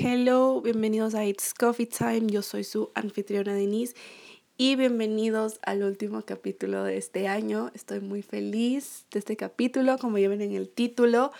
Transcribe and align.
Hello, 0.00 0.60
bienvenidos 0.60 1.16
a 1.16 1.26
It's 1.26 1.52
Coffee 1.52 1.86
Time. 1.86 2.28
Yo 2.28 2.42
soy 2.42 2.62
su 2.62 2.92
anfitriona 2.94 3.52
Denise 3.52 3.96
y 4.56 4.76
bienvenidos 4.76 5.58
al 5.64 5.82
último 5.82 6.22
capítulo 6.22 6.84
de 6.84 6.98
este 6.98 7.26
año. 7.26 7.72
Estoy 7.74 7.98
muy 7.98 8.22
feliz 8.22 9.06
de 9.10 9.18
este 9.18 9.36
capítulo, 9.36 9.98
como 9.98 10.18
ya 10.18 10.28
ven 10.28 10.40
en 10.40 10.52
el 10.52 10.68
título. 10.68 11.32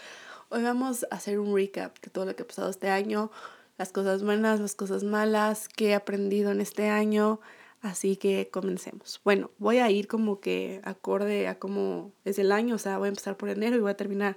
Hoy 0.48 0.64
vamos 0.64 1.06
a 1.08 1.14
hacer 1.14 1.38
un 1.38 1.54
recap 1.54 2.00
de 2.00 2.10
todo 2.10 2.24
lo 2.24 2.34
que 2.34 2.42
ha 2.42 2.46
pasado 2.48 2.68
este 2.68 2.88
año, 2.88 3.30
las 3.76 3.93
cosas 3.93 4.25
buenas, 4.25 4.59
las 4.59 4.75
cosas 4.75 5.04
malas, 5.04 5.68
qué 5.68 5.90
he 5.90 5.95
aprendido 5.95 6.50
en 6.50 6.61
este 6.61 6.88
año. 6.88 7.38
Así 7.80 8.16
que 8.16 8.48
comencemos. 8.50 9.20
Bueno, 9.22 9.52
voy 9.59 9.79
a 9.79 9.88
ir 9.88 10.09
como 10.09 10.40
que 10.40 10.80
acorde 10.82 11.46
a 11.46 11.61
cómo 11.61 12.11
es 12.25 12.40
el 12.40 12.50
año, 12.50 12.75
o 12.75 12.79
sea, 12.79 12.98
voy 12.98 13.06
a 13.06 13.11
empezar 13.11 13.36
por 13.36 13.50
enero 13.50 13.77
y 13.77 13.80
voy 13.80 13.93
a 13.93 13.96
terminar 13.96 14.36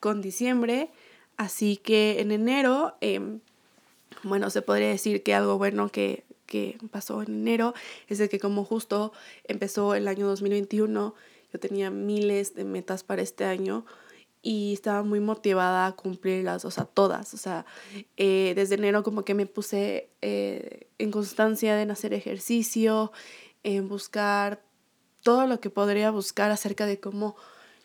con 0.00 0.22
diciembre. 0.22 0.90
Así 1.36 1.76
que 1.76 2.20
en 2.20 2.32
enero, 2.32 2.96
em, 3.00 3.40
bueno, 4.22 4.50
se 4.50 4.62
podría 4.62 4.88
decir 4.88 5.22
que 5.22 5.34
algo 5.34 5.58
bueno 5.58 5.90
que, 5.90 6.24
que 6.46 6.78
pasó 6.90 7.22
en 7.22 7.32
enero 7.32 7.74
es 8.08 8.26
que 8.28 8.38
como 8.38 8.64
justo 8.64 9.12
empezó 9.44 9.94
el 9.94 10.08
año 10.08 10.26
2021, 10.26 11.14
yo 11.52 11.60
tenía 11.60 11.90
miles 11.90 12.54
de 12.54 12.64
metas 12.64 13.02
para 13.02 13.22
este 13.22 13.44
año 13.44 13.84
y 14.42 14.72
estaba 14.72 15.02
muy 15.02 15.20
motivada 15.20 15.86
a 15.86 15.92
cumplirlas, 15.92 16.64
o 16.64 16.70
sea, 16.70 16.84
todas. 16.84 17.34
O 17.34 17.36
sea, 17.36 17.66
eh, 18.16 18.52
desde 18.56 18.76
enero 18.76 19.02
como 19.02 19.24
que 19.24 19.34
me 19.34 19.46
puse 19.46 20.08
eh, 20.22 20.88
en 20.98 21.10
constancia 21.10 21.80
en 21.82 21.90
hacer 21.90 22.14
ejercicio, 22.14 23.12
en 23.62 23.88
buscar 23.88 24.62
todo 25.22 25.46
lo 25.46 25.60
que 25.60 25.68
podría 25.68 26.10
buscar 26.10 26.50
acerca 26.50 26.86
de 26.86 26.98
cómo 26.98 27.36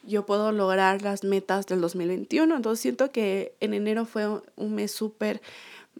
yo 0.03 0.25
puedo 0.25 0.51
lograr 0.51 1.01
las 1.01 1.23
metas 1.23 1.65
del 1.65 1.81
2021. 1.81 2.55
Entonces 2.55 2.81
siento 2.81 3.11
que 3.11 3.55
en 3.59 3.73
enero 3.73 4.05
fue 4.05 4.27
un 4.55 4.75
mes 4.75 4.91
súper 4.91 5.41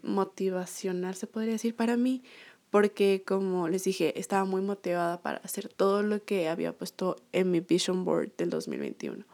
motivacional, 0.02 1.14
se 1.14 1.26
podría 1.26 1.52
decir, 1.52 1.74
para 1.74 1.96
mí, 1.96 2.22
porque 2.70 3.22
como 3.26 3.68
les 3.68 3.84
dije, 3.84 4.18
estaba 4.18 4.44
muy 4.44 4.60
motivada 4.60 5.20
para 5.22 5.38
hacer 5.38 5.68
todo 5.68 6.02
lo 6.02 6.24
que 6.24 6.48
había 6.48 6.72
puesto 6.72 7.16
en 7.32 7.50
mi 7.50 7.60
vision 7.60 8.04
board 8.04 8.30
del 8.36 8.50
2021. 8.50 9.24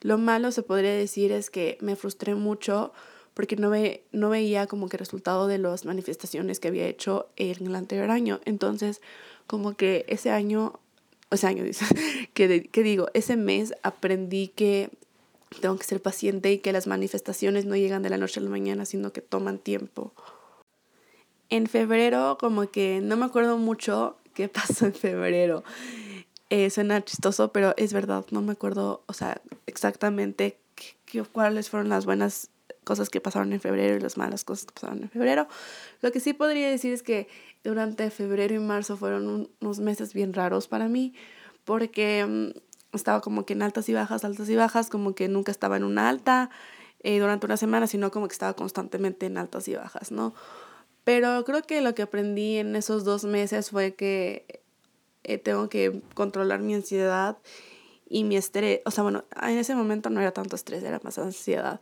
Lo 0.00 0.18
malo 0.18 0.52
se 0.52 0.62
podría 0.62 0.92
decir 0.92 1.32
es 1.32 1.50
que 1.50 1.78
me 1.80 1.96
frustré 1.96 2.34
mucho 2.34 2.92
porque 3.34 3.56
no, 3.56 3.70
ve, 3.70 4.04
no 4.12 4.30
veía 4.30 4.66
como 4.66 4.88
que 4.88 4.96
resultado 4.96 5.46
de 5.46 5.58
las 5.58 5.84
manifestaciones 5.84 6.58
que 6.58 6.68
había 6.68 6.86
hecho 6.86 7.28
en 7.36 7.66
el 7.66 7.74
anterior 7.74 8.10
año. 8.10 8.40
Entonces, 8.44 9.00
como 9.46 9.76
que 9.76 10.04
ese 10.08 10.30
año 10.30 10.80
ese 11.30 11.46
año, 11.46 11.64
dice, 11.64 11.84
que, 12.34 12.64
que 12.64 12.82
digo, 12.82 13.08
ese 13.14 13.36
mes 13.36 13.74
aprendí 13.82 14.48
que 14.48 14.90
tengo 15.60 15.76
que 15.76 15.84
ser 15.84 16.00
paciente 16.02 16.52
y 16.52 16.58
que 16.58 16.72
las 16.72 16.86
manifestaciones 16.86 17.64
no 17.64 17.76
llegan 17.76 18.02
de 18.02 18.10
la 18.10 18.18
noche 18.18 18.40
a 18.40 18.42
la 18.42 18.50
mañana, 18.50 18.84
sino 18.84 19.12
que 19.12 19.22
toman 19.22 19.58
tiempo. 19.58 20.12
En 21.48 21.66
febrero, 21.66 22.36
como 22.38 22.70
que 22.70 23.00
no 23.00 23.16
me 23.16 23.24
acuerdo 23.24 23.58
mucho 23.58 24.18
qué 24.34 24.48
pasó 24.48 24.86
en 24.86 24.94
febrero. 24.94 25.64
Eh, 26.50 26.70
suena 26.70 27.04
chistoso, 27.04 27.52
pero 27.52 27.74
es 27.76 27.92
verdad, 27.92 28.24
no 28.30 28.40
me 28.40 28.52
acuerdo, 28.52 29.02
o 29.06 29.12
sea, 29.12 29.42
exactamente 29.66 30.58
qué, 31.04 31.22
cuáles 31.24 31.68
fueron 31.68 31.90
las 31.90 32.06
buenas 32.06 32.50
cosas 32.84 33.10
que 33.10 33.20
pasaron 33.20 33.52
en 33.52 33.60
febrero 33.60 33.96
y 33.96 34.00
las 34.00 34.16
malas 34.16 34.44
cosas 34.44 34.64
que 34.64 34.72
pasaron 34.72 35.02
en 35.02 35.10
febrero. 35.10 35.46
Lo 36.00 36.10
que 36.10 36.20
sí 36.20 36.32
podría 36.32 36.70
decir 36.70 36.94
es 36.94 37.02
que 37.02 37.28
durante 37.64 38.10
febrero 38.10 38.54
y 38.54 38.60
marzo 38.60 38.96
fueron 38.96 39.50
unos 39.60 39.78
meses 39.80 40.14
bien 40.14 40.32
raros 40.32 40.68
para 40.68 40.88
mí 40.88 41.12
porque 41.64 42.24
mm, 42.24 42.58
estaba 42.98 43.20
como 43.20 43.46
que 43.46 43.54
en 43.54 43.62
altas 43.62 43.88
y 43.88 43.94
bajas, 43.94 44.24
altas 44.24 44.48
y 44.50 44.56
bajas, 44.56 44.90
como 44.90 45.14
que 45.14 45.28
nunca 45.28 45.50
estaba 45.50 45.76
en 45.76 45.84
una 45.84 46.08
alta 46.08 46.50
eh, 47.00 47.18
durante 47.18 47.46
una 47.46 47.56
semana, 47.56 47.86
sino 47.86 48.10
como 48.10 48.28
que 48.28 48.32
estaba 48.32 48.54
constantemente 48.54 49.26
en 49.26 49.38
altas 49.38 49.68
y 49.68 49.74
bajas, 49.74 50.10
¿no? 50.10 50.34
Pero 51.04 51.42
creo 51.44 51.62
que 51.62 51.80
lo 51.80 51.94
que 51.94 52.02
aprendí 52.02 52.56
en 52.56 52.76
esos 52.76 53.04
dos 53.04 53.24
meses 53.24 53.70
fue 53.70 53.94
que 53.94 54.60
eh, 55.24 55.38
tengo 55.38 55.70
que 55.70 56.02
controlar 56.14 56.60
mi 56.60 56.74
ansiedad 56.74 57.38
y 58.10 58.24
mi 58.24 58.36
estrés. 58.36 58.80
O 58.84 58.90
sea, 58.90 59.04
bueno, 59.04 59.24
en 59.42 59.56
ese 59.56 59.74
momento 59.74 60.10
no 60.10 60.20
era 60.20 60.32
tanto 60.32 60.54
estrés, 60.54 60.82
era 60.82 61.00
más 61.02 61.18
ansiedad. 61.18 61.80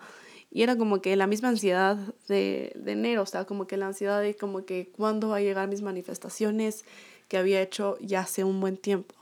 Y 0.53 0.62
era 0.62 0.77
como 0.77 1.03
que 1.03 1.16
la 1.16 1.27
misma 1.27 1.48
ansiedad 1.48 1.97
de, 2.28 2.72
de 2.77 2.93
enero, 2.93 3.22
o 3.22 3.27
sea, 3.27 3.47
como 3.47 3.66
que 3.66 3.77
la 3.77 3.88
ansiedad 3.88 4.21
de 4.21 4.37
como 4.37 4.65
que 4.65 4.93
cuándo 4.97 5.31
va 5.31 5.38
a 5.38 5.41
llegar 5.41 5.66
mis 5.66 5.83
manifestaciones 5.83 6.84
que 7.27 7.37
había 7.37 7.60
hecho 7.60 7.98
ya 8.00 8.21
hace 8.21 8.44
un 8.44 8.60
buen 8.60 8.77
tiempo. 8.77 9.16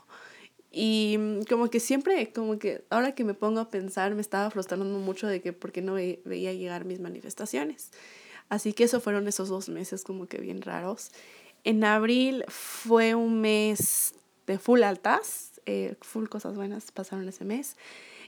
Y 0.77 1.15
mm, 1.17 1.43
como 1.43 1.69
que 1.69 1.79
siempre, 1.79 2.33
como 2.33 2.59
que 2.59 2.83
ahora 2.89 3.15
que 3.15 3.23
me 3.23 3.33
pongo 3.33 3.61
a 3.61 3.69
pensar, 3.69 4.13
me 4.13 4.19
estaba 4.19 4.51
frustrando 4.51 4.83
mucho 4.83 5.25
de 5.25 5.41
que 5.41 5.53
por 5.53 5.71
qué 5.71 5.81
no 5.81 5.93
veía 5.93 6.51
llegar 6.51 6.83
mis 6.83 6.99
manifestaciones. 6.99 7.91
Así 8.49 8.73
que 8.73 8.83
eso 8.83 8.99
fueron 8.99 9.25
esos 9.29 9.47
dos 9.47 9.69
meses 9.69 10.03
como 10.03 10.27
que 10.27 10.37
bien 10.39 10.61
raros. 10.61 11.11
En 11.63 11.85
abril 11.85 12.43
fue 12.49 13.15
un 13.15 13.39
mes 13.39 14.15
de 14.47 14.59
full 14.59 14.83
altas, 14.83 15.61
eh, 15.65 15.95
full 16.01 16.27
cosas 16.27 16.57
buenas 16.57 16.91
pasaron 16.91 17.25
ese 17.29 17.45
mes. 17.45 17.77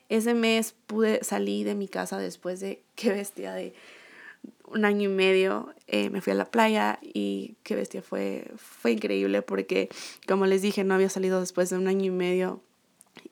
Ese 0.08 0.34
mes 0.34 0.74
pude 0.88 1.26
salir 1.26 1.68
de 1.68 1.76
mi 1.76 1.90
casa 1.90 2.18
después 2.18 2.62
de 2.62 2.82
qué 2.96 3.12
bestia 3.12 3.54
de 3.54 3.74
un 4.66 4.86
año 4.86 5.10
y 5.10 5.14
medio. 5.14 5.74
Eh, 5.88 6.10
me 6.10 6.22
fui 6.22 6.32
a 6.34 6.36
la 6.36 6.50
playa 6.52 7.00
y 7.02 7.56
qué 7.64 7.76
bestia 7.76 8.02
fue, 8.02 8.52
fue 8.58 8.92
increíble 8.92 9.42
porque, 9.42 9.90
como 10.28 10.46
les 10.46 10.62
dije, 10.62 10.84
no 10.84 10.94
había 10.94 11.10
salido 11.10 11.40
después 11.40 11.70
de 11.70 11.78
un 11.78 11.88
año 11.88 12.06
y 12.06 12.12
medio 12.12 12.62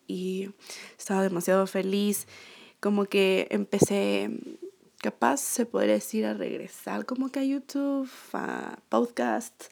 y 0.07 0.49
estaba 0.97 1.23
demasiado 1.23 1.67
feliz. 1.67 2.27
Como 2.79 3.05
que 3.05 3.47
empecé, 3.51 4.29
capaz 4.97 5.37
se 5.41 5.65
podría 5.65 5.93
decir, 5.93 6.25
a 6.25 6.33
regresar 6.33 7.05
como 7.05 7.29
que 7.29 7.39
a 7.39 7.43
YouTube, 7.43 8.09
a 8.33 8.79
podcast 8.89 9.65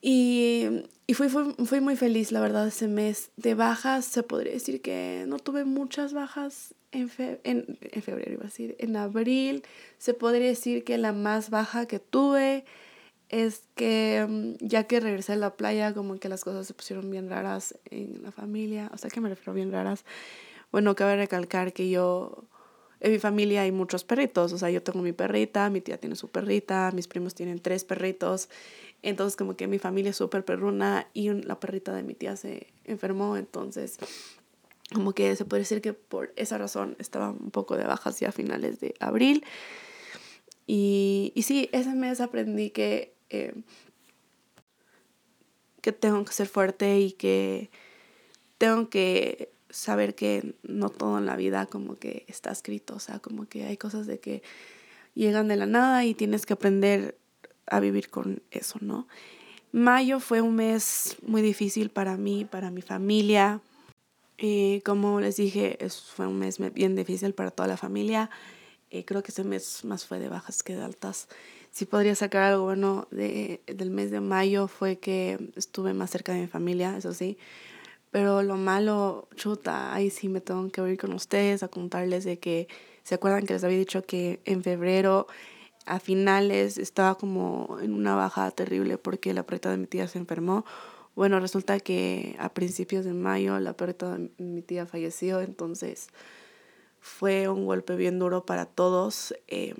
y, 0.00 0.84
y 1.06 1.14
fui, 1.14 1.28
fui, 1.28 1.54
fui, 1.64 1.80
muy 1.80 1.96
feliz, 1.96 2.30
la 2.30 2.40
verdad, 2.40 2.68
ese 2.68 2.88
mes. 2.88 3.30
De 3.36 3.54
bajas, 3.54 4.04
se 4.04 4.22
podría 4.22 4.52
decir 4.52 4.80
que 4.80 5.24
no 5.26 5.38
tuve 5.38 5.64
muchas 5.64 6.12
bajas 6.12 6.74
en, 6.92 7.10
en, 7.44 7.78
en 7.80 8.02
febrero, 8.02 8.32
iba 8.32 8.42
a 8.42 8.46
decir. 8.46 8.76
En 8.78 8.96
abril, 8.96 9.62
se 9.98 10.14
podría 10.14 10.46
decir 10.46 10.84
que 10.84 10.98
la 10.98 11.12
más 11.12 11.50
baja 11.50 11.86
que 11.86 11.98
tuve 11.98 12.64
es 13.28 13.62
que 13.74 14.26
mm, 14.28 14.66
ya 14.66 14.84
que 14.84 15.00
regresé 15.00 15.34
a 15.34 15.36
la 15.36 15.56
playa, 15.56 15.94
como 15.94 16.18
que 16.18 16.28
las 16.28 16.44
cosas 16.44 16.66
se 16.66 16.74
pusieron 16.74 17.10
bien 17.10 17.28
raras 17.28 17.78
en 17.90 18.22
la 18.22 18.32
familia. 18.32 18.90
O 18.94 18.98
sea, 18.98 19.10
que 19.10 19.20
me 19.20 19.28
refiero 19.28 19.52
bien 19.52 19.72
raras. 19.72 20.04
Bueno, 20.72 20.94
cabe 20.94 21.16
recalcar 21.16 21.72
que 21.72 21.88
yo 21.88 22.44
en 23.00 23.12
mi 23.12 23.18
familia 23.18 23.62
hay 23.62 23.72
muchos 23.72 24.04
perritos, 24.04 24.52
o 24.52 24.58
sea, 24.58 24.70
yo 24.70 24.82
tengo 24.82 25.02
mi 25.02 25.12
perrita, 25.12 25.70
mi 25.70 25.80
tía 25.80 25.98
tiene 25.98 26.16
su 26.16 26.28
perrita, 26.28 26.90
mis 26.92 27.06
primos 27.06 27.34
tienen 27.34 27.60
tres 27.60 27.84
perritos, 27.84 28.48
entonces 29.02 29.36
como 29.36 29.56
que 29.56 29.68
mi 29.68 29.78
familia 29.78 30.10
es 30.10 30.16
súper 30.16 30.44
perruna 30.44 31.06
y 31.14 31.30
la 31.30 31.60
perrita 31.60 31.94
de 31.94 32.02
mi 32.02 32.14
tía 32.14 32.36
se 32.36 32.66
enfermó, 32.84 33.36
entonces 33.36 33.98
como 34.92 35.12
que 35.12 35.36
se 35.36 35.44
puede 35.44 35.62
decir 35.62 35.80
que 35.80 35.92
por 35.92 36.32
esa 36.36 36.58
razón 36.58 36.96
estaba 36.98 37.30
un 37.30 37.50
poco 37.50 37.76
de 37.76 37.84
bajas 37.84 38.18
ya 38.20 38.30
a 38.30 38.32
finales 38.32 38.80
de 38.80 38.94
abril. 39.00 39.44
Y, 40.66 41.32
y 41.34 41.42
sí, 41.42 41.68
ese 41.72 41.94
mes 41.94 42.20
aprendí 42.20 42.70
que, 42.70 43.14
eh, 43.30 43.54
que 45.80 45.92
tengo 45.92 46.24
que 46.24 46.32
ser 46.32 46.46
fuerte 46.46 47.00
y 47.00 47.12
que 47.12 47.70
tengo 48.58 48.88
que 48.90 49.52
saber 49.70 50.14
que 50.14 50.54
no 50.62 50.88
todo 50.88 51.18
en 51.18 51.26
la 51.26 51.36
vida 51.36 51.66
como 51.66 51.96
que 51.96 52.24
está 52.28 52.50
escrito, 52.50 52.96
o 52.96 53.00
sea, 53.00 53.18
como 53.18 53.46
que 53.48 53.64
hay 53.64 53.76
cosas 53.76 54.06
de 54.06 54.18
que 54.18 54.42
llegan 55.14 55.48
de 55.48 55.56
la 55.56 55.66
nada 55.66 56.04
y 56.04 56.14
tienes 56.14 56.46
que 56.46 56.54
aprender 56.54 57.18
a 57.66 57.80
vivir 57.80 58.08
con 58.08 58.42
eso, 58.50 58.78
¿no? 58.80 59.06
Mayo 59.72 60.20
fue 60.20 60.40
un 60.40 60.56
mes 60.56 61.16
muy 61.26 61.42
difícil 61.42 61.90
para 61.90 62.16
mí, 62.16 62.46
para 62.46 62.70
mi 62.70 62.80
familia. 62.80 63.60
Eh, 64.38 64.82
como 64.84 65.20
les 65.20 65.36
dije, 65.36 65.78
fue 66.14 66.28
un 66.28 66.38
mes 66.38 66.58
bien 66.72 66.94
difícil 66.94 67.34
para 67.34 67.50
toda 67.50 67.68
la 67.68 67.76
familia. 67.76 68.30
Eh, 68.90 69.04
creo 69.04 69.22
que 69.22 69.32
ese 69.32 69.44
mes 69.44 69.84
más 69.84 70.06
fue 70.06 70.20
de 70.20 70.28
bajas 70.28 70.62
que 70.62 70.76
de 70.76 70.84
altas. 70.84 71.28
Si 71.70 71.84
podría 71.86 72.14
sacar 72.14 72.42
algo 72.42 72.64
bueno 72.64 73.08
de, 73.10 73.60
del 73.66 73.90
mes 73.90 74.10
de 74.10 74.20
mayo 74.20 74.68
fue 74.68 74.98
que 74.98 75.50
estuve 75.56 75.92
más 75.92 76.10
cerca 76.10 76.32
de 76.32 76.42
mi 76.42 76.46
familia, 76.46 76.96
eso 76.96 77.12
sí. 77.12 77.36
Pero 78.10 78.42
lo 78.42 78.56
malo, 78.56 79.28
chuta, 79.36 79.94
ahí 79.94 80.10
sí 80.10 80.28
me 80.28 80.40
tengo 80.40 80.70
que 80.70 80.80
ir 80.90 80.98
con 80.98 81.12
ustedes 81.12 81.62
a 81.62 81.68
contarles 81.68 82.24
de 82.24 82.38
que, 82.38 82.68
¿se 83.02 83.16
acuerdan 83.16 83.44
que 83.46 83.54
les 83.54 83.64
había 83.64 83.78
dicho 83.78 84.02
que 84.04 84.40
en 84.44 84.62
febrero 84.62 85.26
a 85.84 86.00
finales 86.00 86.78
estaba 86.78 87.16
como 87.16 87.78
en 87.82 87.92
una 87.94 88.14
baja 88.14 88.50
terrible 88.52 88.98
porque 88.98 89.34
la 89.34 89.44
perrita 89.44 89.70
de 89.70 89.78
mi 89.78 89.86
tía 89.86 90.08
se 90.08 90.18
enfermó? 90.18 90.64
Bueno, 91.18 91.40
resulta 91.40 91.80
que 91.80 92.36
a 92.38 92.48
principios 92.54 93.04
de 93.04 93.12
mayo 93.12 93.58
la 93.58 93.72
perrita 93.72 94.16
de 94.16 94.30
mi 94.38 94.62
tía 94.62 94.86
falleció, 94.86 95.40
entonces 95.40 96.10
fue 97.00 97.48
un 97.48 97.66
golpe 97.66 97.96
bien 97.96 98.20
duro 98.20 98.46
para 98.46 98.66
todos. 98.66 99.34
Eh, 99.48 99.74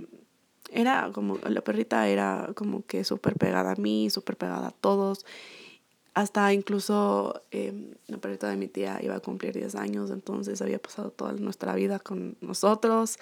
era 0.72 1.12
como, 1.14 1.38
la 1.48 1.60
perrita 1.60 2.08
era 2.08 2.50
como 2.56 2.84
que 2.84 3.04
súper 3.04 3.36
pegada 3.36 3.70
a 3.70 3.76
mí, 3.76 4.10
súper 4.10 4.36
pegada 4.36 4.66
a 4.66 4.70
todos 4.72 5.24
hasta 6.14 6.52
incluso 6.52 7.42
eh, 7.52 7.94
la 8.08 8.18
perrita 8.18 8.48
de 8.48 8.56
mi 8.56 8.66
tía 8.66 8.98
iba 9.00 9.14
a 9.14 9.20
cumplir 9.20 9.54
10 9.54 9.76
años, 9.76 10.10
entonces 10.10 10.60
había 10.60 10.80
pasado 10.80 11.12
toda 11.12 11.34
nuestra 11.34 11.76
vida 11.76 12.00
con 12.00 12.36
nosotros. 12.40 13.20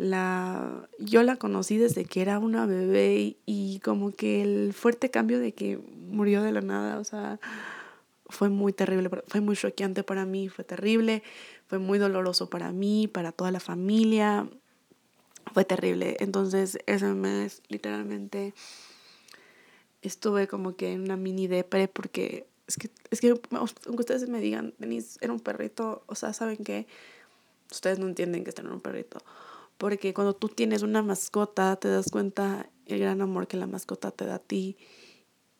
La, 0.00 0.88
yo 0.98 1.22
la 1.22 1.36
conocí 1.36 1.76
desde 1.76 2.04
que 2.04 2.22
era 2.22 2.38
una 2.38 2.66
bebé 2.66 3.36
y, 3.44 3.80
como 3.80 4.12
que 4.12 4.42
el 4.42 4.72
fuerte 4.72 5.10
cambio 5.10 5.38
de 5.38 5.52
que 5.52 5.78
murió 6.08 6.42
de 6.42 6.52
la 6.52 6.60
nada, 6.60 6.98
o 6.98 7.04
sea, 7.04 7.38
fue 8.28 8.48
muy 8.48 8.72
terrible, 8.72 9.10
fue 9.26 9.40
muy 9.40 9.56
choqueante 9.56 10.02
para 10.02 10.24
mí, 10.24 10.48
fue 10.48 10.64
terrible, 10.64 11.22
fue 11.66 11.78
muy 11.78 11.98
doloroso 11.98 12.48
para 12.48 12.72
mí, 12.72 13.08
para 13.08 13.32
toda 13.32 13.50
la 13.50 13.60
familia, 13.60 14.48
fue 15.52 15.64
terrible. 15.64 16.16
Entonces 16.20 16.78
ese 16.86 17.06
mes 17.14 17.62
literalmente 17.68 18.54
estuve 20.02 20.48
como 20.48 20.76
que 20.76 20.92
en 20.92 21.02
una 21.02 21.16
mini 21.16 21.46
depre 21.46 21.88
porque 21.88 22.46
es 22.66 22.76
que, 22.76 22.90
es 23.10 23.20
que 23.20 23.38
aunque 23.50 24.00
ustedes 24.00 24.28
me 24.28 24.40
digan, 24.40 24.72
Denise, 24.78 25.18
era 25.20 25.32
un 25.32 25.40
perrito, 25.40 26.04
o 26.06 26.14
sea, 26.14 26.32
¿saben 26.32 26.58
que 26.58 26.86
Ustedes 27.70 27.98
no 27.98 28.06
entienden 28.06 28.44
que 28.44 28.50
están 28.50 28.66
en 28.66 28.72
un 28.72 28.80
perrito. 28.80 29.20
Porque 29.80 30.12
cuando 30.12 30.34
tú 30.34 30.50
tienes 30.50 30.82
una 30.82 31.02
mascota, 31.02 31.74
te 31.76 31.88
das 31.88 32.10
cuenta 32.10 32.68
el 32.84 32.98
gran 32.98 33.22
amor 33.22 33.46
que 33.48 33.56
la 33.56 33.66
mascota 33.66 34.10
te 34.10 34.26
da 34.26 34.34
a 34.34 34.38
ti. 34.38 34.76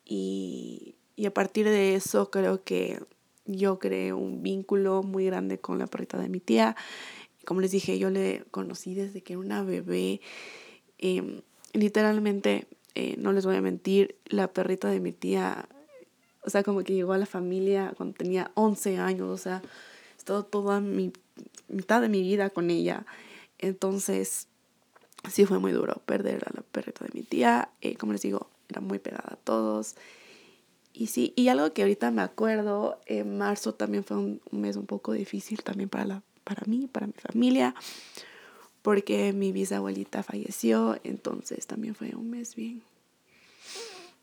Y, 0.04 0.94
y 1.16 1.24
a 1.24 1.32
partir 1.32 1.64
de 1.64 1.94
eso 1.94 2.30
creo 2.30 2.62
que 2.62 3.00
yo 3.46 3.78
creé 3.78 4.12
un 4.12 4.42
vínculo 4.42 5.02
muy 5.02 5.24
grande 5.24 5.58
con 5.58 5.78
la 5.78 5.86
perrita 5.86 6.18
de 6.18 6.28
mi 6.28 6.38
tía. 6.38 6.76
Como 7.46 7.62
les 7.62 7.70
dije, 7.70 7.98
yo 7.98 8.10
le 8.10 8.44
conocí 8.50 8.94
desde 8.94 9.22
que 9.22 9.32
era 9.32 9.40
una 9.40 9.62
bebé. 9.62 10.20
Em, 10.98 11.40
literalmente, 11.72 12.66
eh, 12.94 13.16
no 13.16 13.32
les 13.32 13.46
voy 13.46 13.56
a 13.56 13.62
mentir, 13.62 14.16
la 14.26 14.52
perrita 14.52 14.90
de 14.90 15.00
mi 15.00 15.12
tía, 15.12 15.66
o 16.44 16.50
sea, 16.50 16.62
como 16.62 16.84
que 16.84 16.92
llegó 16.92 17.14
a 17.14 17.18
la 17.18 17.24
familia 17.24 17.94
cuando 17.96 18.18
tenía 18.18 18.50
11 18.52 18.98
años, 18.98 19.30
o 19.30 19.38
sea, 19.38 19.62
he 20.14 20.18
estado 20.18 20.44
toda 20.44 20.82
mi 20.82 21.10
mitad 21.68 22.02
de 22.02 22.10
mi 22.10 22.20
vida 22.20 22.50
con 22.50 22.68
ella. 22.68 23.06
Entonces, 23.60 24.48
sí 25.30 25.46
fue 25.46 25.58
muy 25.58 25.72
duro 25.72 26.02
perder 26.06 26.44
a 26.46 26.52
la 26.54 26.62
perrita 26.62 27.04
de 27.04 27.10
mi 27.14 27.22
tía. 27.22 27.70
Eh, 27.80 27.96
como 27.96 28.12
les 28.12 28.22
digo, 28.22 28.48
era 28.68 28.80
muy 28.80 28.98
pegada 28.98 29.34
a 29.34 29.36
todos. 29.36 29.94
Y 30.92 31.06
sí, 31.06 31.32
y 31.36 31.48
algo 31.48 31.72
que 31.72 31.82
ahorita 31.82 32.10
me 32.10 32.22
acuerdo, 32.22 33.00
en 33.06 33.38
marzo 33.38 33.74
también 33.74 34.02
fue 34.02 34.16
un, 34.16 34.40
mes 34.50 34.76
un 34.76 34.86
poco 34.86 35.12
difícil 35.12 35.62
también 35.62 35.88
para, 35.88 36.04
la, 36.04 36.22
para 36.42 36.64
mí, 36.66 36.88
para 36.90 37.06
mi 37.06 37.12
familia, 37.12 37.74
porque 38.82 39.32
mi 39.32 39.52
bisabuelita 39.52 40.24
falleció, 40.24 40.98
entonces 41.04 41.66
también 41.68 41.94
fue 41.94 42.16
un 42.16 42.30
mes 42.30 42.56
bien 42.56 42.82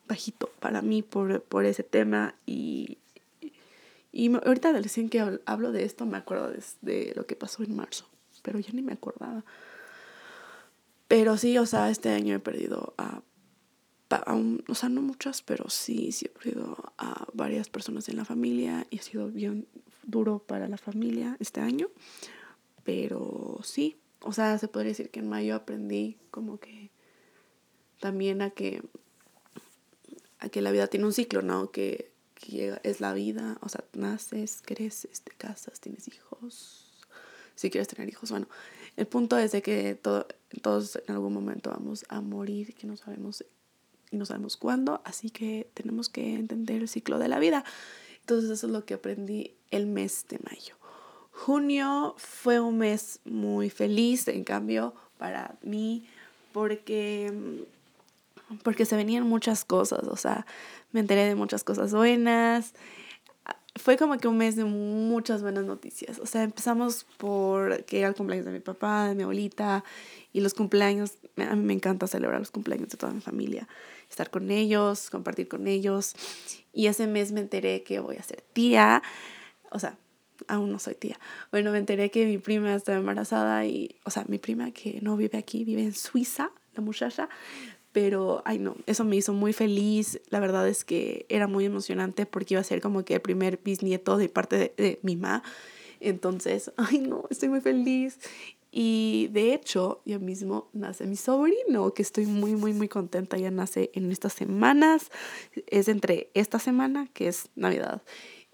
bajito 0.07 0.49
para 0.59 0.81
mí 0.81 1.01
por, 1.03 1.41
por 1.41 1.65
ese 1.65 1.83
tema 1.83 2.33
y, 2.45 2.97
y 4.11 4.33
ahorita 4.33 4.71
recién 4.73 5.09
que 5.09 5.39
hablo 5.45 5.71
de 5.71 5.83
esto 5.83 6.05
me 6.05 6.17
acuerdo 6.17 6.51
de, 6.81 7.13
lo 7.15 7.25
que 7.25 7.35
pasó 7.35 7.63
en 7.63 7.75
marzo, 7.75 8.07
pero 8.47 8.59
yo 8.59 8.71
ni 8.71 8.81
me 8.81 8.93
acordaba. 8.93 9.43
Pero 11.09 11.35
sí, 11.35 11.57
o 11.57 11.65
sea, 11.65 11.89
este 11.89 12.07
año 12.11 12.33
he 12.33 12.39
perdido 12.39 12.93
a, 12.97 13.21
o 14.69 14.73
sea, 14.73 14.87
no 14.87 15.01
muchas, 15.01 15.41
pero 15.41 15.69
sí, 15.69 16.13
sí 16.13 16.27
he 16.27 16.29
perdido 16.29 16.93
a 16.97 17.27
varias 17.33 17.67
personas 17.67 18.07
en 18.07 18.15
la 18.15 18.23
familia 18.23 18.87
y 18.89 18.99
ha 18.99 19.01
sido 19.01 19.27
bien 19.27 19.67
duro 20.03 20.39
para 20.39 20.69
la 20.69 20.77
familia 20.77 21.35
este 21.41 21.59
año. 21.59 21.89
Pero 22.85 23.59
sí, 23.63 23.97
o 24.21 24.31
sea, 24.31 24.57
se 24.59 24.69
podría 24.69 24.91
decir 24.91 25.09
que 25.09 25.19
en 25.19 25.27
mayo 25.27 25.53
aprendí 25.53 26.15
como 26.31 26.57
que 26.57 26.89
también 27.99 28.41
a 28.41 28.51
que, 28.51 28.81
a 30.39 30.47
que 30.47 30.61
la 30.61 30.71
vida 30.71 30.87
tiene 30.87 31.05
un 31.05 31.11
ciclo, 31.11 31.41
¿no? 31.41 31.69
Que 31.71 32.13
que 32.35 32.79
es 32.83 33.01
la 33.01 33.13
vida, 33.13 33.57
o 33.61 33.67
sea, 33.67 33.83
naces, 33.93 34.61
creces, 34.63 35.21
te 35.21 35.31
casas, 35.31 35.79
tienes 35.79 36.07
hijos, 36.07 36.86
si 37.57 37.71
quieres 37.71 37.87
tener 37.87 38.07
hijos, 38.07 38.29
bueno, 38.29 38.47
el 38.95 39.07
punto 39.07 39.37
es 39.37 39.51
de 39.51 39.61
que 39.61 39.95
todo, 39.95 40.27
todos 40.61 41.01
en 41.07 41.15
algún 41.15 41.33
momento 41.33 41.71
vamos 41.71 42.05
a 42.07 42.21
morir, 42.21 42.75
que 42.75 42.87
no 42.87 42.95
sabemos 42.95 43.43
y 44.11 44.15
no 44.15 44.25
sabemos 44.25 44.57
cuándo, 44.57 45.01
así 45.03 45.31
que 45.31 45.69
tenemos 45.73 46.07
que 46.07 46.35
entender 46.35 46.81
el 46.81 46.87
ciclo 46.87 47.19
de 47.19 47.27
la 47.27 47.39
vida. 47.39 47.65
Entonces 48.21 48.49
eso 48.49 48.67
es 48.67 48.73
lo 48.73 48.85
que 48.85 48.93
aprendí 48.93 49.55
el 49.71 49.87
mes 49.87 50.25
de 50.29 50.39
mayo. 50.39 50.75
Junio 51.31 52.15
fue 52.17 52.59
un 52.59 52.77
mes 52.77 53.19
muy 53.25 53.69
feliz, 53.69 54.27
en 54.27 54.43
cambio, 54.43 54.93
para 55.17 55.55
mí, 55.63 56.07
porque 56.53 57.65
porque 58.63 58.85
se 58.85 58.95
venían 58.95 59.23
muchas 59.23 59.65
cosas, 59.65 60.03
o 60.07 60.15
sea, 60.15 60.45
me 60.91 60.99
enteré 60.99 61.25
de 61.25 61.35
muchas 61.35 61.63
cosas 61.63 61.93
buenas. 61.93 62.73
Fue 63.77 63.97
como 63.97 64.17
que 64.17 64.27
un 64.27 64.37
mes 64.37 64.55
de 64.55 64.65
muchas 64.65 65.41
buenas 65.41 65.65
noticias. 65.65 66.19
O 66.19 66.25
sea, 66.25 66.43
empezamos 66.43 67.05
por 67.17 67.83
que 67.85 67.99
era 67.99 68.07
el 68.07 68.15
cumpleaños 68.15 68.45
de 68.45 68.51
mi 68.51 68.59
papá, 68.59 69.07
de 69.07 69.15
mi 69.15 69.23
abuelita, 69.23 69.83
y 70.33 70.41
los 70.41 70.53
cumpleaños, 70.53 71.13
a 71.37 71.55
mí 71.55 71.63
me 71.63 71.73
encanta 71.73 72.07
celebrar 72.07 72.39
los 72.39 72.51
cumpleaños 72.51 72.89
de 72.89 72.97
toda 72.97 73.11
mi 73.11 73.21
familia, 73.21 73.67
estar 74.09 74.29
con 74.29 74.51
ellos, 74.51 75.09
compartir 75.09 75.47
con 75.47 75.67
ellos. 75.67 76.15
Y 76.73 76.87
ese 76.87 77.07
mes 77.07 77.31
me 77.31 77.39
enteré 77.39 77.83
que 77.83 77.99
voy 77.99 78.17
a 78.17 78.23
ser 78.23 78.43
tía, 78.53 79.01
o 79.71 79.79
sea, 79.79 79.97
aún 80.47 80.71
no 80.71 80.79
soy 80.79 80.95
tía. 80.95 81.19
Bueno, 81.51 81.71
me 81.71 81.77
enteré 81.77 82.11
que 82.11 82.25
mi 82.25 82.37
prima 82.37 82.75
estaba 82.75 82.97
embarazada 82.97 83.65
y, 83.65 83.95
o 84.03 84.11
sea, 84.11 84.25
mi 84.27 84.37
prima 84.37 84.71
que 84.71 84.99
no 85.01 85.17
vive 85.17 85.37
aquí, 85.37 85.63
vive 85.63 85.83
en 85.83 85.93
Suiza, 85.93 86.51
la 86.75 86.81
muchacha, 86.81 87.29
pero, 87.97 88.43
ay 88.45 88.59
no, 88.59 88.75
eso 88.85 89.03
me 89.05 89.15
hizo 89.15 89.33
muy 89.33 89.53
feliz. 89.53 90.21
La 90.29 90.39
verdad 90.39 90.67
es 90.67 90.85
que 90.85 91.25
era 91.29 91.47
muy 91.47 91.65
emocionante 91.65 92.27
porque 92.27 92.53
iba 92.53 92.61
a 92.61 92.63
ser 92.63 92.79
como 92.79 93.03
que 93.03 93.15
el 93.15 93.21
primer 93.21 93.57
bisnieto 93.57 94.17
de 94.17 94.29
parte 94.29 94.71
de, 94.77 94.99
mi 95.01 95.15
mamá. 95.15 95.41
Entonces, 95.99 96.71
ay 96.77 96.99
no, 96.99 97.23
estoy 97.31 97.49
muy 97.49 97.59
feliz. 97.59 98.19
Y 98.71 99.29
de 99.31 99.55
hecho, 99.55 100.03
ya 100.05 100.19
mismo 100.19 100.69
nace 100.73 101.07
mi 101.07 101.15
sobrino, 101.15 101.91
que 101.95 102.03
estoy 102.03 102.27
muy, 102.27 102.51
muy, 102.51 102.71
muy 102.71 102.87
contenta. 102.87 103.35
Ya 103.35 103.49
nace 103.49 103.89
en 103.95 104.11
estas 104.11 104.33
semanas. 104.33 105.09
Es 105.65 105.87
entre 105.87 106.29
esta 106.35 106.59
semana, 106.59 107.09
que 107.15 107.29
es 107.29 107.49
Navidad, 107.55 108.03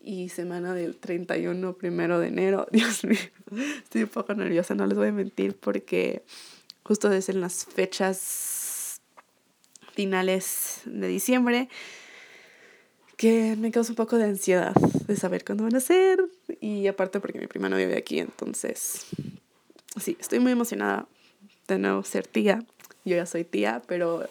y 0.02 0.30
semana 0.30 0.74
del 0.74 0.96
31, 0.96 1.74
primero 1.74 2.18
de 2.18 2.30
enero. 2.30 2.66
Dios 2.72 3.04
mío, 3.04 3.20
estoy 3.84 4.04
un 4.04 4.10
poco 4.10 4.36
nerviosa, 4.36 4.74
no 4.74 4.88
les 4.88 4.98
voy 4.98 5.10
a 5.10 5.12
mentir, 5.12 5.58
porque 5.58 6.24
justo 6.86 7.10
desde 7.10 7.34
las 7.34 7.66
fechas 7.66 8.53
finales 9.94 10.82
de 10.86 11.08
diciembre, 11.08 11.70
que 13.18 13.56
me 13.58 13.72
causa 13.72 13.92
un 13.92 13.96
poco 13.96 14.18
de 14.18 14.26
ansiedad 14.26 14.74
de 15.08 15.16
saber 15.16 15.46
cuándo 15.46 15.64
van 15.64 15.76
a 15.76 15.80
ser. 15.80 16.20
Y 16.62 16.88
aparte 16.88 17.20
porque 17.20 17.40
mi 17.40 17.48
prima 17.48 17.70
no 17.70 17.78
vive 17.78 17.98
aquí, 17.98 18.20
entonces 18.20 19.06
sí, 20.02 20.18
estoy 20.20 20.40
muy 20.40 20.52
emocionada 20.52 21.08
de 21.68 21.80
nuevo 21.80 22.04
ser 22.04 22.28
tía. 22.28 22.64
Yo 23.06 23.16
ya 23.16 23.26
soy 23.26 23.44
tía, 23.44 23.82
pero 23.88 24.28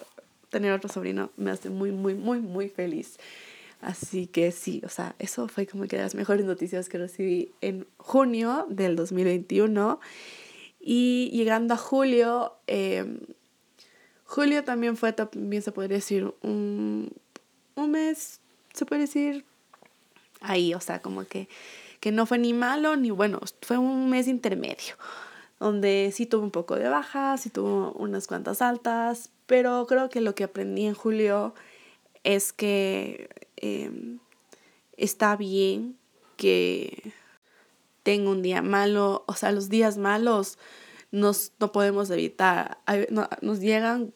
tener 0.49 0.71
otro 0.71 0.89
sobrino 0.89 1.31
me 1.37 1.51
hace 1.51 1.69
muy, 1.69 1.91
muy, 1.91 2.13
muy, 2.15 2.39
muy 2.39 2.69
feliz. 2.69 3.17
Así 3.81 4.27
que 4.27 4.51
sí, 4.51 4.81
o 4.85 4.89
sea, 4.89 5.15
eso 5.19 5.47
fue 5.47 5.67
como 5.67 5.87
que 5.87 5.97
las 5.97 6.15
mejores 6.15 6.45
noticias 6.45 6.87
que 6.87 6.97
recibí 6.97 7.51
en 7.59 7.85
junio 7.97 8.65
del 8.69 8.95
2021. 8.95 9.99
Y 10.79 11.29
llegando 11.33 11.73
a 11.73 11.77
julio, 11.77 12.53
eh, 12.67 13.05
Julio 14.33 14.63
también 14.63 14.97
fue, 14.97 15.13
también 15.13 15.61
se 15.61 15.71
podría 15.71 15.97
decir, 15.97 16.33
un, 16.41 17.11
un 17.75 17.91
mes, 17.91 18.41
se 18.73 18.83
puede 18.83 19.01
decir, 19.01 19.45
ahí, 20.41 20.73
o 20.73 20.79
sea, 20.79 21.03
como 21.03 21.23
que, 21.25 21.47
que 21.99 22.11
no 22.11 22.25
fue 22.25 22.39
ni 22.39 22.51
malo 22.51 22.95
ni 22.95 23.11
bueno, 23.11 23.39
fue 23.61 23.77
un 23.77 24.09
mes 24.09 24.27
intermedio, 24.27 24.95
donde 25.59 26.11
sí 26.15 26.25
tuvo 26.25 26.41
un 26.41 26.49
poco 26.49 26.77
de 26.77 26.89
bajas, 26.89 27.41
sí 27.41 27.51
tuvo 27.51 27.91
unas 27.91 28.25
cuantas 28.25 28.63
altas, 28.63 29.29
pero 29.45 29.85
creo 29.85 30.09
que 30.09 30.19
lo 30.19 30.33
que 30.33 30.45
aprendí 30.45 30.87
en 30.87 30.95
julio 30.95 31.53
es 32.23 32.53
que 32.53 33.29
em, 33.57 34.17
está 34.97 35.35
bien 35.35 35.95
que 36.37 37.13
tenga 38.01 38.31
un 38.31 38.41
día 38.41 38.63
malo, 38.63 39.25
o 39.27 39.35
sea, 39.35 39.51
los 39.51 39.69
días 39.69 39.99
malos 39.99 40.57
nos, 41.11 41.51
no 41.59 41.71
podemos 41.71 42.09
evitar, 42.09 42.79
nos 43.43 43.59
llegan 43.59 44.11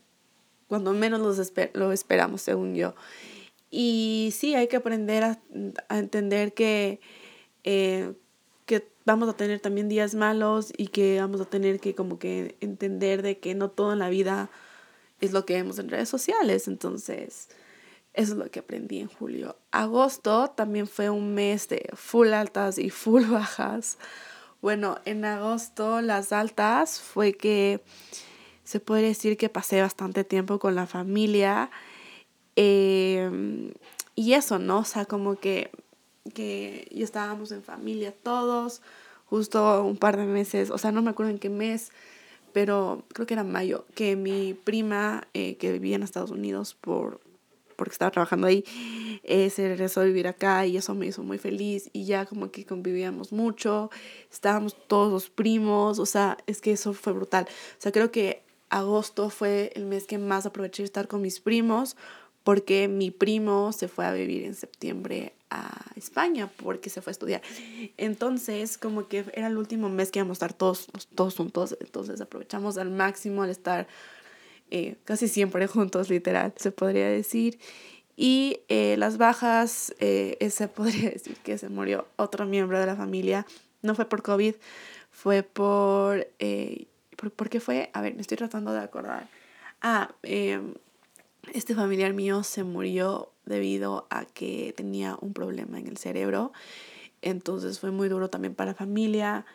cuando 0.68 0.94
menos 0.94 1.20
los 1.20 1.54
lo 1.74 1.92
esperamos, 1.92 2.42
según 2.42 2.76
yo. 2.76 2.94
Y 3.70 4.30
sí, 4.34 4.56
hay 4.56 4.68
que 4.68 4.78
aprender 4.78 5.24
a, 5.24 5.40
entender 5.90 6.54
que, 6.54 7.00
eh, 7.64 8.14
que 8.66 8.88
vamos 9.06 9.28
a 9.30 9.34
tener 9.36 9.60
también 9.60 9.90
días 9.90 10.16
malos 10.16 10.72
y 10.78 10.88
que 10.88 11.20
vamos 11.20 11.42
a 11.42 11.46
tener 11.46 11.80
que 11.80 11.96
como 11.96 12.20
que 12.20 12.56
entender 12.62 13.22
de 13.22 13.40
que 13.40 13.56
no 13.56 13.70
todo 13.70 13.94
en 13.94 14.00
la 14.00 14.10
vida 14.10 14.50
es 15.20 15.34
lo 15.34 15.46
que 15.46 15.56
vemos 15.56 15.80
en 15.80 15.90
redes 15.90 16.10
sociales. 16.10 16.68
Entonces, 16.68 17.50
eso 18.14 18.34
es 18.34 18.38
lo 18.38 18.50
que 18.50 18.60
aprendí 18.60 19.00
en 19.00 19.08
julio. 19.08 19.58
Agosto 19.72 20.50
también 20.50 20.88
fue 20.88 21.10
un 21.10 21.34
mes 21.34 21.68
de 21.70 21.90
full 21.94 22.34
altas 22.34 22.78
y 22.78 22.90
full 22.90 23.26
bajas. 23.26 23.98
Bueno, 24.62 24.98
en 25.06 25.24
agosto 25.26 26.02
las 26.02 26.32
altas 26.32 27.00
fue 27.00 27.34
que 27.34 27.82
se 28.68 28.82
puede 28.82 29.04
decir 29.04 29.38
que 29.38 29.48
pasé 29.48 29.80
bastante 29.82 30.26
tiempo 30.26 30.60
con 30.60 30.76
la 30.76 30.88
familia. 30.88 31.72
Em, 32.58 33.72
y 34.14 34.34
eso, 34.34 34.60
¿no? 34.60 34.80
O 34.80 34.84
sea, 34.84 35.06
como 35.06 35.38
que, 35.38 35.72
que 36.34 36.86
estábamos 36.92 37.54
en 37.54 37.64
familia 37.64 38.14
todos, 38.24 38.82
justo 39.28 39.86
un 39.86 39.96
par 39.96 40.18
de 40.18 40.26
meses, 40.26 40.70
o 40.70 40.78
sea, 40.78 40.92
no 40.92 41.02
me 41.02 41.12
acuerdo 41.12 41.32
en 41.32 41.40
qué 41.40 41.50
mes, 41.50 41.92
pero 42.52 43.06
creo 43.14 43.26
que 43.26 43.36
era 43.36 43.46
mayo, 43.46 43.86
que 43.96 44.18
mi 44.18 44.54
prima 44.54 45.30
eh, 45.34 45.56
que 45.56 45.72
vivía 45.72 45.96
en 45.96 46.04
Estados 46.04 46.32
Unidos 46.32 46.76
por, 46.76 47.22
porque 47.78 47.94
estaba 47.94 48.12
trabajando 48.12 48.48
ahí, 48.48 48.66
eh, 49.24 49.50
se 49.50 49.66
regresó 49.70 50.02
a 50.02 50.04
vivir 50.04 50.28
acá 50.28 50.66
y 50.66 50.76
eso 50.76 50.94
me 50.94 51.06
hizo 51.06 51.24
muy 51.24 51.38
feliz 51.38 51.90
y 51.94 52.04
ya 52.04 52.26
como 52.26 52.52
que 52.52 52.66
convivíamos 52.66 53.32
mucho, 53.32 53.92
estábamos 54.30 54.76
todos 54.88 55.10
los 55.10 55.30
primos, 55.30 56.00
o 56.00 56.06
sea, 56.06 56.38
es 56.48 56.60
que 56.60 56.74
eso 56.74 56.92
fue 56.92 57.14
brutal. 57.14 57.46
O 57.48 57.82
sea, 57.82 57.94
creo 57.94 58.12
que 58.12 58.46
agosto 58.70 59.30
fue 59.30 59.72
el 59.76 59.86
mes 59.86 60.06
que 60.06 60.18
más 60.18 60.46
aproveché 60.46 60.84
de 60.84 60.86
estar 60.86 61.08
con 61.08 61.22
mis 61.22 61.40
primos 61.40 61.96
porque 62.44 62.88
mi 62.88 63.12
primo 63.12 63.74
se 63.74 63.90
fue 63.90 64.06
a 64.06 64.14
vivir 64.14 64.44
en 64.44 64.56
septiembre 64.56 65.34
a 65.50 65.86
España 65.98 66.50
porque 66.64 66.90
se 66.90 67.02
fue 67.02 67.12
a 67.12 67.12
estudiar. 67.12 67.42
Entonces, 67.98 68.78
como 68.78 69.10
que 69.10 69.26
era 69.34 69.48
el 69.48 69.58
último 69.58 69.90
mes 69.90 70.12
que 70.12 70.20
íbamos 70.20 70.36
a 70.36 70.46
estar 70.46 70.54
todos, 70.54 70.88
todos 71.14 71.36
juntos, 71.36 71.78
entonces 71.82 72.22
aprovechamos 72.22 72.78
al 72.78 72.90
máximo 72.90 73.44
al 73.44 73.50
estar 73.50 73.88
eh, 74.72 74.96
casi 75.04 75.28
siempre 75.28 75.68
juntos, 75.68 76.10
literal, 76.10 76.54
se 76.56 76.72
podría 76.72 77.10
decir. 77.10 77.60
Y 78.16 78.62
eh, 78.70 78.96
las 78.98 79.18
bajas, 79.18 79.94
eh, 80.00 80.38
se 80.50 80.68
podría 80.70 81.10
decir 81.10 81.36
que 81.44 81.58
se 81.58 81.68
murió 81.68 82.08
otro 82.16 82.46
miembro 82.46 82.80
de 82.80 82.86
la 82.86 82.96
familia. 82.96 83.46
No 83.82 83.94
fue 83.94 84.06
por 84.06 84.24
COVID, 84.24 84.56
fue 85.12 85.44
por... 85.44 86.28
¿por, 87.18 87.32
¿Por 87.32 87.50
qué 87.50 87.60
fue? 87.60 87.90
A 87.94 88.02
ver, 88.02 88.16
me 88.16 88.22
estoy 88.22 88.38
tratando 88.38 88.72
de 88.72 88.80
acordar. 88.80 89.28
Ah, 89.82 90.16
em, 90.24 90.74
este 91.54 91.76
familiar 91.76 92.14
mío 92.14 92.44
se 92.44 92.64
murió 92.64 93.32
debido 93.46 94.08
a 94.10 94.26
que 94.26 94.74
tenía 94.76 95.18
un 95.20 95.34
problema 95.34 95.80
en 95.80 95.88
el 95.88 95.98
cerebro. 95.98 96.54
Entonces 97.22 97.80
fue 97.80 97.92
muy 97.92 98.08
duro 98.08 98.30
también 98.30 98.56
para 98.56 98.72
la 98.72 98.76
familia. 98.76 99.46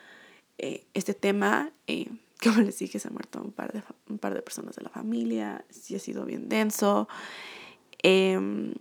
Eh, 0.58 0.84
este 0.94 1.14
tema, 1.14 1.70
eh, 1.86 2.08
como 2.42 2.60
les 2.60 2.78
dije, 2.78 2.98
se 2.98 3.08
han 3.08 3.14
muerto 3.14 3.40
un 3.42 3.52
par, 3.52 3.72
de, 3.72 3.82
un 4.08 4.18
par 4.18 4.34
de 4.34 4.42
personas 4.42 4.76
de 4.76 4.82
la 4.82 4.90
familia. 4.90 5.64
Sí 5.70 5.94
ha 5.94 5.98
sido 5.98 6.24
bien 6.24 6.48
denso. 6.48 7.08
Em, 8.02 8.74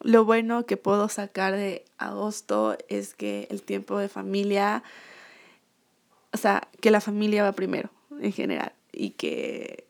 lo 0.00 0.24
bueno 0.24 0.66
que 0.66 0.76
puedo 0.76 1.08
sacar 1.08 1.54
de 1.54 1.84
agosto 1.98 2.76
es 2.88 3.14
que 3.14 3.46
el 3.50 3.62
tiempo 3.62 3.98
de 3.98 4.08
familia, 4.08 4.82
o 6.32 6.36
sea, 6.36 6.68
que 6.80 6.90
la 6.90 7.00
familia 7.00 7.42
va 7.42 7.52
primero 7.52 7.90
en 8.20 8.32
general 8.32 8.72
y 8.92 9.10
que 9.10 9.86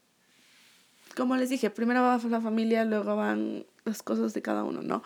como 1.17 1.37
les 1.37 1.51
dije, 1.51 1.71
primero 1.71 2.03
va 2.03 2.19
la 2.19 2.41
familia, 2.41 2.85
luego 2.85 3.17
van 3.17 3.67
las 3.85 4.03
cosas 4.03 4.35
de 4.35 4.43
cada 4.43 4.65
uno, 4.65 4.83
¿no? 4.83 5.03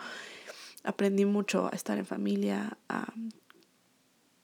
Aprendí 0.83 1.25
mucho 1.25 1.69
a 1.71 1.75
estar 1.75 1.97
en 1.97 2.05
familia, 2.05 2.77
a, 2.87 3.13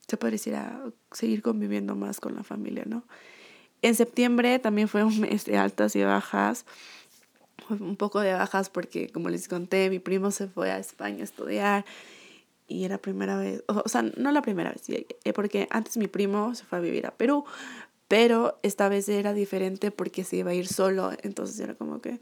se 0.07 0.17
puede 0.17 0.31
decir, 0.33 0.55
a 0.55 0.83
seguir 1.11 1.41
conviviendo 1.41 1.95
más 1.95 2.19
con 2.19 2.35
la 2.35 2.43
familia, 2.43 2.83
¿no? 2.85 3.03
En 3.81 3.95
septiembre 3.95 4.59
también 4.59 4.87
fue 4.87 5.03
un 5.03 5.19
mes 5.21 5.45
de 5.45 5.57
altas 5.57 5.95
y 5.95 6.03
bajas, 6.03 6.65
un 7.69 7.95
poco 7.95 8.19
de 8.19 8.33
bajas 8.33 8.69
porque, 8.69 9.09
como 9.09 9.29
les 9.29 9.47
conté, 9.47 9.89
mi 9.89 9.99
primo 9.99 10.31
se 10.31 10.47
fue 10.47 10.71
a 10.71 10.79
España 10.79 11.21
a 11.21 11.23
estudiar 11.23 11.85
y 12.73 12.85
era 12.85 12.97
primera 12.97 13.37
vez, 13.37 13.63
o 13.67 13.87
sea, 13.87 14.01
no 14.01 14.31
la 14.31 14.41
primera 14.41 14.71
vez, 14.71 14.81
eh, 14.89 15.33
porque 15.33 15.67
antes 15.69 15.97
mi 15.97 16.07
primo 16.07 16.55
se 16.55 16.65
fue 16.65 16.79
a 16.79 16.81
vivir 16.81 17.05
a 17.05 17.11
Perú, 17.11 17.45
pero 18.07 18.59
esta 18.63 18.89
vez 18.89 19.07
era 19.09 19.33
diferente 19.33 19.91
porque 19.91 20.23
se 20.23 20.37
iba 20.37 20.51
a 20.51 20.53
ir 20.55 20.67
solo, 20.67 21.11
entonces 21.21 21.59
era 21.59 21.75
como 21.75 22.01
que 22.01 22.19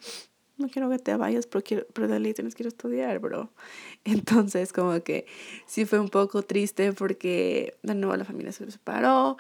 no 0.58 0.70
quiero 0.70 0.90
que 0.90 1.00
te 1.00 1.16
vayas, 1.16 1.48
pero, 1.48 1.64
quiero, 1.64 1.88
pero 1.94 2.08
dale, 2.08 2.34
tienes 2.34 2.54
que 2.54 2.64
ir 2.64 2.68
a 2.68 2.70
estudiar, 2.70 3.20
bro. 3.20 3.50
Entonces 4.06 4.72
como 4.72 5.02
que 5.02 5.26
sí 5.66 5.86
fue 5.86 6.00
un 6.00 6.10
poco 6.10 6.44
triste 6.44 6.94
porque 6.94 7.76
de 7.82 7.96
nuevo 7.96 8.16
la 8.16 8.26
familia 8.26 8.52
se 8.52 8.70
separó. 8.70 9.38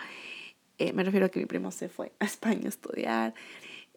Eh, 0.79 0.93
me 0.93 1.03
refiero 1.03 1.27
a 1.27 1.29
que 1.29 1.39
mi 1.39 1.45
primo 1.45 1.71
se 1.71 1.89
fue 1.89 2.11
a 2.19 2.25
España 2.25 2.65
a 2.65 2.69
estudiar. 2.69 3.33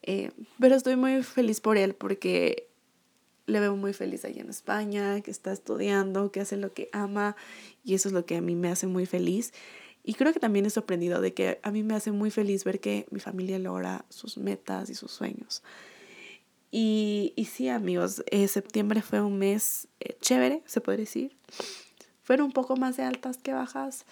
Eh, 0.03 0.33
pero 0.59 0.75
estoy 0.75 0.97
muy 0.97 1.23
feliz 1.23 1.63
por 1.63 1.79
él 1.79 1.95
porque 1.95 2.69
le 3.47 3.61
veo 3.61 3.77
muy 3.77 3.93
feliz 3.93 4.25
allá 4.25 4.43
en 4.43 4.51
España, 4.51 5.21
que 5.21 5.31
está 5.31 5.53
estudiando, 5.53 6.33
que 6.33 6.41
hace 6.41 6.57
lo 6.57 6.73
que 6.73 6.89
ama 6.93 7.37
y 7.85 7.95
eso 7.95 8.09
es 8.09 8.15
lo 8.15 8.25
que 8.25 8.37
a 8.37 8.41
mí 8.41 8.57
me 8.57 8.69
hace 8.69 8.87
muy 8.87 9.07
feliz. 9.07 9.53
Y 10.03 10.15
creo 10.15 10.33
que 10.33 10.41
también 10.41 10.67
he 10.67 10.71
sorprendido 10.71 11.21
de 11.21 11.33
que 11.33 11.61
a 11.63 11.71
mí 11.71 11.83
me 11.83 11.95
hace 11.95 12.13
muy 12.13 12.31
feliz 12.31 12.65
ver 12.65 12.81
que 12.81 13.07
mi 13.11 13.21
familia 13.21 13.59
logra 13.59 14.05
sus 14.11 14.37
metas 14.37 14.91
y 14.91 14.95
sus 14.95 15.11
sueños. 15.11 15.63
Y, 16.71 17.33
y 17.37 17.47
sí, 17.47 17.69
amigos, 17.69 18.23
eh, 18.31 18.49
septiembre 18.49 19.01
fue 19.01 19.21
un 19.21 19.39
mes 19.39 19.89
eh, 20.01 20.17
chévere, 20.21 20.63
se 20.67 20.81
puede 20.81 20.99
decir. 20.99 21.37
Fueron 22.23 22.47
un 22.47 22.53
poco 22.53 22.77
más 22.77 22.97
de 22.97 23.05
altas 23.05 23.39
que 23.39 23.53
bajas. 23.53 24.05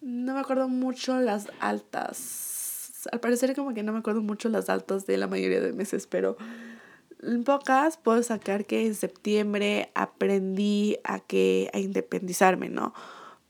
No 0.00 0.34
me 0.34 0.40
acuerdo 0.40 0.68
mucho 0.68 1.20
las 1.20 1.48
altas. 1.60 3.08
Al 3.10 3.20
parecer 3.20 3.54
como 3.54 3.74
que 3.74 3.82
no 3.82 3.92
me 3.92 3.98
acuerdo 3.98 4.22
mucho 4.22 4.48
las 4.48 4.68
altas 4.68 5.06
de 5.06 5.16
la 5.16 5.26
mayoría 5.26 5.60
de 5.60 5.72
meses, 5.72 6.06
pero 6.06 6.36
en 7.22 7.44
pocas 7.44 7.96
puedo 7.96 8.22
sacar 8.22 8.64
que 8.64 8.86
en 8.86 8.94
septiembre 8.94 9.90
aprendí 9.94 10.98
a 11.04 11.20
que 11.20 11.70
a 11.72 11.78
independizarme, 11.78 12.68
¿no? 12.68 12.94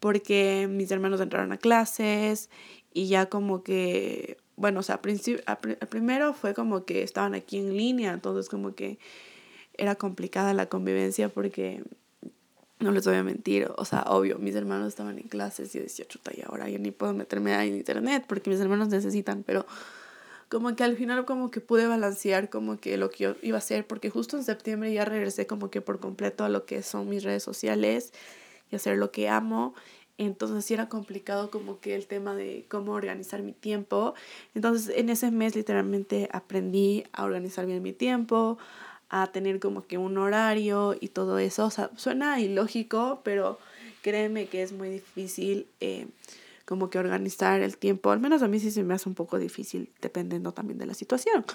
porque 0.00 0.68
mis 0.70 0.90
hermanos 0.90 1.20
entraron 1.20 1.52
a 1.52 1.58
clases 1.58 2.50
y 2.92 3.08
ya 3.08 3.26
como 3.26 3.62
que, 3.62 4.38
bueno, 4.56 4.80
o 4.80 4.82
sea, 4.82 5.00
al 5.46 5.88
primero 5.88 6.34
fue 6.34 6.54
como 6.54 6.84
que 6.84 7.02
estaban 7.02 7.34
aquí 7.34 7.58
en 7.58 7.76
línea, 7.76 8.12
entonces 8.12 8.48
como 8.48 8.74
que 8.74 8.98
era 9.74 9.94
complicada 9.94 10.54
la 10.54 10.66
convivencia 10.66 11.28
porque 11.28 11.82
no 12.80 12.92
les 12.92 13.04
voy 13.04 13.16
a 13.16 13.24
mentir, 13.24 13.70
o 13.76 13.84
sea, 13.84 14.02
obvio, 14.02 14.38
mis 14.38 14.54
hermanos 14.54 14.88
estaban 14.88 15.18
en 15.18 15.28
clases 15.28 15.74
y 15.74 15.78
yo 15.78 15.84
decía, 15.84 16.06
chuta, 16.06 16.30
y 16.36 16.42
ahora 16.46 16.68
yo 16.68 16.78
ni 16.78 16.92
puedo 16.92 17.12
meterme 17.12 17.54
en 17.66 17.74
internet 17.74 18.24
porque 18.28 18.50
mis 18.50 18.60
hermanos 18.60 18.88
necesitan, 18.88 19.42
pero 19.42 19.66
como 20.48 20.74
que 20.74 20.84
al 20.84 20.96
final 20.96 21.24
como 21.24 21.50
que 21.50 21.60
pude 21.60 21.86
balancear 21.86 22.48
como 22.48 22.78
que 22.78 22.96
lo 22.96 23.10
que 23.10 23.24
yo 23.24 23.36
iba 23.42 23.56
a 23.56 23.58
hacer, 23.58 23.86
porque 23.86 24.10
justo 24.10 24.36
en 24.36 24.44
septiembre 24.44 24.92
ya 24.92 25.04
regresé 25.04 25.46
como 25.46 25.70
que 25.70 25.80
por 25.80 26.00
completo 26.00 26.44
a 26.44 26.48
lo 26.48 26.64
que 26.64 26.82
son 26.82 27.08
mis 27.08 27.22
redes 27.22 27.42
sociales 27.42 28.12
y 28.70 28.76
hacer 28.76 28.96
lo 28.96 29.10
que 29.10 29.28
amo. 29.28 29.74
Entonces 30.16 30.64
sí 30.64 30.74
era 30.74 30.88
complicado 30.88 31.50
como 31.50 31.78
que 31.80 31.94
el 31.94 32.06
tema 32.06 32.34
de 32.34 32.64
cómo 32.68 32.92
organizar 32.92 33.42
mi 33.42 33.52
tiempo. 33.52 34.14
Entonces 34.54 34.96
en 34.96 35.10
ese 35.10 35.30
mes 35.30 35.54
literalmente 35.54 36.28
aprendí 36.32 37.04
a 37.12 37.24
organizar 37.24 37.66
bien 37.66 37.82
mi 37.82 37.92
tiempo, 37.92 38.58
a 39.10 39.28
tener 39.28 39.60
como 39.60 39.86
que 39.86 39.96
un 39.96 40.18
horario 40.18 40.96
y 40.98 41.08
todo 41.08 41.38
eso. 41.38 41.66
O 41.66 41.70
sea, 41.70 41.90
suena 41.96 42.40
ilógico, 42.40 43.20
pero 43.22 43.58
créeme 44.02 44.46
que 44.46 44.62
es 44.62 44.72
muy 44.72 44.88
difícil 44.88 45.66
eh, 45.80 46.06
como 46.68 46.90
que 46.90 46.98
organizar 46.98 47.62
el 47.62 47.78
tiempo. 47.78 48.10
Al 48.10 48.20
menos 48.20 48.42
a 48.42 48.46
mí 48.46 48.60
sí 48.60 48.70
se 48.70 48.82
me 48.82 48.92
hace 48.92 49.08
un 49.08 49.14
poco 49.14 49.38
difícil 49.38 49.90
dependiendo 50.02 50.52
también 50.52 50.78
de 50.78 50.84
la 50.84 50.92
situación. 50.92 51.46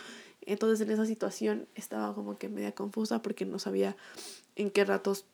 Entonces 0.41 0.81
en 0.81 0.91
esa 0.91 1.05
situación 1.05 1.67
estaba 1.75 2.15
como 2.15 2.39
que 2.39 2.49
media 2.49 2.71
confusa 2.71 3.21
porque 3.21 3.45
no 3.45 3.59
sabía 3.59 3.95
en 4.55 4.71
qué 4.71 4.83
ratos 4.85 5.25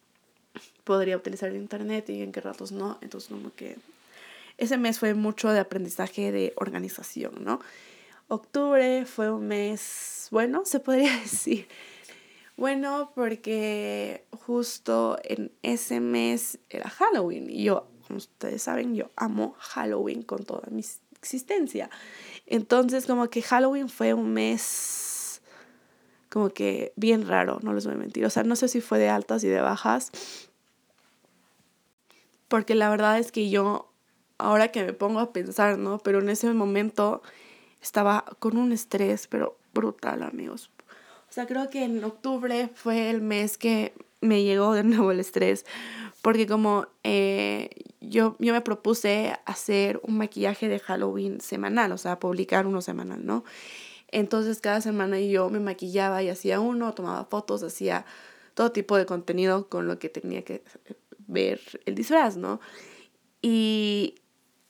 podría 0.83 1.15
utilizar 1.15 1.48
el 1.48 1.55
internet 1.55 2.09
y 2.09 2.21
en 2.21 2.33
qué 2.33 2.41
ratos 2.41 2.74
no. 2.74 2.98
Entonces 3.00 3.29
como 3.29 3.53
que 3.55 3.77
ese 4.57 4.77
mes 4.77 5.00
fue 5.00 5.13
mucho 5.13 5.50
de 5.50 5.59
aprendizaje 5.59 6.33
de 6.33 6.51
organización, 6.57 7.41
¿no? 7.45 7.62
Octubre 8.27 9.05
fue 9.05 9.31
un 9.31 9.48
mes, 9.48 10.27
bueno, 10.29 10.65
se 10.65 10.81
podría 10.81 11.17
decir. 11.21 11.69
Bueno, 12.57 13.13
porque 13.15 14.25
justo 14.45 15.17
en 15.24 15.53
ese 15.63 16.01
mes 16.01 16.59
era 16.69 16.89
Halloween 16.89 17.50
y 17.50 17.63
yo, 17.63 17.88
como 18.10 18.18
ustedes 18.18 18.63
saben, 18.63 18.96
yo 18.96 19.12
amo 19.16 19.56
Halloween 19.60 20.24
con 20.24 20.44
toda 20.44 20.68
mi 20.72 20.84
existencia. 21.22 21.92
Entonces 22.48 23.06
como 23.06 23.30
que 23.30 23.44
Halloween 23.44 23.88
fue 23.88 24.16
un 24.16 24.34
mes 24.34 25.42
como 26.30 26.50
que 26.50 26.92
bien 26.96 27.28
raro, 27.28 27.60
no 27.62 27.72
les 27.74 27.86
voy 27.86 27.94
a 27.94 27.98
mentir. 27.98 28.25
O 28.25 28.32
sea, 28.32 28.42
no 28.42 28.56
sé 28.56 28.68
si 28.68 28.82
fue 28.82 28.98
de 28.98 29.10
altas 29.10 29.44
y 29.44 29.48
de 29.48 29.62
bajas, 29.62 30.12
porque 32.48 32.74
la 32.74 32.89
verdad 32.89 33.20
es 33.20 33.32
que 33.32 33.51
yo, 33.51 33.92
ahora 34.39 34.70
que 34.70 34.84
me 34.84 34.94
pongo 34.94 35.20
a 35.20 35.32
pensar, 35.32 35.78
¿no? 35.78 36.00
Pero 36.00 36.18
en 36.20 36.30
ese 36.30 36.51
momento 36.51 37.22
estaba 37.80 38.25
con 38.39 38.58
un 38.58 38.72
estrés, 38.72 39.28
pero 39.28 39.56
brutal, 39.75 40.24
amigos. 40.24 40.72
O 41.30 41.32
sea, 41.32 41.46
creo 41.46 41.70
que 41.70 41.84
en 41.84 42.04
octubre 42.04 42.72
fue 42.74 43.12
el 43.12 43.22
mes 43.22 43.60
que 43.60 43.94
me 44.20 44.42
llegó 44.42 44.74
de 44.74 44.84
nuevo 44.84 45.12
el 45.12 45.20
estrés, 45.20 45.66
porque 46.21 46.47
como 46.47 46.88
eh, 47.03 47.69
yo, 48.01 48.35
yo 48.39 48.53
me 48.53 48.61
propuse 48.61 49.38
hacer 49.45 49.99
un 50.03 50.17
maquillaje 50.17 50.67
de 50.67 50.79
Halloween 50.79 51.41
semanal, 51.41 51.91
o 51.91 51.97
sea, 51.97 52.19
publicar 52.19 52.67
uno 52.67 52.81
semanal, 52.81 53.25
¿no? 53.25 53.43
Entonces 54.11 54.59
cada 54.59 54.81
semana 54.81 55.19
yo 55.19 55.49
me 55.49 55.59
maquillaba 55.59 56.23
y 56.23 56.29
hacía 56.29 56.59
uno, 56.59 56.93
tomaba 56.93 57.25
fotos, 57.25 57.63
hacía 57.63 58.05
todo 58.53 58.71
tipo 58.71 58.97
de 58.97 59.05
contenido 59.05 59.69
con 59.69 59.88
lo 59.88 59.99
que 59.99 60.09
tenía 60.09 60.43
que 60.43 60.63
ver 61.27 61.61
el 61.85 61.95
disfraz, 61.95 62.35
¿no? 62.35 62.59
Y, 63.41 64.15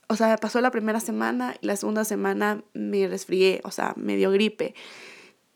o 0.07 0.15
sea, 0.15 0.37
pasó 0.37 0.61
la 0.61 0.71
primera 0.71 0.99
semana 0.99 1.55
y 1.61 1.65
la 1.65 1.75
segunda 1.75 2.05
semana 2.05 2.63
me 2.73 3.07
resfrié, 3.07 3.61
o 3.63 3.71
sea, 3.71 3.93
me 3.95 4.15
dio 4.15 4.31
gripe. 4.31 4.75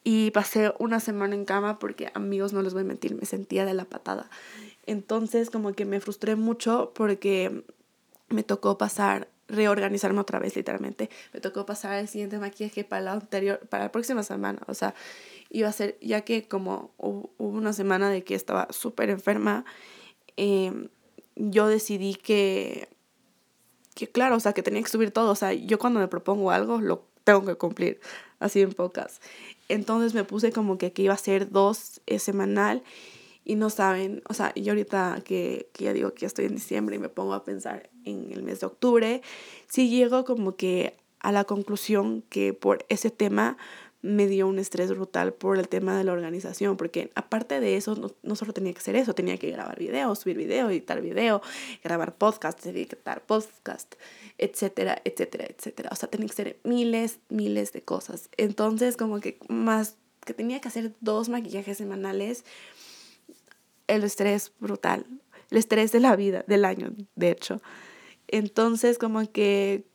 Y 0.06 0.32
pasé 0.32 0.74
una 0.80 1.00
semana 1.00 1.36
en 1.36 1.46
cama 1.46 1.80
porque, 1.80 2.12
amigos, 2.14 2.52
no 2.52 2.62
les 2.62 2.74
voy 2.74 2.82
a 2.82 2.86
mentir, 2.86 3.16
me 3.16 3.26
sentía 3.26 3.66
de 3.66 3.74
la 3.74 3.86
patada. 3.86 4.30
Entonces, 4.86 5.50
como 5.50 5.74
que 5.74 5.86
me 5.86 6.00
frustré 6.00 6.36
mucho 6.36 6.92
porque 6.94 7.64
me 8.30 8.44
tocó 8.44 8.78
pasar 8.78 9.28
reorganizarme 9.48 10.20
otra 10.20 10.40
vez, 10.40 10.56
literalmente. 10.56 11.10
Me 11.34 11.40
tocó 11.40 11.66
pasar 11.66 12.00
el 12.00 12.08
siguiente 12.08 12.40
maquillaje 12.40 12.84
para 12.84 13.02
la 13.02 13.12
anterior, 13.14 13.60
para 13.70 13.86
la 13.86 13.92
próxima 13.92 14.24
semana. 14.24 14.62
O 14.68 14.74
sea, 14.74 14.96
iba 15.50 15.70
a 15.70 15.72
ser, 15.72 15.98
ya 16.02 16.22
que 16.22 16.48
como 16.48 16.92
hubo 16.98 17.32
una 17.38 17.74
semana 17.74 18.10
de 18.10 18.24
que 18.24 18.36
estaba 18.36 18.68
súper 18.72 19.10
enferma, 19.10 19.66
em, 20.38 20.90
yo 21.36 21.68
decidí 21.68 22.16
que, 22.16 22.90
que, 23.96 24.08
claro, 24.08 24.36
o 24.38 24.40
sea, 24.40 24.54
que 24.54 24.64
tenía 24.64 24.82
que 24.82 24.90
subir 24.90 25.12
todo. 25.12 25.32
O 25.32 25.36
sea, 25.36 25.54
yo 25.54 25.80
cuando 25.80 26.00
me 26.00 26.08
propongo 26.08 26.52
algo, 26.52 26.82
lo 26.82 27.06
tengo 27.24 27.46
que 27.46 27.56
cumplir, 27.56 28.00
así 28.40 28.62
en 28.62 28.74
pocas. 28.74 29.22
Entonces 29.70 30.14
me 30.14 30.24
puse 30.24 30.52
como 30.52 30.78
que, 30.78 30.92
que 30.92 31.04
iba 31.04 31.14
a 31.14 31.18
ser 31.18 31.52
dos 31.52 32.02
eh, 32.06 32.20
semanal 32.20 32.84
y 33.46 33.56
no 33.56 33.70
saben, 33.70 34.22
o 34.30 34.34
sea, 34.34 34.54
yo 34.56 34.72
ahorita 34.72 35.22
que, 35.24 35.70
que, 35.74 35.86
ya 35.86 35.94
digo 35.94 36.14
que 36.14 36.26
estoy 36.26 36.46
en 36.46 36.56
diciembre 36.56 36.96
y 36.96 37.00
me 37.00 37.10
pongo 37.10 37.34
a 37.34 37.44
pensar 37.44 37.90
en 38.06 38.32
el 38.32 38.44
mes 38.44 38.60
de 38.62 38.68
octubre, 38.68 39.22
sí 39.68 39.90
llego 39.90 40.26
como 40.26 40.56
que 40.56 40.96
a 41.20 41.32
la 41.32 41.44
conclusión 41.44 42.24
que 42.30 42.54
por 42.54 42.86
ese 42.90 43.10
tema 43.10 43.58
me 44.04 44.28
dio 44.28 44.48
un 44.48 44.60
estrés 44.60 44.92
brutal 44.92 45.34
por 45.34 45.58
el 45.58 45.70
tema 45.70 45.98
de 45.98 46.04
la 46.04 46.12
organización, 46.12 46.76
porque 46.76 47.10
aparte 47.16 47.62
de 47.62 47.78
eso, 47.78 47.96
no, 47.96 48.12
no 48.22 48.36
solo 48.36 48.52
tenía 48.52 48.74
que 48.74 48.80
hacer 48.80 48.98
eso, 48.98 49.16
tenía 49.16 49.38
que 49.38 49.50
grabar 49.50 49.80
video, 49.80 50.14
subir 50.16 50.36
video, 50.38 50.70
editar 50.70 51.02
video, 51.02 51.42
grabar 51.82 52.14
podcast, 52.16 52.64
editar 52.66 53.26
podcast, 53.26 53.96
etcétera, 54.38 55.02
etcétera, 55.06 55.46
etcétera. 55.46 55.90
O 55.94 55.96
sea, 55.96 56.10
tenía 56.10 56.28
que 56.28 56.34
ser 56.34 56.60
miles, 56.66 57.20
miles 57.30 57.72
de 57.72 57.82
cosas. 57.82 58.30
Entonces, 58.36 58.98
como 58.98 59.22
que 59.22 59.40
más 59.48 59.96
que 60.26 60.34
tenía 60.34 60.60
que 60.60 60.68
hacer 60.68 60.94
dos 61.00 61.30
maquillajes 61.30 61.78
semanales, 61.78 62.44
el 63.88 64.04
estrés 64.04 64.52
brutal, 64.60 65.06
el 65.50 65.58
estrés 65.58 65.92
de 65.92 66.00
la 66.00 66.16
vida, 66.16 66.44
del 66.48 66.66
año, 66.66 66.94
de 67.16 67.32
hecho. 67.32 67.62
Entonces, 68.28 68.98
como 68.98 69.30
que 69.32 69.86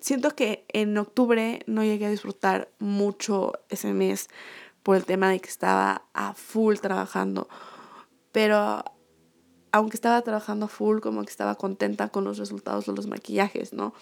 siento 0.00 0.36
que 0.36 0.64
en 0.68 0.96
octubre 0.98 1.60
no 1.66 1.82
llegué 1.82 2.06
a 2.06 2.10
disfrutar 2.10 2.70
mucho 2.78 3.52
ese 3.68 3.92
mes 3.92 4.28
por 4.82 4.96
el 4.96 5.04
tema 5.04 5.30
de 5.30 5.40
que 5.40 5.48
estaba 5.48 6.04
a 6.14 6.34
full 6.34 6.76
trabajando. 6.76 7.48
Pero 8.32 8.84
aunque 9.72 9.96
estaba 9.96 10.22
trabajando 10.22 10.66
a 10.66 10.68
full, 10.68 11.00
como 11.00 11.24
que 11.24 11.30
estaba 11.30 11.56
contenta 11.56 12.08
con 12.08 12.24
los 12.24 12.38
resultados 12.38 12.86
de 12.86 12.92
los 12.92 13.06
maquillajes, 13.06 13.72
¿no? 13.72 13.94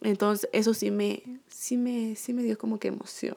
Entonces, 0.00 0.48
eso 0.52 0.74
sí 0.74 0.90
me, 0.90 1.22
sí 1.48 1.76
me, 1.76 2.16
sí 2.16 2.32
me 2.32 2.42
dio 2.42 2.56
como 2.58 2.78
que 2.78 2.88
emoción. 2.88 3.36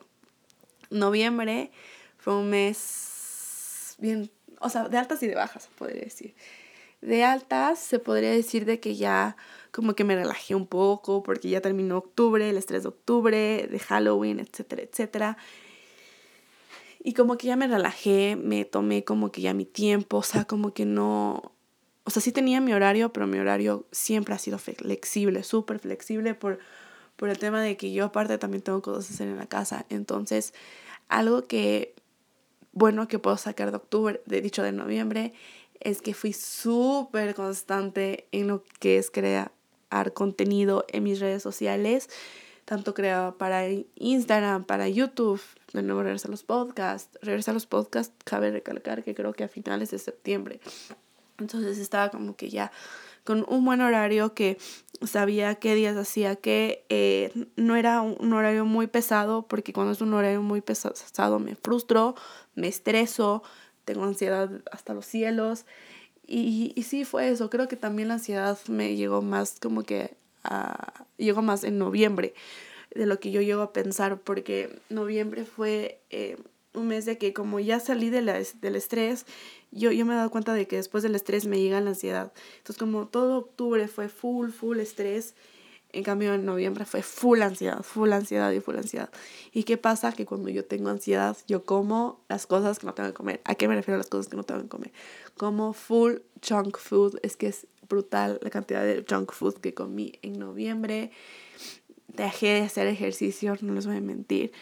Noviembre 0.90 1.70
fue 2.18 2.34
un 2.36 2.50
mes 2.50 3.96
bien, 3.98 4.30
o 4.60 4.68
sea, 4.68 4.88
de 4.88 4.98
altas 4.98 5.22
y 5.22 5.26
de 5.26 5.34
bajas, 5.34 5.68
podría 5.76 6.02
decir. 6.02 6.34
De 7.00 7.24
altas 7.24 7.78
se 7.78 7.98
podría 7.98 8.30
decir 8.30 8.66
de 8.66 8.78
que 8.78 8.94
ya 8.94 9.36
como 9.72 9.94
que 9.94 10.04
me 10.04 10.14
relajé 10.14 10.54
un 10.54 10.66
poco 10.66 11.22
porque 11.22 11.48
ya 11.48 11.60
terminó 11.60 11.98
octubre, 11.98 12.48
el 12.48 12.56
estrés 12.56 12.82
de 12.82 12.90
octubre, 12.90 13.66
de 13.70 13.78
Halloween, 13.78 14.38
etcétera, 14.38 14.82
etcétera. 14.82 15.38
Y 17.02 17.14
como 17.14 17.38
que 17.38 17.46
ya 17.46 17.56
me 17.56 17.66
relajé, 17.66 18.36
me 18.36 18.66
tomé 18.66 19.04
como 19.04 19.32
que 19.32 19.40
ya 19.40 19.54
mi 19.54 19.64
tiempo, 19.64 20.18
o 20.18 20.22
sea, 20.22 20.44
como 20.44 20.74
que 20.74 20.84
no, 20.84 21.52
o 22.04 22.10
sea, 22.10 22.20
sí 22.20 22.30
tenía 22.30 22.60
mi 22.60 22.74
horario, 22.74 23.12
pero 23.12 23.26
mi 23.26 23.38
horario 23.38 23.86
siempre 23.92 24.34
ha 24.34 24.38
sido 24.38 24.58
flexible, 24.58 25.42
súper 25.42 25.78
flexible 25.78 26.34
por, 26.34 26.58
por 27.16 27.30
el 27.30 27.38
tema 27.38 27.62
de 27.62 27.78
que 27.78 27.92
yo 27.92 28.06
aparte 28.06 28.36
también 28.36 28.62
tengo 28.62 28.82
cosas 28.82 29.06
que 29.06 29.14
hacer 29.14 29.28
en 29.28 29.38
la 29.38 29.46
casa. 29.46 29.86
Entonces, 29.88 30.52
algo 31.08 31.46
que, 31.46 31.94
bueno, 32.80 33.08
que 33.08 33.18
puedo 33.18 33.36
sacar 33.36 33.70
de 33.70 33.76
octubre, 33.76 34.22
de 34.24 34.40
dicho 34.40 34.62
de 34.62 34.72
noviembre, 34.72 35.34
es 35.80 36.00
que 36.00 36.14
fui 36.14 36.32
súper 36.32 37.34
constante 37.34 38.26
en 38.32 38.48
lo 38.48 38.64
que 38.78 38.96
es 38.96 39.10
crear 39.10 39.52
contenido 40.14 40.86
en 40.88 41.02
mis 41.02 41.20
redes 41.20 41.42
sociales, 41.42 42.08
tanto 42.64 42.94
creado 42.94 43.36
para 43.36 43.64
Instagram, 43.96 44.64
para 44.64 44.88
YouTube, 44.88 45.42
de 45.74 45.82
nuevo 45.82 46.02
regresar 46.02 46.30
a 46.30 46.32
los 46.32 46.42
podcasts. 46.42 47.18
Regresar 47.20 47.52
a 47.52 47.56
los 47.56 47.66
podcasts, 47.66 48.14
cabe 48.24 48.50
recalcar 48.50 49.04
que 49.04 49.14
creo 49.14 49.34
que 49.34 49.44
a 49.44 49.48
finales 49.48 49.90
de 49.90 49.98
septiembre. 49.98 50.60
Entonces 51.38 51.76
estaba 51.76 52.08
como 52.10 52.34
que 52.34 52.48
ya 52.48 52.72
con 53.24 53.44
un 53.48 53.64
buen 53.64 53.80
horario 53.80 54.34
que 54.34 54.58
sabía 55.06 55.54
qué 55.54 55.74
días 55.74 55.96
hacía 55.96 56.36
que 56.36 56.84
eh, 56.88 57.46
no 57.56 57.76
era 57.76 58.02
un 58.02 58.32
horario 58.32 58.64
muy 58.64 58.86
pesado 58.86 59.46
porque 59.46 59.72
cuando 59.72 59.92
es 59.92 60.00
un 60.00 60.12
horario 60.12 60.42
muy 60.42 60.60
pesado 60.60 61.38
me 61.38 61.54
frustro, 61.54 62.14
me 62.54 62.68
estreso, 62.68 63.42
tengo 63.84 64.04
ansiedad 64.04 64.50
hasta 64.70 64.94
los 64.94 65.06
cielos. 65.06 65.66
Y, 66.26 66.80
sí 66.86 67.04
fue 67.04 67.28
eso, 67.28 67.50
creo 67.50 67.66
que 67.66 67.74
también 67.74 68.06
la 68.06 68.14
ansiedad 68.14 68.56
me 68.68 68.94
llegó 68.94 69.20
más 69.20 69.58
como 69.60 69.82
que 69.82 70.16
llegó 71.16 71.42
más 71.42 71.64
en 71.64 71.76
noviembre 71.76 72.34
de 72.94 73.06
lo 73.06 73.18
que 73.18 73.32
yo 73.32 73.40
llego 73.40 73.62
a 73.62 73.72
pensar 73.72 74.20
porque 74.20 74.78
noviembre 74.90 75.44
fue 75.44 76.00
eh, 76.10 76.36
un 76.74 76.88
mes 76.88 77.04
de 77.04 77.18
que 77.18 77.32
como 77.32 77.60
ya 77.60 77.80
salí 77.80 78.10
de 78.10 78.22
la, 78.22 78.40
del 78.60 78.76
estrés, 78.76 79.26
yo, 79.70 79.90
yo 79.90 80.06
me 80.06 80.14
he 80.14 80.16
dado 80.16 80.30
cuenta 80.30 80.54
de 80.54 80.66
que 80.66 80.76
después 80.76 81.02
del 81.02 81.14
estrés 81.14 81.46
me 81.46 81.60
llega 81.60 81.80
la 81.80 81.90
ansiedad. 81.90 82.32
Entonces 82.58 82.78
como 82.78 83.08
todo 83.08 83.38
octubre 83.38 83.88
fue 83.88 84.08
full, 84.08 84.50
full 84.50 84.78
estrés, 84.78 85.34
en 85.92 86.04
cambio 86.04 86.34
en 86.34 86.44
noviembre 86.44 86.84
fue 86.84 87.02
full 87.02 87.42
ansiedad, 87.42 87.82
full 87.82 88.12
ansiedad 88.12 88.52
y 88.52 88.60
full 88.60 88.76
ansiedad. 88.76 89.10
¿Y 89.52 89.64
qué 89.64 89.76
pasa? 89.76 90.12
Que 90.12 90.24
cuando 90.24 90.48
yo 90.48 90.64
tengo 90.64 90.88
ansiedad, 90.88 91.36
yo 91.48 91.64
como 91.64 92.20
las 92.28 92.46
cosas 92.46 92.78
que 92.78 92.86
no 92.86 92.94
tengo 92.94 93.08
que 93.08 93.14
comer. 93.14 93.40
¿A 93.44 93.54
qué 93.56 93.66
me 93.66 93.74
refiero 93.74 93.96
a 93.96 93.98
las 93.98 94.08
cosas 94.08 94.28
que 94.28 94.36
no 94.36 94.44
tengo 94.44 94.62
que 94.62 94.68
comer? 94.68 94.92
Como 95.36 95.72
full 95.72 96.18
junk 96.46 96.78
food, 96.78 97.18
es 97.22 97.36
que 97.36 97.48
es 97.48 97.66
brutal 97.88 98.38
la 98.42 98.50
cantidad 98.50 98.84
de 98.84 99.04
junk 99.08 99.32
food 99.32 99.54
que 99.54 99.74
comí 99.74 100.12
en 100.22 100.38
noviembre. 100.38 101.10
Dejé 102.06 102.54
de 102.54 102.60
hacer 102.62 102.86
ejercicio, 102.86 103.56
no 103.60 103.74
les 103.74 103.86
voy 103.86 103.96
a 103.96 104.00
mentir. 104.00 104.52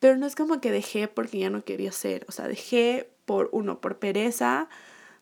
Pero 0.00 0.16
no 0.16 0.26
es 0.26 0.34
como 0.34 0.60
que 0.60 0.70
dejé 0.70 1.08
porque 1.08 1.38
ya 1.38 1.50
no 1.50 1.64
quería 1.64 1.90
hacer, 1.90 2.24
o 2.28 2.32
sea, 2.32 2.46
dejé 2.48 3.10
por 3.24 3.48
uno, 3.52 3.80
por 3.80 3.98
pereza, 3.98 4.68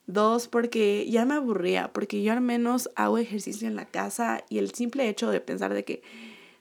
dos, 0.07 0.49
porque 0.49 1.09
ya 1.11 1.25
me 1.25 1.35
aburría, 1.35 1.93
porque 1.93 2.23
yo 2.23 2.33
al 2.33 2.41
menos 2.41 2.91
hago 2.95 3.19
ejercicio 3.19 3.67
en 3.69 3.77
la 3.77 3.87
casa 3.87 4.45
y 4.49 4.59
el 4.59 4.73
simple 4.73 5.09
hecho 5.09 5.31
de 5.31 5.41
pensar 5.41 5.75
de 5.75 5.85
que, 5.85 6.03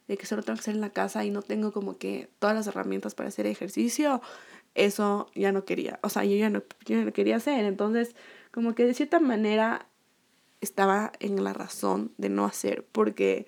de 0.08 0.17
que 0.17 0.25
solo 0.25 0.43
tengo 0.43 0.56
que 0.56 0.62
hacer 0.62 0.75
en 0.75 0.82
la 0.82 0.91
casa 0.91 1.25
y 1.25 1.32
no 1.32 1.41
tengo 1.41 1.71
como 1.71 1.97
que 1.97 2.30
todas 2.39 2.56
las 2.56 2.67
herramientas 2.67 3.15
para 3.15 3.30
hacer 3.30 3.45
ejercicio, 3.45 4.21
eso 4.73 5.30
ya 5.36 5.51
no 5.51 5.65
quería, 5.65 5.99
o 6.01 6.10
sea, 6.10 6.25
yo 6.25 6.36
ya 6.36 6.49
no, 6.49 6.63
yo 6.86 7.04
no 7.04 7.13
quería 7.13 7.38
hacer, 7.38 7.65
entonces 7.65 8.15
como 8.51 8.75
que 8.75 8.86
de 8.86 8.93
cierta 8.93 9.19
manera 9.19 9.88
estaba 10.62 11.12
en 11.19 11.43
la 11.43 11.54
razón 11.54 12.12
de 12.17 12.30
no 12.30 12.45
hacer, 12.45 12.86
porque 12.91 13.45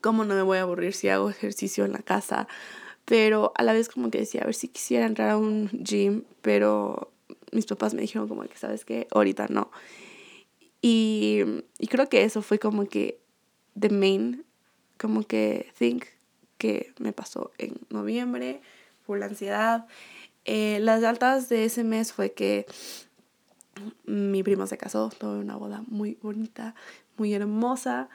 ¿cómo 0.00 0.24
no 0.24 0.34
me 0.34 0.42
voy 0.42 0.58
a 0.58 0.62
aburrir 0.62 0.94
si 0.94 1.08
hago 1.08 1.28
ejercicio 1.28 1.84
en 1.84 1.92
la 1.92 1.98
casa? 2.00 2.48
Pero 3.04 3.52
a 3.56 3.62
la 3.62 3.72
vez 3.72 3.88
como 3.88 4.10
que 4.10 4.18
decía, 4.18 4.42
a 4.42 4.46
ver 4.46 4.54
si 4.54 4.68
quisiera 4.68 5.06
entrar 5.06 5.30
a 5.30 5.36
un 5.36 5.68
gym, 5.70 6.24
pero 6.40 7.12
mis 7.52 7.66
papás 7.66 7.94
me 7.94 8.02
dijeron 8.02 8.28
como 8.28 8.42
que, 8.42 8.56
¿sabes 8.56 8.84
qué? 8.84 9.06
Ahorita 9.10 9.46
no. 9.48 9.70
Y, 10.80 11.40
y 11.78 11.86
creo 11.86 12.08
que 12.08 12.24
eso 12.24 12.42
fue 12.42 12.58
como 12.58 12.86
que 12.86 13.20
the 13.78 13.88
main, 13.88 14.44
como 14.98 15.22
que 15.22 15.72
think 15.78 16.04
que 16.58 16.92
me 16.98 17.12
pasó 17.12 17.50
en 17.58 17.74
noviembre, 17.90 18.60
por 19.06 19.18
la 19.18 19.26
ansiedad. 19.26 19.86
Eh, 20.44 20.78
las 20.80 21.02
altas 21.04 21.48
de 21.48 21.64
ese 21.64 21.84
mes 21.84 22.12
fue 22.12 22.32
que 22.32 22.66
mi 24.04 24.42
primo 24.42 24.66
se 24.66 24.78
casó, 24.78 25.10
tuve 25.18 25.38
una 25.38 25.56
boda 25.56 25.82
muy 25.88 26.18
bonita, 26.22 26.74
muy 27.16 27.34
hermosa. 27.34 28.08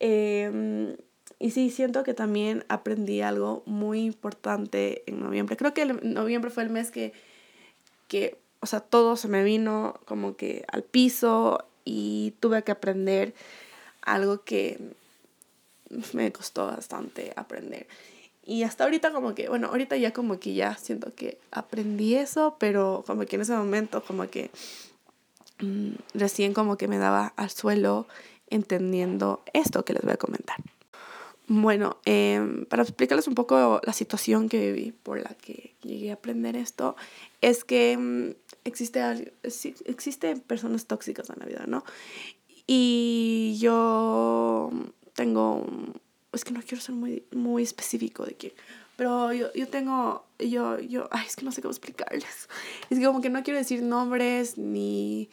Eh, 0.00 0.96
y 1.44 1.50
sí, 1.50 1.68
siento 1.68 2.04
que 2.04 2.14
también 2.14 2.64
aprendí 2.70 3.20
algo 3.20 3.62
muy 3.66 4.00
importante 4.00 5.02
en 5.04 5.20
noviembre. 5.20 5.58
Creo 5.58 5.74
que 5.74 5.84
noviembre 5.84 6.50
fue 6.50 6.62
el 6.62 6.70
mes 6.70 6.90
que, 6.90 7.12
que, 8.08 8.38
o 8.60 8.66
sea, 8.66 8.80
todo 8.80 9.14
se 9.16 9.28
me 9.28 9.44
vino 9.44 10.00
como 10.06 10.36
que 10.36 10.64
al 10.72 10.84
piso 10.84 11.62
y 11.84 12.32
tuve 12.40 12.62
que 12.62 12.72
aprender 12.72 13.34
algo 14.00 14.42
que 14.42 14.78
me 16.14 16.32
costó 16.32 16.64
bastante 16.68 17.34
aprender. 17.36 17.88
Y 18.46 18.62
hasta 18.62 18.84
ahorita 18.84 19.12
como 19.12 19.34
que, 19.34 19.50
bueno, 19.50 19.66
ahorita 19.66 19.98
ya 19.98 20.14
como 20.14 20.40
que 20.40 20.54
ya 20.54 20.78
siento 20.78 21.14
que 21.14 21.36
aprendí 21.50 22.14
eso, 22.14 22.56
pero 22.58 23.04
como 23.06 23.26
que 23.26 23.36
en 23.36 23.42
ese 23.42 23.54
momento 23.54 24.02
como 24.02 24.30
que 24.30 24.50
mm, 25.58 25.90
recién 26.14 26.54
como 26.54 26.78
que 26.78 26.88
me 26.88 26.96
daba 26.96 27.34
al 27.36 27.50
suelo 27.50 28.06
entendiendo 28.48 29.42
esto 29.52 29.84
que 29.84 29.92
les 29.92 30.04
voy 30.04 30.12
a 30.12 30.16
comentar. 30.16 30.56
Bueno, 31.46 31.98
em, 32.06 32.64
para 32.64 32.82
explicarles 32.82 33.28
un 33.28 33.34
poco 33.34 33.80
la 33.84 33.92
situación 33.92 34.48
que 34.48 34.72
viví 34.72 34.92
por 34.92 35.18
la 35.18 35.34
que 35.34 35.74
llegué 35.82 36.10
a 36.10 36.14
aprender 36.14 36.56
esto, 36.56 36.96
es 37.42 37.64
que 37.64 37.96
mm, 37.98 38.30
existe, 38.64 39.34
existen 39.84 40.40
personas 40.40 40.86
tóxicas 40.86 41.28
en 41.28 41.36
la 41.40 41.46
vida, 41.46 41.64
¿no? 41.66 41.84
Y 42.66 43.58
yo 43.60 44.70
tengo, 45.12 45.66
es 46.32 46.44
que 46.44 46.52
no 46.52 46.62
quiero 46.62 46.82
ser 46.82 46.94
muy, 46.94 47.24
muy 47.32 47.62
específico 47.62 48.24
de 48.24 48.34
quién, 48.34 48.52
pero 48.96 49.32
yo, 49.32 49.52
yo 49.52 49.68
tengo, 49.68 50.24
yo, 50.38 50.78
yo, 50.78 51.08
ay, 51.10 51.26
es 51.26 51.36
que 51.36 51.44
no 51.44 51.52
sé 51.52 51.60
cómo 51.60 51.72
explicarles. 51.72 52.48
Es 52.90 52.98
que 52.98 53.04
como 53.04 53.20
que 53.20 53.28
no 53.28 53.42
quiero 53.42 53.58
decir 53.58 53.82
nombres 53.82 54.56
ni 54.56 55.28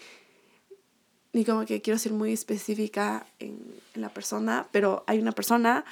ni 1.34 1.46
como 1.46 1.66
que 1.66 1.82
quiero 1.82 1.98
ser 1.98 2.14
muy 2.14 2.34
específica 2.34 3.26
en, 3.40 3.60
en 3.94 4.02
la 4.02 4.10
persona, 4.10 4.68
pero 4.72 5.04
hay 5.08 5.20
una 5.20 5.32
persona 5.32 5.86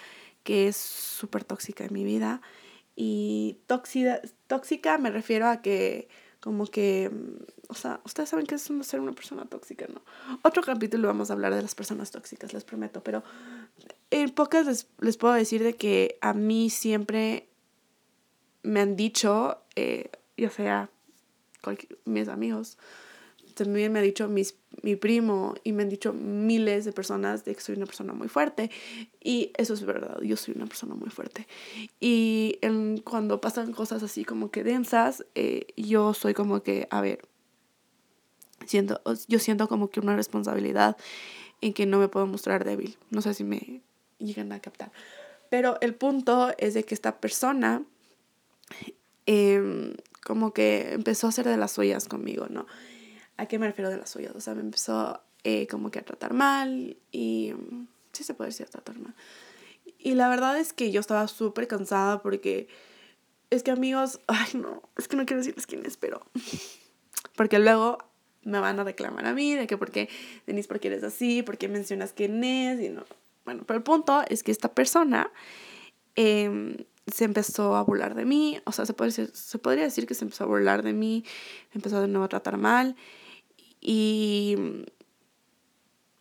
que 0.44 0.68
es 0.68 0.78
súper 0.78 1.44
tóxica 1.44 1.86
en 1.86 1.94
mi 1.94 2.04
vida. 2.04 2.42
Y 2.96 3.58
tóxica, 3.68 4.22
tóxica 4.48 4.98
me 4.98 5.10
refiero 5.10 5.48
a 5.48 5.62
que 5.62 6.10
como 6.40 6.66
que, 6.68 7.12
o 7.68 7.74
sea, 7.74 8.00
ustedes 8.06 8.30
saben 8.30 8.46
que 8.46 8.56
es 8.56 8.70
ser 8.82 9.00
una 9.00 9.12
persona 9.12 9.46
tóxica, 9.46 9.88
¿no? 9.88 10.02
Otro 10.42 10.64
capítulo 10.64 11.08
vamos 11.08 11.30
a 11.30 11.34
hablar 11.34 11.54
de 11.54 11.62
las 11.62 11.76
personas 11.76 12.12
tóxicas, 12.12 12.54
les 12.54 12.64
prometo, 12.64 13.04
pero 13.04 13.24
en 14.10 14.30
pocas 14.30 14.66
les, 14.66 14.88
les 15.00 15.18
puedo 15.18 15.34
decir 15.34 15.64
de 15.64 15.76
que 15.76 16.18
a 16.22 16.34
mí 16.34 16.70
siempre 16.70 17.50
me 18.64 18.80
han 18.80 18.96
dicho, 18.96 19.62
eh, 19.76 20.10
ya 20.38 20.50
sea 20.50 20.90
mis 22.06 22.28
amigos, 22.30 22.78
también 23.54 23.92
me 23.92 24.00
ha 24.00 24.02
dicho 24.02 24.30
mis, 24.30 24.56
mi 24.82 24.96
primo 24.96 25.56
y 25.64 25.74
me 25.74 25.84
han 25.84 25.90
dicho 25.90 26.14
miles 26.14 26.86
de 26.86 26.92
personas 26.92 27.46
de 27.46 27.56
que 27.56 27.62
soy 27.62 27.76
una 27.76 27.86
persona 27.86 28.14
muy 28.14 28.28
fuerte. 28.28 28.72
Y 29.22 29.52
eso 29.58 29.74
es 29.74 29.84
verdad, 29.84 30.20
yo 30.22 30.36
soy 30.38 30.56
una 30.56 30.66
persona 30.66 30.96
muy 30.96 31.10
fuerte. 31.10 31.48
Y 32.00 32.58
en, 32.62 33.00
cuando 33.00 33.42
pasan 33.42 33.72
cosas 33.72 34.04
así 34.04 34.26
como 34.26 34.52
que 34.52 34.64
densas, 34.64 35.26
eh, 35.36 35.68
yo 35.78 36.14
soy 36.14 36.34
como 36.34 36.64
que, 36.64 36.88
a 36.92 37.02
ver, 37.02 37.28
siento, 38.66 39.02
yo 39.28 39.40
siento 39.40 39.68
como 39.68 39.90
que 39.90 40.00
una 40.00 40.16
responsabilidad 40.16 40.98
en 41.62 41.74
que 41.74 41.86
no 41.86 42.00
me 42.00 42.08
puedo 42.08 42.28
mostrar 42.28 42.64
débil. 42.64 42.98
No 43.10 43.22
sé 43.22 43.34
si 43.34 43.44
me 43.44 43.82
llegan 44.20 44.52
a 44.52 44.60
captar. 44.60 44.92
Pero 45.50 45.78
el 45.82 45.96
punto 45.96 46.54
es 46.58 46.74
de 46.74 46.84
que 46.84 46.94
esta 46.94 47.20
persona 47.20 47.84
em, 49.26 49.94
como 50.24 50.54
que 50.54 50.94
empezó 50.94 51.28
a 51.28 51.30
hacer 51.30 51.48
de 51.48 51.58
las 51.58 51.72
suyas 51.72 52.08
conmigo, 52.08 52.48
¿no? 52.50 52.68
¿A 53.40 53.46
qué 53.46 53.58
me 53.58 53.68
refiero 53.68 53.90
de 53.90 53.96
las 53.96 54.10
suyas? 54.10 54.36
O 54.36 54.42
sea, 54.42 54.54
me 54.54 54.60
empezó 54.60 55.22
eh, 55.46 55.66
como 55.68 55.92
que 55.92 56.00
a 56.00 56.04
tratar 56.04 56.34
mal 56.34 56.98
y 57.10 57.54
sí 58.12 58.26
se 58.26 58.34
puede 58.34 58.50
decir 58.50 58.66
a 58.66 58.70
tratar 58.70 59.00
mal. 59.00 59.16
Y 59.98 60.16
la 60.16 60.28
verdad 60.28 60.60
es 60.60 60.74
que 60.74 60.92
yo 60.92 61.00
estaba 61.00 61.26
súper 61.30 61.70
cansada 61.70 62.22
porque 62.22 62.68
es 63.50 63.64
que 63.64 63.72
amigos, 63.72 64.20
ay 64.28 64.50
no, 64.56 64.84
es 64.98 65.08
que 65.08 65.16
no 65.16 65.26
quiero 65.26 65.40
decirles 65.40 65.68
quién 65.68 65.86
es, 65.86 65.96
pero 65.96 66.22
porque 67.38 67.60
luego 67.60 68.00
me 68.44 68.60
van 68.60 68.78
a 68.78 68.84
reclamar 68.84 69.26
a 69.26 69.34
mí 69.34 69.56
de 69.56 69.68
que 69.68 69.78
por 69.78 69.92
qué, 69.92 70.10
Denise, 70.46 70.68
¿por 70.68 70.82
qué 70.82 70.90
eres 70.90 71.06
así? 71.06 71.42
¿Por 71.42 71.58
qué 71.58 71.70
mencionas 71.70 72.12
quién 72.12 72.44
es? 72.44 72.82
Y 72.82 72.90
no. 72.90 73.06
Bueno, 73.46 73.64
pero 73.66 73.78
el 73.78 73.84
punto 73.84 74.22
es 74.28 74.44
que 74.44 74.52
esta 74.52 74.74
persona 74.74 75.32
em, 76.18 76.76
se 77.08 77.24
empezó 77.24 77.78
a 77.78 77.84
burlar 77.84 78.16
de 78.16 78.26
mí, 78.26 78.60
o 78.66 78.74
sea, 78.74 78.86
se, 78.86 78.94
puede 78.94 79.12
se 79.12 79.60
podría 79.60 79.86
decir 79.86 80.06
que 80.06 80.14
se 80.14 80.26
empezó 80.26 80.44
a 80.44 80.48
burlar 80.48 80.84
de 80.84 80.92
mí, 80.92 81.24
empezó 81.74 82.02
de 82.02 82.10
nuevo 82.10 82.26
a 82.26 82.30
tratar 82.30 82.58
mal 82.58 82.98
y, 83.82 84.56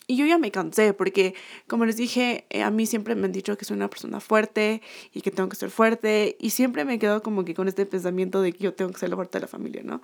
y 0.07 0.17
yo 0.17 0.27
ya 0.27 0.39
me 0.39 0.51
cansé 0.51 0.95
porque, 0.95 1.35
como 1.67 1.85
les 1.85 1.97
dije, 1.97 2.47
eh, 2.51 2.63
a 2.63 2.71
mí 2.71 2.87
siempre 2.87 3.15
me 3.15 3.27
han 3.27 3.33
dicho 3.33 3.59
que 3.59 3.65
soy 3.65 3.77
una 3.77 3.91
persona 3.91 4.21
fuerte 4.21 4.81
y 5.13 5.21
que 5.21 5.31
tengo 5.31 5.49
que 5.49 5.57
ser 5.57 5.71
fuerte. 5.71 6.37
Y 6.41 6.51
siempre 6.51 6.85
me 6.85 6.99
quedo 6.99 7.23
como 7.23 7.45
que 7.45 7.55
con 7.55 7.69
este 7.69 7.85
pensamiento 7.85 8.41
de 8.41 8.53
que 8.53 8.65
yo 8.65 8.75
tengo 8.75 8.91
que 8.91 8.99
ser 8.99 9.11
la 9.11 9.17
fuerte 9.17 9.39
de 9.39 9.43
la 9.43 9.49
familia, 9.49 9.83
¿no? 9.85 10.01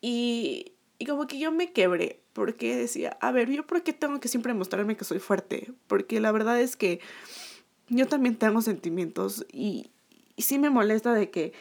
Y, 0.00 0.74
y 0.98 1.06
como 1.06 1.26
que 1.26 1.38
yo 1.38 1.50
me 1.50 1.72
quebré 1.72 2.20
porque 2.34 2.76
decía, 2.76 3.16
a 3.20 3.32
ver, 3.32 3.50
¿yo 3.50 3.66
por 3.66 3.82
qué 3.82 3.92
tengo 3.92 4.20
que 4.20 4.28
siempre 4.28 4.54
mostrarme 4.54 4.96
que 4.96 5.04
soy 5.04 5.18
fuerte? 5.18 5.72
Porque 5.86 6.20
la 6.20 6.30
verdad 6.30 6.60
es 6.60 6.76
que 6.76 7.00
yo 7.88 8.06
también 8.06 8.36
tengo 8.36 8.62
sentimientos 8.62 9.44
y, 9.52 9.90
y 10.36 10.42
sí 10.42 10.58
me 10.58 10.70
molesta 10.70 11.12
de 11.14 11.30
que 11.30 11.52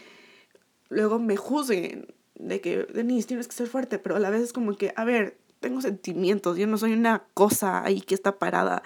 luego 0.89 1.19
me 1.19 1.35
juzguen 1.35 2.13
de 2.47 2.61
que, 2.61 2.85
Denise, 2.93 3.27
tienes 3.27 3.47
que 3.47 3.55
ser 3.55 3.67
fuerte, 3.67 3.99
pero 3.99 4.15
a 4.15 4.19
la 4.19 4.29
vez 4.29 4.41
es 4.41 4.53
como 4.53 4.75
que, 4.75 4.93
a 4.95 5.03
ver, 5.03 5.37
tengo 5.59 5.81
sentimientos, 5.81 6.57
yo 6.57 6.67
no 6.67 6.77
soy 6.77 6.93
una 6.93 7.23
cosa 7.33 7.83
ahí 7.83 8.01
que 8.01 8.15
está 8.15 8.37
parada 8.37 8.83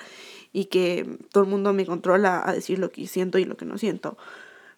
y 0.53 0.65
que 0.65 1.17
todo 1.31 1.43
el 1.43 1.49
mundo 1.49 1.73
me 1.73 1.85
controla 1.85 2.41
a 2.45 2.53
decir 2.53 2.79
lo 2.79 2.91
que 2.91 3.07
siento 3.07 3.39
y 3.39 3.45
lo 3.45 3.57
que 3.57 3.65
no 3.65 3.77
siento. 3.77 4.17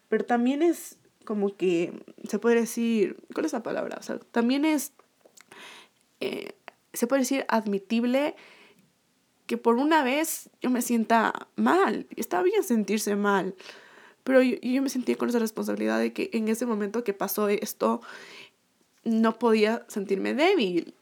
Pero 0.08 0.26
también 0.26 0.62
es 0.62 0.98
como 1.26 1.56
que, 1.56 1.94
se 2.28 2.40
puede 2.40 2.56
decir, 2.56 3.18
¿cuál 3.34 3.46
es 3.46 3.54
la 3.54 3.64
palabra? 3.64 3.98
O 4.00 4.04
sea, 4.04 4.18
también 4.32 4.66
es, 4.66 4.94
eh, 6.22 6.54
se 6.94 7.06
puede 7.06 7.22
decir, 7.22 7.46
admitible 7.50 8.36
que 9.46 9.58
por 9.58 9.76
una 9.76 10.04
vez 10.04 10.50
yo 10.62 10.70
me 10.70 10.82
sienta 10.82 11.48
mal. 11.56 12.08
Está 12.16 12.42
bien 12.42 12.64
sentirse 12.64 13.16
mal. 13.16 13.56
Pero 14.24 14.42
yo, 14.42 14.58
yo 14.62 14.82
me 14.82 14.90
sentí 14.90 15.16
con 15.16 15.30
esa 15.30 15.40
responsabilidad 15.40 16.00
de 16.00 16.14
que 16.14 16.30
en 16.34 16.48
ese 16.48 16.66
momento 16.66 17.04
que 17.04 17.14
pasó 17.14 17.50
esto, 17.50 18.02
no 19.04 19.40
podía 19.40 19.86
sentirme 19.88 20.34
débil. 20.34 20.96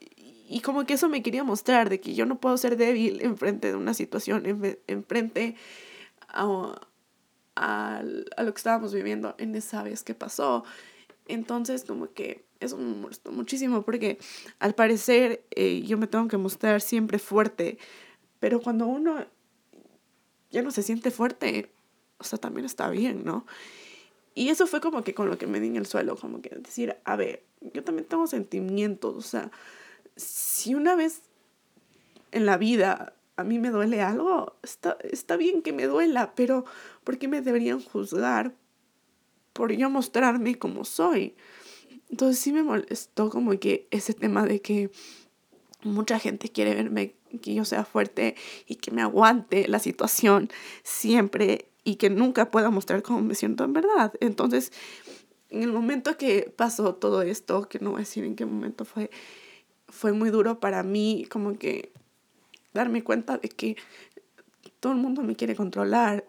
Y 0.50 0.62
como 0.62 0.86
que 0.86 0.94
eso 0.94 1.10
me 1.10 1.22
quería 1.22 1.44
mostrar, 1.44 1.90
de 1.90 2.00
que 2.00 2.16
yo 2.16 2.26
no 2.26 2.40
puedo 2.40 2.58
ser 2.58 2.78
débil 2.78 3.22
enfrente 3.22 3.68
de 3.68 3.76
una 3.76 3.94
situación, 3.94 4.44
enfrente 4.88 5.56
a, 6.30 6.80
a, 7.56 7.98
a, 7.98 8.44
lo 8.44 8.54
que 8.54 8.58
estábamos 8.58 8.94
viviendo 8.94 9.36
en 9.40 9.56
esa 9.56 9.84
vez 9.84 10.04
que 10.04 10.14
pasó. 10.14 10.64
Entonces, 11.28 11.84
como 11.84 12.14
que 12.14 12.46
eso 12.60 12.78
me 12.78 12.96
molestó 12.96 13.32
muchísimo 13.32 13.82
porque 13.84 14.18
al 14.60 14.74
parecer 14.74 15.44
eh, 15.52 15.82
yo 15.82 15.98
me 15.98 16.08
tengo 16.08 16.28
que 16.28 16.38
mostrar 16.38 16.82
siempre 16.82 17.20
fuerte, 17.20 17.78
pero 18.40 18.62
cuando 18.62 18.88
uno 18.88 19.26
ya 20.50 20.62
no 20.62 20.72
se 20.72 20.84
siente 20.84 21.12
fuerte, 21.12 21.72
o 22.18 22.24
sea, 22.24 22.40
también 22.40 22.66
está 22.66 22.90
bien, 22.90 23.24
¿no? 23.26 23.46
Y 24.38 24.50
eso 24.50 24.68
fue 24.68 24.82
como 24.82 25.04
que 25.04 25.16
con 25.16 25.32
lo 25.32 25.40
que 25.40 25.48
me 25.48 25.60
di 25.60 25.66
en 25.66 25.78
el 25.78 25.88
suelo, 25.88 26.16
como 26.16 26.44
que 26.44 26.50
decir, 26.50 26.96
a 27.06 27.16
ver, 27.16 27.44
yo 27.74 27.84
también 27.84 28.08
tengo 28.08 28.28
sentimientos, 28.28 29.16
o 29.16 29.22
sea, 29.22 29.50
si 30.16 30.76
una 30.76 30.96
vez 30.96 31.24
en 32.32 32.46
la 32.46 32.56
vida 32.58 33.16
a 33.36 33.44
mí 33.44 33.58
me 33.58 33.72
duele 33.72 34.00
algo, 34.00 34.56
está, 34.62 34.96
está 35.02 35.38
bien 35.38 35.64
que 35.64 35.74
me 35.74 35.88
duela, 35.88 36.34
pero 36.36 36.66
¿por 37.04 37.18
qué 37.18 37.28
me 37.28 37.42
deberían 37.42 37.82
juzgar 37.82 38.54
por 39.54 39.72
yo 39.72 39.90
mostrarme 39.90 40.54
como 40.54 40.86
soy? 40.86 41.34
Entonces 42.12 42.38
sí 42.38 42.54
me 42.54 42.62
molestó 42.62 43.32
como 43.32 43.58
que 43.60 43.88
ese 43.90 44.14
tema 44.14 44.46
de 44.46 44.62
que 44.62 44.92
mucha 45.82 46.20
gente 46.20 46.50
quiere 46.50 46.76
verme 46.76 47.16
que 47.42 47.56
yo 47.56 47.66
sea 47.66 47.86
fuerte 47.86 48.36
y 48.68 48.76
que 48.76 48.92
me 48.92 49.02
aguante 49.02 49.68
la 49.68 49.80
situación 49.80 50.52
siempre 50.84 51.70
y 51.88 51.96
que 51.96 52.10
nunca 52.10 52.52
pueda 52.52 52.70
mostrar 52.70 53.02
cómo 53.02 53.22
me 53.22 53.34
siento 53.34 53.64
en 53.64 53.72
verdad. 53.72 54.12
Entonces, 54.20 54.74
en 55.50 55.64
el 55.64 55.72
momento 55.72 56.18
que 56.18 56.54
pasó 56.54 56.96
todo 56.96 57.22
esto, 57.22 57.70
que 57.70 57.80
no 57.80 57.92
voy 57.92 58.00
a 58.00 58.02
decir 58.02 58.26
en 58.26 58.36
qué 58.36 58.46
momento 58.46 58.84
fue, 58.84 59.10
fue 59.88 60.12
muy 60.12 60.30
duro 60.30 60.60
para 60.60 60.84
mí 60.84 61.26
como 61.30 61.58
que 61.58 61.94
darme 62.74 63.06
cuenta 63.06 63.38
de 63.38 63.48
que 63.48 63.78
todo 64.82 64.92
el 64.92 65.00
mundo 65.00 65.24
me 65.24 65.38
quiere 65.38 65.56
controlar 65.56 66.26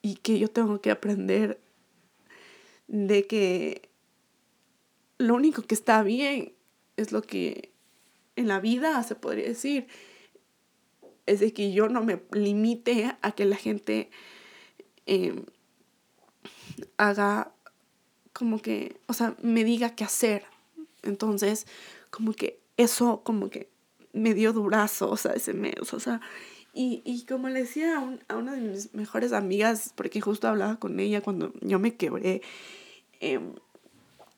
y 0.00 0.14
que 0.14 0.38
yo 0.38 0.46
tengo 0.48 0.80
que 0.80 0.92
aprender 0.92 1.60
de 2.86 3.26
que 3.26 3.90
lo 5.18 5.34
único 5.34 5.62
que 5.62 5.74
está 5.74 6.04
bien 6.04 6.52
es 6.96 7.10
lo 7.10 7.22
que 7.22 7.72
en 8.36 8.46
la 8.46 8.60
vida 8.60 9.02
se 9.02 9.16
podría 9.16 9.48
decir 9.48 9.88
es 11.26 11.40
de 11.40 11.52
que 11.52 11.72
yo 11.72 11.88
no 11.88 12.04
me 12.04 12.22
limite 12.30 13.16
a 13.22 13.32
que 13.32 13.44
la 13.44 13.56
gente 13.56 14.12
eh, 15.08 15.34
haga 16.96 17.52
como 18.32 18.60
que, 18.60 19.00
o 19.06 19.14
sea, 19.14 19.34
me 19.42 19.64
diga 19.64 19.96
qué 19.96 20.04
hacer. 20.04 20.44
Entonces, 21.02 21.66
como 22.10 22.32
que 22.32 22.60
eso 22.76 23.22
como 23.24 23.50
que 23.50 23.68
me 24.12 24.34
dio 24.34 24.52
durazo, 24.52 25.10
o 25.10 25.16
sea, 25.16 25.32
ese 25.32 25.54
mes, 25.54 25.92
o 25.92 25.98
sea, 25.98 26.20
y, 26.72 27.02
y 27.04 27.24
como 27.24 27.48
le 27.48 27.60
decía 27.60 27.98
a, 28.28 28.36
una 28.36 28.52
de 28.52 28.60
mis 28.60 28.94
mejores 28.94 29.32
amigas, 29.32 29.92
porque 29.96 30.20
justo 30.20 30.46
hablaba 30.46 30.76
con 30.76 31.00
ella 31.00 31.20
cuando 31.20 31.52
yo 31.60 31.78
me 31.78 31.96
quebré, 31.96 32.42
em, 33.20 33.54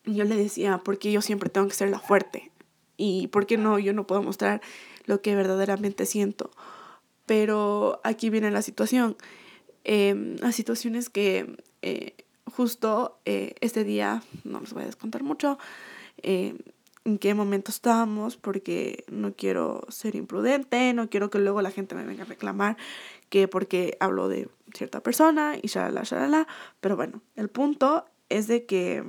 yo 0.05 0.25
le 0.25 0.37
decía, 0.37 0.79
porque 0.79 1.13
yo 1.13 1.21
siempre 1.21 1.51
tengo 1.51 1.69
que 1.69 1.75
ser 1.75 1.91
la 1.91 1.99
fuerte, 2.01 2.51
y 2.97 3.29
por 3.29 3.47
qué 3.47 3.57
no, 3.57 3.79
yo 3.79 3.93
no 3.93 4.07
puedo 4.07 4.23
mostrar 4.23 4.61
lo 5.07 5.23
que 5.23 5.35
verdaderamente 5.35 6.05
siento. 6.05 6.51
Pero 7.25 8.01
aquí 8.05 8.29
viene 8.29 8.51
la 8.51 8.61
situación. 8.61 9.17
Eh, 9.85 10.37
a 10.43 10.53
situaciones 10.53 11.09
que 11.09 11.57
eh, 11.83 12.15
justo 12.45 13.19
eh, 13.25 13.55
este 13.61 13.85
día, 13.85 14.23
no 14.45 14.61
les 14.61 14.73
voy 14.73 14.83
a 14.83 14.87
descontar 14.87 15.23
mucho, 15.23 15.59
eh, 16.23 16.57
en 17.05 17.19
qué 17.19 17.33
momento 17.33 17.71
estábamos, 17.71 18.37
porque 18.37 19.05
no 19.11 19.35
quiero 19.35 19.87
ser 19.89 20.17
imprudente, 20.17 20.93
no 20.93 21.09
quiero 21.09 21.31
que 21.31 21.39
luego 21.39 21.63
la 21.63 21.71
gente 21.71 21.95
me 21.95 22.05
venga 22.05 22.25
a 22.25 22.27
reclamar 22.27 22.77
que 23.31 23.49
porque 23.49 23.97
hablo 24.01 24.29
de 24.29 24.49
cierta 24.75 25.03
persona 25.03 25.55
y 25.61 25.69
shalala, 25.69 26.03
shalala. 26.03 26.47
Pero 26.81 26.97
bueno, 26.97 27.23
el 27.37 27.49
punto 27.49 28.05
es 28.29 28.49
de 28.49 28.67
que 28.67 29.05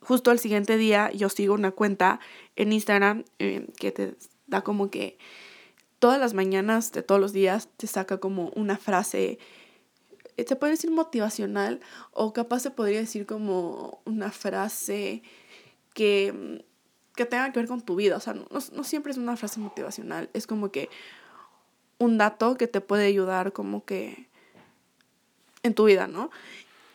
justo 0.00 0.30
el 0.30 0.38
siguiente 0.38 0.78
día 0.78 1.10
yo 1.12 1.28
sigo 1.28 1.52
una 1.52 1.72
cuenta 1.72 2.20
en 2.56 2.72
Instagram 2.72 3.24
que 3.38 3.92
te 3.92 4.14
da 4.46 4.62
como 4.62 4.90
que 4.90 5.18
todas 6.00 6.18
las 6.18 6.34
mañanas 6.34 6.90
de 6.90 7.02
todos 7.02 7.20
los 7.20 7.32
días 7.32 7.68
te 7.76 7.86
saca 7.86 8.18
como 8.18 8.48
una 8.56 8.76
frase, 8.76 9.38
eh, 10.36 10.44
se 10.46 10.56
puede 10.56 10.72
decir 10.72 10.90
motivacional 10.90 11.80
o 12.10 12.32
capaz 12.32 12.60
se 12.60 12.72
podría 12.72 12.98
decir 12.98 13.26
como 13.26 14.00
una 14.04 14.32
frase 14.32 15.22
que 15.94 16.64
que 17.20 17.26
tenga 17.26 17.52
que 17.52 17.58
ver 17.58 17.68
con 17.68 17.82
tu 17.82 17.96
vida. 17.96 18.16
O 18.16 18.20
sea, 18.20 18.32
no, 18.32 18.46
no 18.50 18.84
siempre 18.84 19.12
es 19.12 19.18
una 19.18 19.36
frase 19.36 19.60
motivacional, 19.60 20.30
es 20.32 20.46
como 20.46 20.70
que 20.70 20.88
un 21.98 22.16
dato 22.16 22.56
que 22.56 22.66
te 22.66 22.80
puede 22.80 23.06
ayudar 23.06 23.52
como 23.52 23.84
que 23.84 24.26
en 25.62 25.74
tu 25.74 25.84
vida, 25.84 26.06
¿no? 26.06 26.30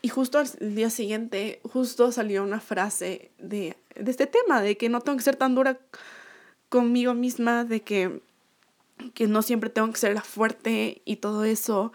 Y 0.01 0.09
justo 0.09 0.39
al 0.39 0.75
día 0.75 0.89
siguiente, 0.89 1.59
justo 1.63 2.11
salió 2.11 2.43
una 2.43 2.59
frase 2.59 3.29
de, 3.37 3.77
de 3.95 4.11
este 4.11 4.25
tema, 4.25 4.61
de 4.61 4.77
que 4.77 4.89
no 4.89 5.01
tengo 5.01 5.17
que 5.17 5.23
ser 5.23 5.35
tan 5.35 5.53
dura 5.53 5.79
conmigo 6.69 7.13
misma, 7.13 7.63
de 7.63 7.81
que, 7.81 8.21
que 9.13 9.27
no 9.27 9.41
siempre 9.41 9.69
tengo 9.69 9.91
que 9.91 9.99
ser 9.99 10.13
la 10.13 10.21
fuerte 10.21 11.01
y 11.05 11.17
todo 11.17 11.43
eso. 11.43 11.91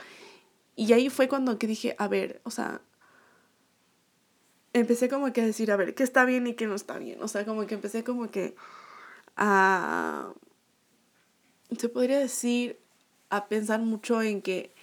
Y 0.77 0.93
ahí 0.93 1.11
fue 1.11 1.29
cuando 1.29 1.59
que 1.59 1.67
dije, 1.67 1.95
a 1.99 2.09
ver, 2.09 2.41
o 2.45 2.51
sea, 2.51 2.81
empecé 4.73 5.09
como 5.09 5.33
que 5.33 5.41
a 5.43 5.47
decir, 5.47 5.71
a 5.73 5.77
ver, 5.77 5.95
qué 5.95 6.03
está 6.03 6.25
bien 6.25 6.47
y 6.47 6.55
qué 6.55 6.67
no 6.67 6.75
está 6.75 6.99
bien. 6.99 7.23
O 7.23 7.29
sea, 7.29 7.45
como 7.45 7.67
que 7.67 7.75
empecé 7.75 8.05
como 8.05 8.31
que 8.31 8.55
a, 9.37 10.33
se 11.79 11.89
podría 11.89 12.19
decir, 12.19 12.79
a 13.31 13.47
pensar 13.49 13.81
mucho 13.81 14.23
en 14.23 14.43
que 14.43 14.75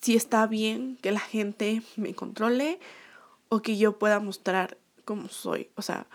si 0.00 0.16
está 0.16 0.46
bien 0.46 0.96
que 1.00 1.12
la 1.12 1.20
gente 1.20 1.82
me 1.96 2.14
controle 2.14 2.80
o 3.48 3.62
que 3.62 3.76
yo 3.76 3.98
pueda 3.98 4.20
mostrar 4.20 4.78
cómo 5.04 5.28
soy. 5.28 5.70
O 5.76 5.82
sea, 5.82 6.06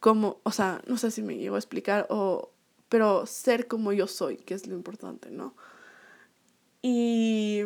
como, 0.00 0.40
o 0.44 0.52
sea, 0.52 0.82
no 0.86 0.96
sé 0.96 1.10
si 1.10 1.22
me 1.22 1.36
llevo 1.36 1.56
a 1.56 1.58
explicar, 1.58 2.06
o, 2.10 2.52
pero 2.88 3.26
ser 3.26 3.66
como 3.66 3.92
yo 3.92 4.06
soy, 4.06 4.36
que 4.36 4.54
es 4.54 4.66
lo 4.66 4.74
importante, 4.74 5.30
¿no? 5.30 5.54
Y, 6.82 7.62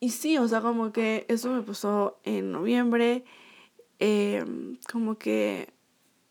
y 0.00 0.10
sí, 0.10 0.38
o 0.38 0.46
sea, 0.46 0.60
como 0.60 0.92
que 0.92 1.24
eso 1.28 1.50
me 1.50 1.62
pasó 1.62 2.20
en 2.24 2.52
noviembre, 2.52 3.24
em, 3.98 4.76
como 4.90 5.18
que 5.18 5.72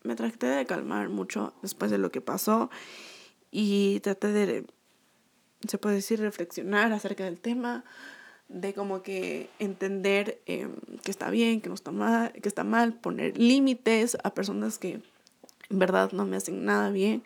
me 0.04 0.14
traté 0.14 0.46
de 0.46 0.66
calmar 0.66 1.08
mucho 1.08 1.54
después 1.62 1.90
de 1.90 1.98
lo 1.98 2.10
que 2.10 2.20
pasó 2.20 2.70
y 3.50 4.00
traté 4.00 4.28
de, 4.28 4.66
se 5.66 5.78
puede 5.78 5.96
decir, 5.96 6.20
reflexionar 6.20 6.92
acerca 6.92 7.24
del 7.24 7.40
tema, 7.40 7.84
de 8.48 8.72
como 8.72 9.02
que 9.02 9.50
entender 9.58 10.40
em, 10.46 10.74
que 11.02 11.10
está 11.10 11.30
bien, 11.30 11.60
que 11.60 11.68
no 11.68 11.74
está 11.74 11.90
mal, 11.90 12.32
que 12.32 12.48
está 12.48 12.64
mal, 12.64 12.94
poner 12.94 13.38
límites 13.38 14.16
a 14.24 14.34
personas 14.34 14.78
que 14.78 15.00
en 15.70 15.78
verdad 15.78 16.12
no 16.12 16.24
me 16.24 16.36
hacen 16.36 16.64
nada 16.64 16.90
bien. 16.90 17.22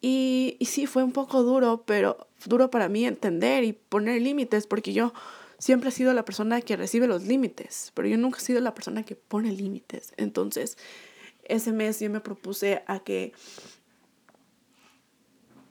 Y, 0.00 0.56
y 0.58 0.66
sí, 0.66 0.86
fue 0.86 1.02
un 1.02 1.12
poco 1.12 1.42
duro, 1.42 1.84
pero 1.86 2.28
duro 2.44 2.70
para 2.70 2.90
mí 2.90 3.06
entender 3.06 3.64
y 3.64 3.72
poner 3.72 4.20
límites, 4.20 4.66
porque 4.66 4.92
yo 4.92 5.14
siempre 5.58 5.88
he 5.88 5.92
sido 5.92 6.12
la 6.12 6.26
persona 6.26 6.60
que 6.60 6.76
recibe 6.76 7.06
los 7.06 7.22
límites, 7.24 7.90
pero 7.94 8.06
yo 8.06 8.18
nunca 8.18 8.38
he 8.38 8.42
sido 8.42 8.60
la 8.60 8.74
persona 8.74 9.02
que 9.04 9.16
pone 9.16 9.50
límites. 9.50 10.12
Entonces, 10.18 10.76
ese 11.44 11.72
mes 11.72 12.00
yo 12.00 12.10
me 12.10 12.20
propuse 12.20 12.82
a 12.86 13.00
que 13.00 13.32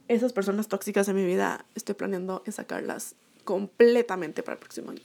esas 0.07 0.33
personas 0.33 0.67
tóxicas 0.67 1.05
de 1.05 1.13
mi 1.13 1.23
vida 1.23 1.65
estoy 1.75 1.93
planeando 1.95 2.43
sacarlas 2.49 3.15
completamente 3.43 4.43
para 4.43 4.53
el 4.53 4.59
próximo 4.59 4.91
año. 4.91 5.01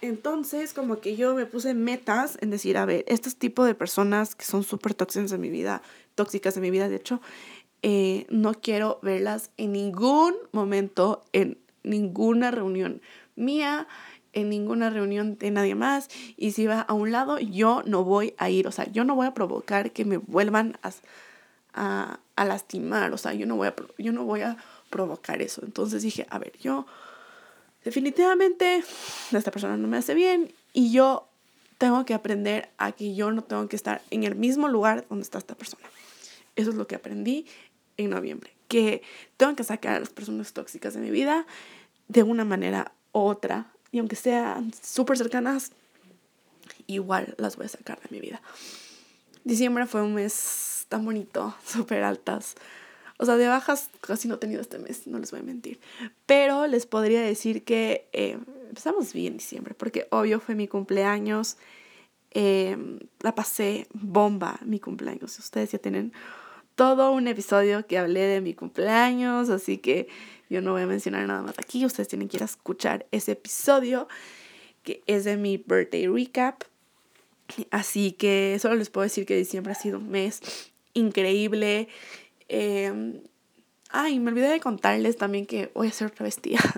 Entonces, 0.00 0.74
como 0.74 1.00
que 1.00 1.14
yo 1.14 1.34
me 1.34 1.46
puse 1.46 1.74
metas 1.74 2.36
en 2.40 2.50
decir, 2.50 2.76
a 2.76 2.84
ver, 2.84 3.04
este 3.06 3.30
tipo 3.30 3.64
de 3.64 3.76
personas 3.76 4.34
que 4.34 4.44
son 4.44 4.64
súper 4.64 4.94
tóxicas 4.94 5.30
en 5.30 5.40
mi 5.40 5.48
vida, 5.48 5.80
tóxicas 6.16 6.56
en 6.56 6.62
mi 6.62 6.70
vida, 6.70 6.88
de 6.88 6.96
hecho, 6.96 7.20
eh, 7.82 8.26
no 8.28 8.54
quiero 8.54 8.98
verlas 9.02 9.50
en 9.56 9.72
ningún 9.72 10.34
momento, 10.50 11.24
en 11.32 11.58
ninguna 11.84 12.50
reunión 12.50 13.00
mía, 13.36 13.86
en 14.32 14.48
ninguna 14.48 14.90
reunión 14.90 15.38
de 15.38 15.50
nadie 15.52 15.76
más. 15.76 16.08
Y 16.36 16.52
si 16.52 16.66
va 16.66 16.80
a 16.80 16.92
un 16.94 17.12
lado, 17.12 17.38
yo 17.38 17.82
no 17.86 18.02
voy 18.02 18.34
a 18.38 18.50
ir. 18.50 18.66
O 18.66 18.72
sea, 18.72 18.90
yo 18.90 19.04
no 19.04 19.14
voy 19.14 19.26
a 19.26 19.34
provocar 19.34 19.92
que 19.92 20.04
me 20.04 20.16
vuelvan 20.16 20.78
a, 20.82 20.92
a, 21.74 22.20
a 22.34 22.44
lastimar, 22.44 23.12
o 23.12 23.18
sea, 23.18 23.34
yo 23.34 23.46
no, 23.46 23.56
voy 23.56 23.68
a, 23.68 23.74
yo 23.98 24.12
no 24.12 24.24
voy 24.24 24.40
a 24.40 24.56
provocar 24.90 25.42
eso. 25.42 25.62
Entonces 25.64 26.02
dije, 26.02 26.26
a 26.30 26.38
ver, 26.38 26.52
yo 26.58 26.86
definitivamente 27.84 28.82
esta 29.32 29.50
persona 29.50 29.76
no 29.76 29.88
me 29.88 29.96
hace 29.96 30.14
bien 30.14 30.52
y 30.72 30.92
yo 30.92 31.28
tengo 31.78 32.04
que 32.04 32.14
aprender 32.14 32.70
a 32.78 32.92
que 32.92 33.14
yo 33.14 33.32
no 33.32 33.42
tengo 33.42 33.68
que 33.68 33.76
estar 33.76 34.02
en 34.10 34.22
el 34.24 34.36
mismo 34.36 34.68
lugar 34.68 35.04
donde 35.08 35.22
está 35.22 35.38
esta 35.38 35.54
persona. 35.54 35.84
Eso 36.54 36.70
es 36.70 36.76
lo 36.76 36.86
que 36.86 36.94
aprendí 36.94 37.46
en 37.96 38.10
noviembre, 38.10 38.52
que 38.68 39.02
tengo 39.36 39.56
que 39.56 39.64
sacar 39.64 39.96
a 39.96 40.00
las 40.00 40.10
personas 40.10 40.52
tóxicas 40.52 40.94
de 40.94 41.00
mi 41.00 41.10
vida 41.10 41.46
de 42.08 42.22
una 42.22 42.44
manera 42.44 42.92
u 43.12 43.20
otra, 43.20 43.72
y 43.90 43.98
aunque 43.98 44.16
sean 44.16 44.72
súper 44.80 45.18
cercanas, 45.18 45.72
igual 46.86 47.34
las 47.38 47.56
voy 47.56 47.66
a 47.66 47.68
sacar 47.68 48.00
de 48.00 48.08
mi 48.10 48.20
vida. 48.20 48.40
Diciembre 49.44 49.86
fue 49.86 50.02
un 50.02 50.14
mes 50.14 50.86
tan 50.88 51.04
bonito, 51.04 51.54
súper 51.66 52.02
altas. 52.04 52.54
O 53.22 53.24
sea, 53.24 53.36
de 53.36 53.46
bajas 53.46 53.88
casi 54.00 54.26
no 54.26 54.34
he 54.34 54.38
tenido 54.38 54.60
este 54.60 54.80
mes, 54.80 55.06
no 55.06 55.20
les 55.20 55.30
voy 55.30 55.38
a 55.38 55.42
mentir. 55.44 55.78
Pero 56.26 56.66
les 56.66 56.86
podría 56.86 57.22
decir 57.22 57.62
que 57.62 58.08
eh, 58.12 58.36
empezamos 58.68 59.12
bien 59.12 59.36
diciembre, 59.36 59.74
porque 59.74 60.08
obvio 60.10 60.40
fue 60.40 60.56
mi 60.56 60.66
cumpleaños. 60.66 61.56
Eh, 62.32 62.76
la 63.20 63.32
pasé 63.36 63.86
bomba 63.92 64.58
mi 64.64 64.80
cumpleaños. 64.80 65.38
Ustedes 65.38 65.70
ya 65.70 65.78
tienen 65.78 66.12
todo 66.74 67.12
un 67.12 67.28
episodio 67.28 67.86
que 67.86 67.96
hablé 67.96 68.22
de 68.22 68.40
mi 68.40 68.54
cumpleaños, 68.54 69.50
así 69.50 69.78
que 69.78 70.08
yo 70.50 70.60
no 70.60 70.72
voy 70.72 70.82
a 70.82 70.86
mencionar 70.86 71.24
nada 71.28 71.42
más 71.42 71.56
aquí. 71.60 71.86
Ustedes 71.86 72.08
tienen 72.08 72.28
que 72.28 72.38
ir 72.38 72.42
a 72.42 72.46
escuchar 72.46 73.06
ese 73.12 73.32
episodio 73.32 74.08
que 74.82 75.04
es 75.06 75.22
de 75.22 75.36
mi 75.36 75.58
birthday 75.58 76.08
recap. 76.08 76.64
Así 77.70 78.10
que 78.10 78.58
solo 78.60 78.74
les 78.74 78.90
puedo 78.90 79.04
decir 79.04 79.26
que 79.26 79.36
diciembre 79.36 79.74
ha 79.74 79.76
sido 79.76 80.00
un 80.00 80.10
mes 80.10 80.72
increíble. 80.94 81.88
Eh, 82.54 83.22
ay, 83.88 84.20
me 84.20 84.30
olvidé 84.30 84.48
de 84.48 84.60
contarles 84.60 85.16
también 85.16 85.46
que 85.46 85.70
voy 85.74 85.88
a 85.88 85.92
ser 85.92 86.10
travestía. 86.10 86.60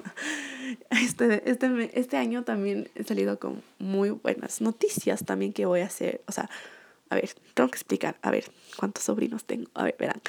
Este, 0.90 1.48
este, 1.48 1.98
este 1.98 2.16
año 2.16 2.42
también 2.42 2.88
he 2.94 3.04
salido 3.04 3.38
con 3.38 3.62
muy 3.78 4.10
buenas 4.10 4.60
noticias 4.60 5.24
también 5.24 5.52
que 5.52 5.66
voy 5.66 5.80
a 5.80 5.86
hacer. 5.86 6.22
O 6.26 6.32
sea, 6.32 6.48
a 7.10 7.16
ver, 7.16 7.30
tengo 7.54 7.70
que 7.70 7.76
explicar. 7.76 8.16
A 8.22 8.30
ver, 8.30 8.50
¿cuántos 8.76 9.04
sobrinos 9.04 9.44
tengo? 9.44 9.70
A 9.74 9.84
ver, 9.84 9.96
verán. 9.98 10.20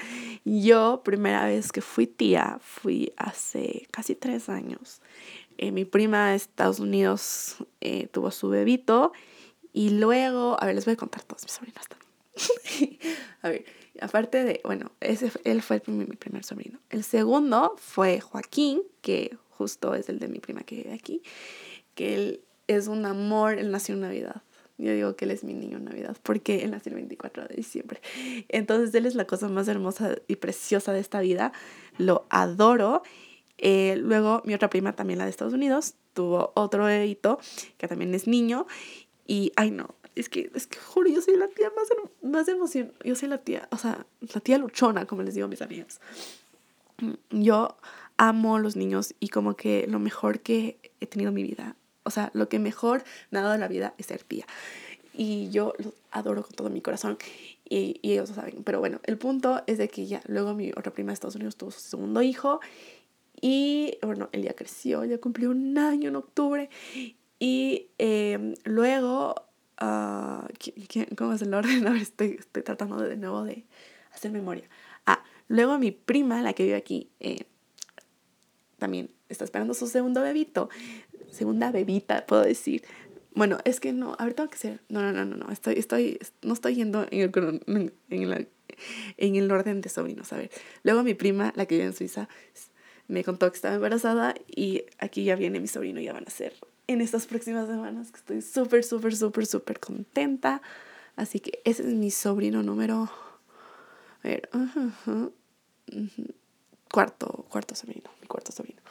Yo, 0.43 1.01
primera 1.03 1.45
vez 1.45 1.71
que 1.71 1.81
fui 1.81 2.05
tía, 2.05 2.59
fui 2.61 3.13
hace 3.17 3.87
casi 3.91 4.13
tres 4.13 4.49
años. 4.49 5.01
Eh, 5.57 5.71
mi 5.71 5.85
prima 5.85 6.29
de 6.29 6.35
Estados 6.35 6.79
Unidos 6.79 7.57
eh, 7.81 8.07
tuvo 8.07 8.29
su 8.31 8.49
bebito. 8.49 9.13
Y 9.73 9.91
luego, 9.91 10.61
a 10.61 10.65
ver, 10.65 10.75
les 10.75 10.85
voy 10.85 10.93
a 10.93 10.97
contar 10.97 11.23
todos 11.23 11.43
mis 11.43 11.53
sobrinos 11.53 11.85
también. 11.87 12.99
a 13.41 13.49
ver, 13.49 13.65
aparte 14.01 14.43
de, 14.43 14.61
bueno, 14.63 14.91
ese, 14.99 15.31
él 15.43 15.61
fue 15.61 15.81
mi, 15.87 16.05
primer 16.05 16.43
sobrino. 16.43 16.79
El 16.89 17.03
segundo 17.03 17.75
fue 17.77 18.19
Joaquín, 18.19 18.81
que 19.01 19.37
justo 19.49 19.95
es 19.95 20.09
el 20.09 20.19
de 20.19 20.27
mi 20.27 20.39
prima 20.39 20.61
que 20.63 20.75
vive 20.75 20.93
aquí, 20.93 21.21
que 21.93 22.15
él 22.15 22.41
es 22.67 22.87
un 22.87 23.05
amor, 23.05 23.57
él 23.57 23.71
nació 23.71 23.95
en 23.95 24.01
Navidad. 24.01 24.41
Yo 24.77 24.91
digo 24.93 25.15
que 25.15 25.23
él 25.25 25.31
es 25.31 25.43
mi 25.45 25.53
niño 25.53 25.77
en 25.77 25.85
Navidad 25.85 26.17
porque 26.21 26.63
él 26.63 26.71
nació 26.71 26.89
el 26.89 26.95
24 26.95 27.47
de 27.47 27.55
diciembre. 27.55 28.01
Entonces 28.49 28.93
él 28.93 29.05
es 29.05 29.15
la 29.15 29.25
cosa 29.25 29.47
más 29.47 29.67
hermosa 29.69 30.17
y 30.27 30.35
preciosa 30.35 30.91
de 30.91 30.99
esta 30.99 31.21
vida. 31.21 31.53
Lo 31.97 32.25
adoro. 32.29 33.01
Eh, 33.57 33.95
luego 33.97 34.41
mi 34.43 34.53
otra 34.53 34.69
prima, 34.69 34.93
también 34.93 35.19
la 35.19 35.23
de 35.23 35.29
Estados 35.29 35.53
Unidos, 35.53 35.95
tuvo 36.13 36.51
otro 36.55 36.85
bebito 36.85 37.39
que 37.77 37.87
también 37.87 38.13
es 38.13 38.27
niño. 38.27 38.67
Y, 39.25 39.53
ay 39.55 39.71
no, 39.71 39.95
es 40.15 40.29
que, 40.29 40.51
es 40.53 40.67
que 40.67 40.79
juro, 40.79 41.09
yo 41.09 41.21
soy 41.21 41.37
la 41.37 41.47
tía 41.47 41.71
más, 41.75 41.87
más 42.21 42.47
emoción. 42.47 42.93
Yo 43.03 43.15
soy 43.15 43.29
la 43.29 43.39
tía, 43.39 43.67
o 43.71 43.77
sea, 43.77 44.05
la 44.33 44.41
tía 44.41 44.57
luchona, 44.57 45.05
como 45.05 45.23
les 45.23 45.35
digo 45.35 45.45
a 45.45 45.49
mis 45.49 45.61
amigas. 45.61 45.99
Yo 47.29 47.77
amo 48.17 48.55
a 48.55 48.59
los 48.59 48.75
niños 48.75 49.13
y 49.19 49.27
como 49.29 49.55
que 49.55 49.85
lo 49.87 49.99
mejor 49.99 50.39
que 50.39 50.79
he 51.01 51.07
tenido 51.07 51.29
en 51.29 51.35
mi 51.35 51.43
vida, 51.43 51.75
o 52.03 52.11
sea, 52.11 52.31
lo 52.33 52.47
que 52.47 52.59
mejor 52.59 53.03
me 53.29 53.39
ha 53.39 53.41
dado 53.41 53.57
la 53.57 53.67
vida 53.67 53.93
es 53.97 54.05
ser 54.05 54.23
tía. 54.23 54.45
Y 55.13 55.49
yo 55.49 55.73
los 55.77 55.93
adoro 56.11 56.43
con 56.43 56.53
todo 56.53 56.69
mi 56.69 56.81
corazón 56.81 57.17
y, 57.67 57.99
y 58.01 58.13
ellos 58.13 58.29
lo 58.29 58.35
saben. 58.35 58.63
Pero 58.63 58.79
bueno, 58.79 58.99
el 59.03 59.17
punto 59.17 59.63
es 59.67 59.77
de 59.77 59.89
que 59.89 60.05
ya 60.07 60.21
luego 60.27 60.53
mi 60.53 60.71
otra 60.71 60.93
prima 60.93 61.09
de 61.09 61.15
Estados 61.15 61.35
Unidos 61.35 61.55
tuvo 61.55 61.71
su 61.71 61.79
segundo 61.79 62.21
hijo 62.21 62.59
y 63.41 63.97
bueno, 64.01 64.29
él 64.31 64.43
ya 64.43 64.53
creció, 64.53 65.03
ya 65.03 65.17
cumplió 65.17 65.51
un 65.51 65.77
año 65.77 66.09
en 66.09 66.15
octubre 66.15 66.69
y 67.39 67.87
eh, 67.97 68.55
luego 68.63 69.35
Uh, 69.81 70.47
¿Cómo 71.17 71.33
es 71.33 71.41
el 71.41 71.53
orden? 71.53 71.87
A 71.87 71.91
ver, 71.91 72.01
estoy, 72.01 72.37
estoy 72.39 72.63
tratando 72.63 72.97
de, 72.97 73.17
nuevo 73.17 73.43
de 73.43 73.65
hacer 74.13 74.31
memoria. 74.31 74.63
Ah, 75.05 75.23
luego 75.47 75.77
mi 75.77 75.91
prima, 75.91 76.41
la 76.41 76.53
que 76.53 76.63
vive 76.63 76.75
aquí, 76.75 77.09
eh, 77.19 77.45
también 78.77 79.11
está 79.29 79.43
esperando 79.43 79.73
su 79.73 79.87
segundo 79.87 80.21
bebito. 80.21 80.69
Segunda 81.29 81.71
bebita, 81.71 82.25
puedo 82.25 82.43
decir. 82.43 82.83
Bueno, 83.33 83.57
es 83.65 83.81
que 83.81 83.91
no, 83.91 84.15
a 84.17 84.23
ver, 84.23 84.33
tengo 84.33 84.49
que 84.49 84.57
ser. 84.57 84.81
No, 84.87 85.01
no, 85.01 85.11
no, 85.11 85.25
no, 85.25 85.35
no. 85.35 85.51
Estoy, 85.51 85.75
estoy, 85.77 86.19
no 86.41 86.53
estoy 86.53 86.75
yendo 86.75 87.05
en 87.11 87.19
el, 87.21 87.93
en, 88.09 88.29
la, 88.29 88.45
en 89.17 89.35
el 89.35 89.51
orden 89.51 89.81
de 89.81 89.89
sobrinos. 89.89 90.31
A 90.31 90.37
ver, 90.37 90.51
luego 90.83 91.03
mi 91.03 91.13
prima, 91.13 91.51
la 91.55 91.65
que 91.65 91.75
vive 91.75 91.87
en 91.87 91.93
Suiza, 91.93 92.29
me 93.07 93.25
contó 93.25 93.51
que 93.51 93.57
estaba 93.57 93.75
embarazada 93.75 94.35
y 94.47 94.85
aquí 94.99 95.25
ya 95.25 95.35
viene 95.35 95.59
mi 95.59 95.67
sobrino, 95.67 95.99
ya 95.99 96.13
van 96.13 96.25
a 96.25 96.31
ser 96.31 96.53
en 96.87 97.01
estas 97.01 97.25
próximas 97.25 97.67
semanas, 97.67 98.11
que 98.11 98.17
estoy 98.17 98.41
súper, 98.41 98.83
súper, 98.83 99.15
súper, 99.15 99.45
súper 99.45 99.79
contenta. 99.79 100.61
Así 101.15 101.39
que 101.39 101.61
ese 101.63 101.83
es 101.83 101.93
mi 101.93 102.11
sobrino 102.11 102.63
número... 102.63 103.09
A 104.23 104.27
ver, 104.27 104.49
cuarto, 106.91 107.45
cuarto 107.49 107.75
sobrino, 107.75 108.09
mi 108.21 108.27
cuarto 108.27 108.51
sobrino. 108.51 108.81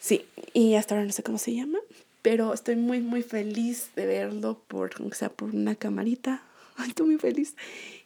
Sí, 0.00 0.26
y 0.52 0.74
hasta 0.74 0.94
ahora 0.94 1.06
no 1.06 1.12
sé 1.12 1.22
cómo 1.22 1.38
se 1.38 1.54
llama, 1.54 1.78
pero 2.20 2.52
estoy 2.52 2.76
muy, 2.76 3.00
muy 3.00 3.22
feliz 3.22 3.90
de 3.96 4.04
verlo, 4.04 4.60
por, 4.68 4.92
sea 5.14 5.30
por 5.30 5.54
una 5.54 5.76
camarita. 5.76 6.42
Estoy 6.86 7.06
muy 7.06 7.18
feliz. 7.18 7.56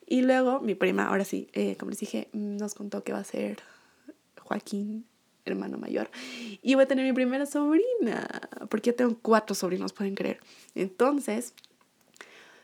Y 0.06 0.22
luego 0.22 0.60
mi 0.60 0.74
prima, 0.74 1.08
ahora 1.08 1.24
sí, 1.24 1.48
eh, 1.54 1.76
como 1.76 1.90
les 1.90 2.00
dije, 2.00 2.28
nos 2.32 2.74
contó 2.74 3.02
que 3.02 3.12
va 3.12 3.18
a 3.18 3.24
ser 3.24 3.58
Joaquín, 4.40 5.06
hermano 5.48 5.78
mayor. 5.78 6.10
Y 6.62 6.74
voy 6.74 6.84
a 6.84 6.86
tener 6.86 7.04
mi 7.04 7.12
primera 7.12 7.46
sobrina, 7.46 8.26
porque 8.68 8.90
ya 8.90 8.96
tengo 8.96 9.18
cuatro 9.20 9.54
sobrinos, 9.54 9.92
pueden 9.92 10.14
creer. 10.14 10.40
Entonces, 10.74 11.54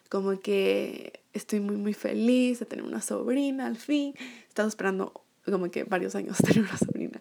como 0.08 0.38
que 0.38 1.24
estoy 1.32 1.60
muy, 1.60 1.76
muy 1.76 1.94
feliz 1.94 2.60
de 2.60 2.66
tener 2.66 2.84
una 2.84 3.02
sobrina 3.02 3.66
al 3.66 3.76
fin. 3.76 4.14
He 4.56 4.62
esperando 4.62 5.24
como 5.44 5.70
que 5.70 5.84
varios 5.84 6.14
años 6.14 6.38
tener 6.44 6.60
una 6.60 6.78
sobrina. 6.78 7.20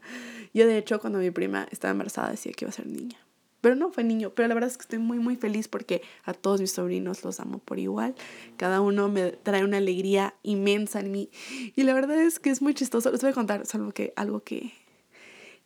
Yo, 0.53 0.67
de 0.67 0.77
hecho, 0.77 0.99
cuando 0.99 1.19
mi 1.19 1.31
prima 1.31 1.67
estaba 1.71 1.91
embarazada, 1.91 2.31
decía 2.31 2.51
que 2.53 2.65
iba 2.65 2.69
a 2.69 2.73
ser 2.73 2.87
niña. 2.87 3.17
Pero 3.61 3.75
no 3.75 3.91
fue 3.91 4.03
niño, 4.03 4.33
pero 4.35 4.49
la 4.49 4.55
verdad 4.55 4.69
es 4.69 4.77
que 4.77 4.81
estoy 4.81 4.99
muy, 4.99 5.19
muy 5.19 5.37
feliz 5.37 5.69
porque 5.69 6.01
a 6.25 6.33
todos 6.33 6.59
mis 6.59 6.73
sobrinos 6.73 7.23
los 7.23 7.39
amo 7.39 7.59
por 7.59 7.79
igual. 7.79 8.13
Cada 8.57 8.81
uno 8.81 9.07
me 9.07 9.31
trae 9.31 9.63
una 9.63 9.77
alegría 9.77 10.35
inmensa 10.43 10.99
en 10.99 11.11
mí. 11.11 11.29
Y 11.73 11.83
la 11.83 11.93
verdad 11.93 12.19
es 12.19 12.39
que 12.39 12.49
es 12.49 12.61
muy 12.61 12.73
chistoso. 12.73 13.09
Les 13.09 13.21
voy 13.21 13.31
a 13.31 13.33
contar 13.33 13.65
solo 13.65 13.93
que, 13.93 14.11
algo 14.17 14.41
que, 14.41 14.73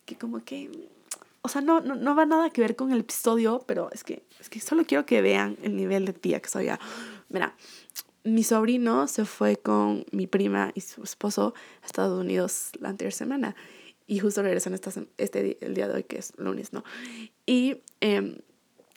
que 0.08 0.16
como 0.16 0.42
que... 0.44 0.88
O 1.42 1.48
sea, 1.48 1.60
no, 1.60 1.80
no, 1.80 1.94
no 1.94 2.16
va 2.16 2.26
nada 2.26 2.50
que 2.50 2.60
ver 2.60 2.74
con 2.74 2.90
el 2.92 3.00
episodio, 3.00 3.62
pero 3.66 3.90
es 3.92 4.02
que, 4.02 4.24
es 4.40 4.48
que 4.48 4.60
solo 4.60 4.84
quiero 4.84 5.06
que 5.06 5.22
vean 5.22 5.56
el 5.62 5.76
nivel 5.76 6.04
de 6.04 6.12
tía 6.12 6.40
que 6.40 6.48
soy 6.48 6.66
ya. 6.66 6.80
Mira, 7.28 7.54
mi 8.24 8.42
sobrino 8.42 9.06
se 9.06 9.24
fue 9.24 9.56
con 9.56 10.04
mi 10.10 10.26
prima 10.26 10.72
y 10.74 10.80
su 10.80 11.02
esposo 11.02 11.54
a 11.82 11.86
Estados 11.86 12.18
Unidos 12.18 12.70
la 12.80 12.88
anterior 12.88 13.12
semana 13.12 13.54
y 14.06 14.18
justo 14.18 14.42
regresan 14.42 14.74
esta, 14.74 14.90
este 15.18 15.58
el 15.60 15.74
día 15.74 15.86
de 15.86 15.94
hoy, 15.94 16.02
que 16.02 16.18
es 16.18 16.32
lunes, 16.38 16.72
¿no? 16.72 16.82
Y 17.46 17.82
eh, 18.00 18.40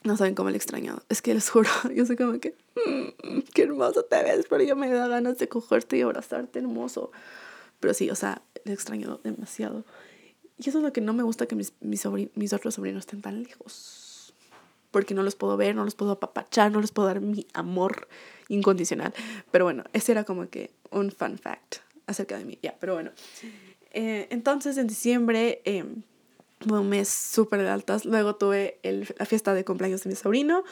no 0.04 0.16
saben 0.16 0.34
cómo 0.34 0.48
le 0.48 0.56
he 0.56 0.56
extrañado. 0.56 1.02
Es 1.08 1.22
que 1.22 1.34
les 1.34 1.48
juro, 1.48 1.68
yo 1.94 2.06
sé 2.06 2.16
como 2.16 2.40
que, 2.40 2.56
mmm, 2.74 3.40
qué 3.54 3.62
hermoso 3.62 4.04
te 4.04 4.22
ves, 4.22 4.46
pero 4.48 4.64
yo 4.64 4.74
me 4.74 4.90
da 4.90 5.06
ganas 5.08 5.38
de 5.38 5.48
cogerte 5.48 5.98
y 5.98 6.00
abrazarte, 6.00 6.58
hermoso. 6.58 7.12
Pero 7.78 7.94
sí, 7.94 8.10
o 8.10 8.14
sea, 8.14 8.42
le 8.64 8.72
he 8.72 8.74
extrañado 8.74 9.20
demasiado. 9.22 9.84
Y 10.62 10.68
eso 10.68 10.78
es 10.78 10.84
lo 10.84 10.92
que 10.92 11.00
no 11.00 11.12
me 11.12 11.22
gusta 11.22 11.46
que 11.46 11.56
mis, 11.56 11.72
mis, 11.80 12.06
mis 12.34 12.52
otros 12.52 12.74
sobrinos 12.74 13.00
estén 13.00 13.20
tan 13.20 13.42
lejos. 13.42 14.32
Porque 14.90 15.14
no 15.14 15.22
los 15.22 15.34
puedo 15.34 15.56
ver, 15.56 15.74
no 15.74 15.84
los 15.84 15.94
puedo 15.94 16.12
apapachar, 16.12 16.70
no 16.70 16.80
les 16.80 16.92
puedo 16.92 17.08
dar 17.08 17.20
mi 17.20 17.46
amor 17.54 18.08
incondicional. 18.48 19.12
Pero 19.50 19.64
bueno, 19.64 19.84
ese 19.92 20.12
era 20.12 20.24
como 20.24 20.48
que 20.48 20.70
un 20.90 21.10
fun 21.10 21.38
fact 21.38 21.76
acerca 22.06 22.38
de 22.38 22.44
mí. 22.44 22.58
Ya, 22.62 22.76
pero 22.78 22.94
bueno. 22.94 23.10
Eh, 23.92 24.28
entonces 24.30 24.76
en 24.78 24.86
diciembre 24.86 25.60
eh, 25.64 25.84
fue 26.66 26.80
un 26.80 26.88
mes 26.88 27.08
súper 27.08 27.62
de 27.62 27.68
altas. 27.68 28.04
Luego 28.04 28.36
tuve 28.36 28.78
el, 28.82 29.08
la 29.18 29.26
fiesta 29.26 29.54
de 29.54 29.64
cumpleaños 29.64 30.04
de 30.04 30.10
mi 30.10 30.16
sobrino, 30.16 30.64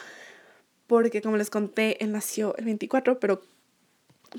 porque 0.87 1.21
como 1.21 1.37
les 1.37 1.49
conté, 1.49 2.03
él 2.03 2.11
nació 2.11 2.55
el 2.57 2.65
24, 2.65 3.19
pero 3.19 3.41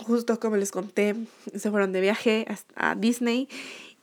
justo 0.00 0.38
como 0.40 0.56
les 0.56 0.70
conté, 0.70 1.14
se 1.54 1.70
fueron 1.70 1.92
de 1.92 2.00
viaje 2.00 2.46
a, 2.74 2.94
Disney. 2.94 3.48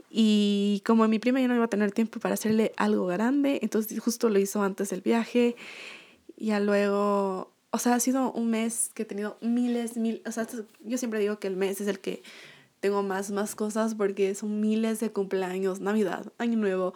Y 0.10 0.82
como 0.86 1.08
mi 1.08 1.20
prima 1.20 1.40
ya 1.40 1.48
no 1.48 1.56
iba 1.56 1.66
a 1.66 1.70
tener 1.70 1.92
tiempo 1.92 2.20
para 2.20 2.34
hacerle 2.34 2.74
algo 2.78 3.06
grande, 3.06 3.60
entonces 3.62 4.00
justo 4.00 4.30
lo 4.30 4.40
hizo 4.40 4.64
antes 4.64 4.90
del 4.90 5.02
viaje. 5.02 5.56
Ya 6.38 6.60
luego, 6.60 7.52
o 7.70 7.78
sea, 7.78 7.96
ha 7.96 8.00
sido 8.00 8.32
un 8.32 8.50
mes 8.50 8.90
que 8.94 9.04
he 9.04 9.06
tenido 9.06 9.38
miles, 9.42 9.98
mil, 9.98 10.22
o 10.26 10.32
sea, 10.32 10.48
yo 10.84 10.98
siempre 10.98 11.20
digo 11.20 11.40
que 11.40 11.48
el 11.48 11.56
mes 11.56 11.80
es 11.82 11.88
el 11.88 12.00
que 12.00 12.24
tengo 12.80 13.04
más, 13.04 13.30
más 13.32 13.56
cosas 13.56 13.94
porque 13.96 14.34
son 14.36 14.62
miles 14.62 15.00
de 15.00 15.12
cumpleaños, 15.12 15.80
Navidad, 15.80 16.32
Año 16.38 16.58
Nuevo. 16.58 16.94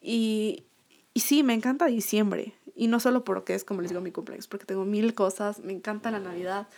Y, 0.00 0.64
y 1.12 1.20
sí, 1.20 1.42
me 1.42 1.54
encanta 1.54 1.86
diciembre. 1.86 2.54
Y 2.74 2.86
no 2.86 3.00
solo 3.00 3.24
porque 3.24 3.54
es, 3.54 3.64
como 3.64 3.82
les 3.82 3.90
digo, 3.90 4.00
mi 4.00 4.12
cumpleaños, 4.12 4.46
porque 4.46 4.64
tengo 4.64 4.84
mil 4.84 5.12
cosas, 5.14 5.58
me 5.58 5.72
encanta 5.72 6.12
la 6.12 6.20
Navidad. 6.20 6.68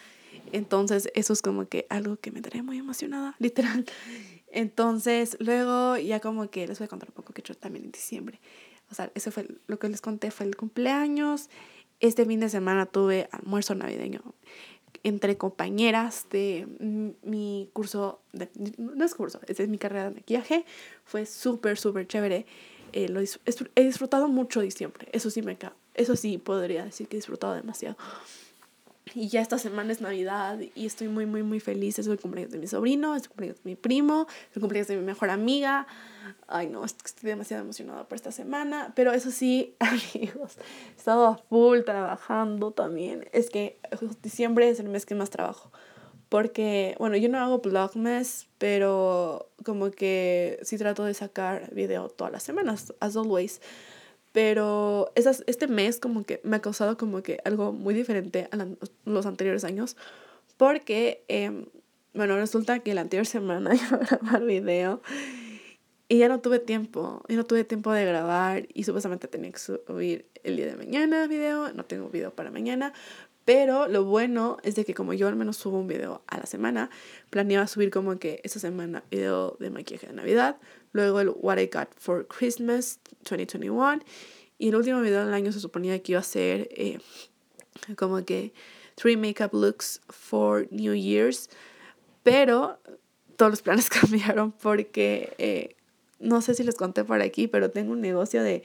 Entonces, 0.52 1.10
eso 1.14 1.32
es 1.32 1.42
como 1.42 1.68
que 1.68 1.86
algo 1.90 2.16
que 2.16 2.30
me 2.30 2.40
trae 2.42 2.62
muy 2.62 2.78
emocionada, 2.78 3.36
literal. 3.38 3.84
Entonces, 4.52 5.36
luego 5.40 5.96
ya 5.96 6.20
como 6.20 6.50
que 6.50 6.66
les 6.66 6.78
voy 6.78 6.86
a 6.86 6.88
contar 6.88 7.10
un 7.10 7.14
poco 7.14 7.32
que 7.32 7.42
yo 7.42 7.54
también 7.54 7.84
en 7.84 7.92
diciembre. 7.92 8.40
O 8.90 8.94
sea, 8.94 9.10
eso 9.14 9.30
fue 9.30 9.46
lo 9.66 9.78
que 9.78 9.88
les 9.88 10.00
conté, 10.00 10.30
fue 10.30 10.46
el 10.46 10.56
cumpleaños. 10.56 11.48
Este 12.00 12.24
fin 12.24 12.40
de 12.40 12.48
semana 12.48 12.86
tuve 12.86 13.28
almuerzo 13.30 13.74
navideño 13.74 14.22
entre 15.02 15.36
compañeras 15.38 16.26
de 16.30 16.66
mi 17.22 17.70
curso, 17.72 18.20
de, 18.32 18.50
no 18.76 19.04
es 19.04 19.14
curso, 19.14 19.40
es 19.46 19.68
mi 19.68 19.78
carrera 19.78 20.04
de 20.04 20.16
maquillaje. 20.16 20.64
Fue 21.04 21.26
súper, 21.26 21.78
súper 21.78 22.06
chévere. 22.06 22.46
Eh, 22.92 23.08
lo 23.08 23.20
he 23.20 23.84
disfrutado 23.84 24.28
mucho 24.28 24.60
diciembre, 24.60 25.08
eso 25.12 25.30
sí, 25.30 25.42
me, 25.42 25.56
eso 25.94 26.16
sí 26.16 26.38
podría 26.38 26.84
decir 26.84 27.06
que 27.06 27.16
he 27.16 27.20
disfrutado 27.20 27.54
demasiado. 27.54 27.96
Y 29.14 29.28
ya 29.28 29.40
esta 29.40 29.58
semana 29.58 29.92
es 29.92 30.00
Navidad 30.00 30.58
y 30.74 30.86
estoy 30.86 31.08
muy, 31.08 31.26
muy, 31.26 31.42
muy 31.42 31.60
feliz. 31.60 31.98
Es 31.98 32.06
el 32.06 32.18
cumpleaños 32.18 32.52
de 32.52 32.58
mi 32.58 32.66
sobrino, 32.66 33.16
es 33.16 33.22
el 33.22 33.28
cumpleaños 33.28 33.62
de 33.62 33.70
mi 33.70 33.76
primo, 33.76 34.26
es 34.50 34.56
el 34.56 34.60
cumpleaños 34.60 34.88
de 34.88 34.96
mi 34.96 35.04
mejor 35.04 35.30
amiga. 35.30 35.86
Ay, 36.46 36.68
no, 36.68 36.84
estoy 36.84 37.04
demasiado 37.22 37.62
emocionada 37.62 38.06
por 38.06 38.16
esta 38.16 38.32
semana. 38.32 38.92
Pero 38.94 39.12
eso 39.12 39.30
sí, 39.30 39.74
amigos, 39.80 40.58
he 40.94 40.98
estado 40.98 41.26
a 41.26 41.36
full 41.36 41.80
trabajando 41.80 42.70
también. 42.72 43.28
Es 43.32 43.50
que 43.50 43.78
diciembre 44.22 44.68
es 44.68 44.80
el 44.80 44.88
mes 44.88 45.06
que 45.06 45.14
más 45.14 45.30
trabajo. 45.30 45.72
Porque, 46.28 46.94
bueno, 47.00 47.16
yo 47.16 47.28
no 47.28 47.38
hago 47.40 47.58
vlogmas, 47.58 48.46
pero 48.58 49.50
como 49.64 49.90
que 49.90 50.60
sí 50.62 50.78
trato 50.78 51.04
de 51.04 51.12
sacar 51.12 51.74
video 51.74 52.08
todas 52.08 52.32
las 52.32 52.44
semanas, 52.44 52.94
as 53.00 53.16
always. 53.16 53.60
Pero 54.32 55.10
esas, 55.14 55.42
este 55.46 55.66
mes 55.66 55.98
como 55.98 56.24
que 56.24 56.40
me 56.44 56.56
ha 56.56 56.60
causado 56.60 56.96
como 56.96 57.22
que 57.22 57.38
algo 57.44 57.72
muy 57.72 57.94
diferente 57.94 58.48
a 58.52 58.66
los 59.04 59.26
anteriores 59.26 59.64
años. 59.64 59.96
Porque, 60.56 61.24
eh, 61.28 61.66
bueno, 62.14 62.36
resulta 62.36 62.80
que 62.80 62.94
la 62.94 63.00
anterior 63.00 63.26
semana 63.26 63.74
iba 63.74 63.96
a 63.96 63.98
grabar 63.98 64.44
video 64.44 65.02
y 66.10 66.18
ya 66.18 66.28
no 66.28 66.40
tuve 66.40 66.58
tiempo, 66.58 67.22
ya 67.28 67.36
no 67.36 67.44
tuve 67.44 67.62
tiempo 67.62 67.92
de 67.92 68.04
grabar 68.04 68.66
y 68.74 68.82
supuestamente 68.82 69.28
tenía 69.28 69.52
que 69.52 69.60
subir 69.60 70.26
el 70.42 70.56
día 70.56 70.66
de 70.66 70.74
mañana 70.74 71.28
video, 71.28 71.72
no 71.72 71.84
tengo 71.84 72.08
video 72.08 72.34
para 72.34 72.50
mañana, 72.50 72.92
pero 73.44 73.86
lo 73.86 74.04
bueno 74.04 74.56
es 74.64 74.74
de 74.74 74.84
que 74.84 74.92
como 74.92 75.12
yo 75.12 75.28
al 75.28 75.36
menos 75.36 75.56
subo 75.56 75.78
un 75.78 75.86
video 75.86 76.22
a 76.26 76.38
la 76.38 76.46
semana, 76.46 76.90
planeaba 77.30 77.68
subir 77.68 77.92
como 77.92 78.18
que 78.18 78.40
esta 78.42 78.58
semana 78.58 79.04
video 79.08 79.56
de 79.60 79.70
maquillaje 79.70 80.08
de 80.08 80.12
Navidad, 80.14 80.56
luego 80.92 81.20
el 81.20 81.28
What 81.28 81.58
I 81.58 81.70
Got 81.72 81.88
for 81.98 82.26
Christmas 82.26 82.98
2021 83.24 84.00
y 84.58 84.68
el 84.68 84.76
último 84.76 85.00
video 85.00 85.24
del 85.24 85.34
año 85.34 85.52
se 85.52 85.60
suponía 85.60 86.02
que 86.02 86.12
iba 86.12 86.20
a 86.20 86.24
ser 86.24 86.68
eh, 86.72 86.98
como 87.96 88.24
que 88.24 88.52
three 88.94 89.16
makeup 89.16 89.54
looks 89.54 90.00
for 90.08 90.66
New 90.70 90.94
Year's, 90.94 91.48
pero 92.22 92.78
todos 93.36 93.52
los 93.52 93.62
planes 93.62 93.88
cambiaron 93.90 94.52
porque 94.52 95.32
eh, 95.38 95.76
no 96.18 96.42
sé 96.42 96.54
si 96.54 96.62
les 96.62 96.74
conté 96.74 97.04
por 97.04 97.22
aquí, 97.22 97.48
pero 97.48 97.70
tengo 97.70 97.92
un 97.92 98.00
negocio 98.00 98.42
de 98.42 98.62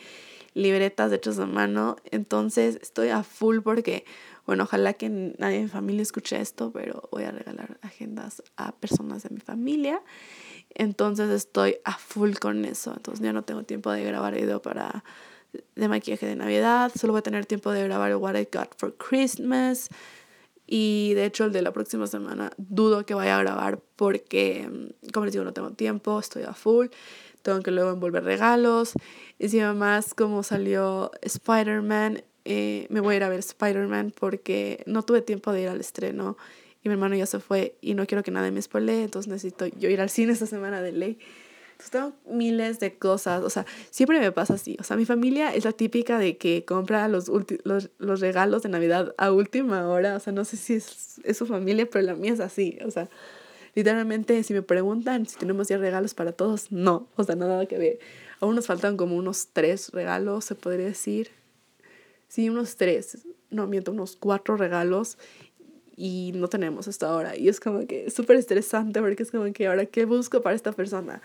libretas 0.53 1.11
hechas 1.11 1.39
a 1.39 1.45
mano. 1.45 1.95
Entonces 2.11 2.77
estoy 2.81 3.09
a 3.09 3.23
full 3.23 3.59
porque, 3.59 4.05
bueno, 4.45 4.63
ojalá 4.63 4.93
que 4.93 5.09
nadie 5.09 5.57
de 5.57 5.63
mi 5.63 5.69
familia 5.69 6.01
escuche 6.01 6.39
esto, 6.39 6.71
pero 6.71 7.07
voy 7.11 7.23
a 7.23 7.31
regalar 7.31 7.77
agendas 7.81 8.43
a 8.57 8.73
personas 8.73 9.23
de 9.23 9.29
mi 9.29 9.39
familia. 9.39 10.01
Entonces 10.75 11.29
estoy 11.29 11.77
a 11.83 11.97
full 11.97 12.33
con 12.33 12.65
eso. 12.65 12.93
Entonces 12.95 13.23
ya 13.23 13.33
no 13.33 13.43
tengo 13.43 13.63
tiempo 13.63 13.91
de 13.91 14.03
grabar 14.03 14.35
video 14.35 14.61
para 14.61 15.03
de 15.75 15.87
maquillaje 15.87 16.25
de 16.25 16.35
Navidad. 16.35 16.91
Solo 16.95 17.13
voy 17.13 17.19
a 17.19 17.23
tener 17.23 17.45
tiempo 17.45 17.71
de 17.71 17.83
grabar 17.83 18.15
What 18.15 18.35
I 18.35 18.47
Got 18.51 18.75
for 18.77 18.95
Christmas. 18.95 19.89
Y 20.67 21.13
de 21.13 21.25
hecho 21.25 21.45
el 21.45 21.51
de 21.51 21.61
la 21.61 21.71
próxima 21.71 22.07
semana 22.07 22.51
dudo 22.57 23.05
que 23.05 23.13
vaya 23.13 23.37
a 23.37 23.43
grabar 23.43 23.79
porque, 23.95 24.67
como 25.13 25.25
les 25.25 25.33
digo, 25.33 25.45
no 25.45 25.53
tengo 25.53 25.71
tiempo, 25.71 26.19
estoy 26.19 26.43
a 26.43 26.53
full 26.53 26.87
tengo 27.45 27.61
que 27.61 27.71
luego 27.71 27.91
envolver 27.91 28.23
regalos. 28.23 28.93
Encima 29.39 29.73
más 29.73 30.13
como 30.15 30.41
salió 30.41 31.11
Spider-Man, 31.21 32.23
eh, 32.43 32.87
me 32.89 32.99
voy 32.99 33.13
a 33.13 33.17
ir 33.17 33.23
a 33.23 33.29
ver 33.29 33.39
Spider-Man 33.39 34.13
porque 34.19 34.83
no 34.87 35.03
tuve 35.03 35.21
tiempo 35.21 35.51
de 35.51 35.61
ir 35.61 35.69
al 35.69 35.79
estreno 35.79 36.37
y 36.85 36.89
mi 36.89 36.93
hermano 36.93 37.15
ya 37.15 37.25
se 37.25 37.39
fue 37.39 37.75
y 37.81 37.95
no 37.95 38.05
quiero 38.05 38.23
que 38.23 38.29
nadie 38.29 38.51
me 38.51 38.61
spoile, 38.61 39.03
entonces 39.03 39.27
necesito 39.27 39.65
yo 39.65 39.89
ir 39.89 39.99
al 39.99 40.09
cine 40.11 40.33
esta 40.33 40.45
semana 40.45 40.83
de 40.83 40.91
ley. 40.91 41.17
Entonces 41.71 41.91
tengo 41.91 42.13
miles 42.31 42.79
de 42.79 42.93
cosas, 42.97 43.43
o 43.43 43.49
sea, 43.49 43.65
siempre 43.89 44.19
me 44.19 44.31
pasa 44.31 44.53
así, 44.53 44.77
o 44.79 44.83
sea, 44.83 44.95
mi 44.95 45.05
familia 45.05 45.53
es 45.53 45.65
la 45.65 45.71
típica 45.73 46.19
de 46.19 46.37
que 46.37 46.63
compra 46.63 47.07
los, 47.07 47.29
los, 47.63 47.89
los 47.97 48.19
regalos 48.21 48.61
de 48.61 48.69
Navidad 48.69 49.13
a 49.17 49.31
última 49.31 49.89
hora, 49.89 50.15
o 50.15 50.19
sea, 50.19 50.31
no 50.31 50.45
sé 50.45 50.57
si 50.57 50.75
es, 50.75 51.19
es 51.23 51.37
su 51.37 51.47
familia, 51.47 51.89
pero 51.89 52.05
la 52.05 52.13
mía 52.13 52.33
es 52.33 52.39
así, 52.39 52.77
o 52.85 52.91
sea, 52.91 53.09
Literalmente, 53.75 54.41
si 54.43 54.53
me 54.53 54.61
preguntan 54.61 55.25
si 55.25 55.37
tenemos 55.37 55.67
ya 55.67 55.77
regalos 55.77 56.13
para 56.13 56.31
todos, 56.31 56.71
no, 56.71 57.09
o 57.17 57.25
sea, 57.25 57.35
nada 57.35 57.65
que 57.65 57.77
ver. 57.77 57.99
Aún 58.39 58.55
nos 58.55 58.67
faltan 58.67 58.95
como 58.95 59.17
unos 59.17 59.49
tres 59.51 59.89
regalos, 59.91 60.45
se 60.45 60.55
podría 60.55 60.85
decir. 60.85 61.31
sí, 62.29 62.49
unos 62.49 62.77
tres, 62.77 63.27
no 63.49 63.67
miento, 63.67 63.91
unos 63.91 64.15
cuatro 64.15 64.55
regalos 64.55 65.17
y 65.95 66.31
no 66.35 66.47
tenemos 66.47 66.87
hasta 66.87 67.07
ahora. 67.07 67.35
Y 67.35 67.49
es 67.49 67.59
como 67.59 67.85
que 67.87 68.09
súper 68.09 68.37
estresante 68.37 69.01
porque 69.01 69.23
es 69.23 69.31
como 69.31 69.51
que 69.53 69.67
ahora, 69.67 69.85
¿qué 69.85 70.05
busco 70.05 70.41
para 70.41 70.55
esta 70.55 70.71
persona? 70.71 71.21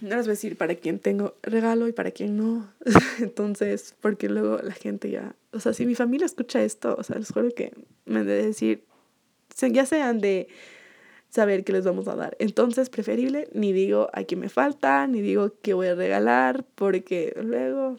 No 0.00 0.16
les 0.16 0.26
voy 0.26 0.32
a 0.32 0.34
decir 0.34 0.56
para 0.56 0.74
quién 0.74 0.98
tengo 0.98 1.34
regalo 1.42 1.88
y 1.88 1.92
para 1.92 2.10
quién 2.10 2.36
no. 2.36 2.70
Entonces, 3.20 3.94
porque 4.00 4.28
luego 4.28 4.58
la 4.62 4.74
gente 4.74 5.10
ya, 5.10 5.34
o 5.52 5.60
sea, 5.60 5.72
si 5.72 5.86
mi 5.86 5.94
familia 5.94 6.26
escucha 6.26 6.62
esto, 6.62 6.96
o 6.98 7.02
sea, 7.02 7.16
les 7.18 7.30
juro 7.30 7.50
que 7.54 7.72
me 8.04 8.20
han 8.20 8.26
de 8.26 8.42
decir, 8.42 8.84
ya 9.72 9.86
sean 9.86 10.20
de 10.20 10.48
saber 11.30 11.64
qué 11.64 11.72
les 11.72 11.84
vamos 11.84 12.08
a 12.08 12.14
dar. 12.14 12.36
Entonces, 12.38 12.90
preferible, 12.90 13.48
ni 13.52 13.72
digo 13.72 14.08
a 14.12 14.24
quién 14.24 14.40
me 14.40 14.48
falta, 14.48 15.06
ni 15.06 15.20
digo 15.20 15.52
qué 15.62 15.74
voy 15.74 15.88
a 15.88 15.94
regalar, 15.94 16.64
porque 16.74 17.34
luego 17.42 17.96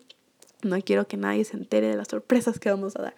no 0.63 0.79
quiero 0.81 1.07
que 1.07 1.17
nadie 1.17 1.45
se 1.45 1.57
entere 1.57 1.87
de 1.87 1.95
las 1.95 2.07
sorpresas 2.07 2.59
que 2.59 2.69
vamos 2.69 2.95
a 2.95 3.03
dar. 3.03 3.15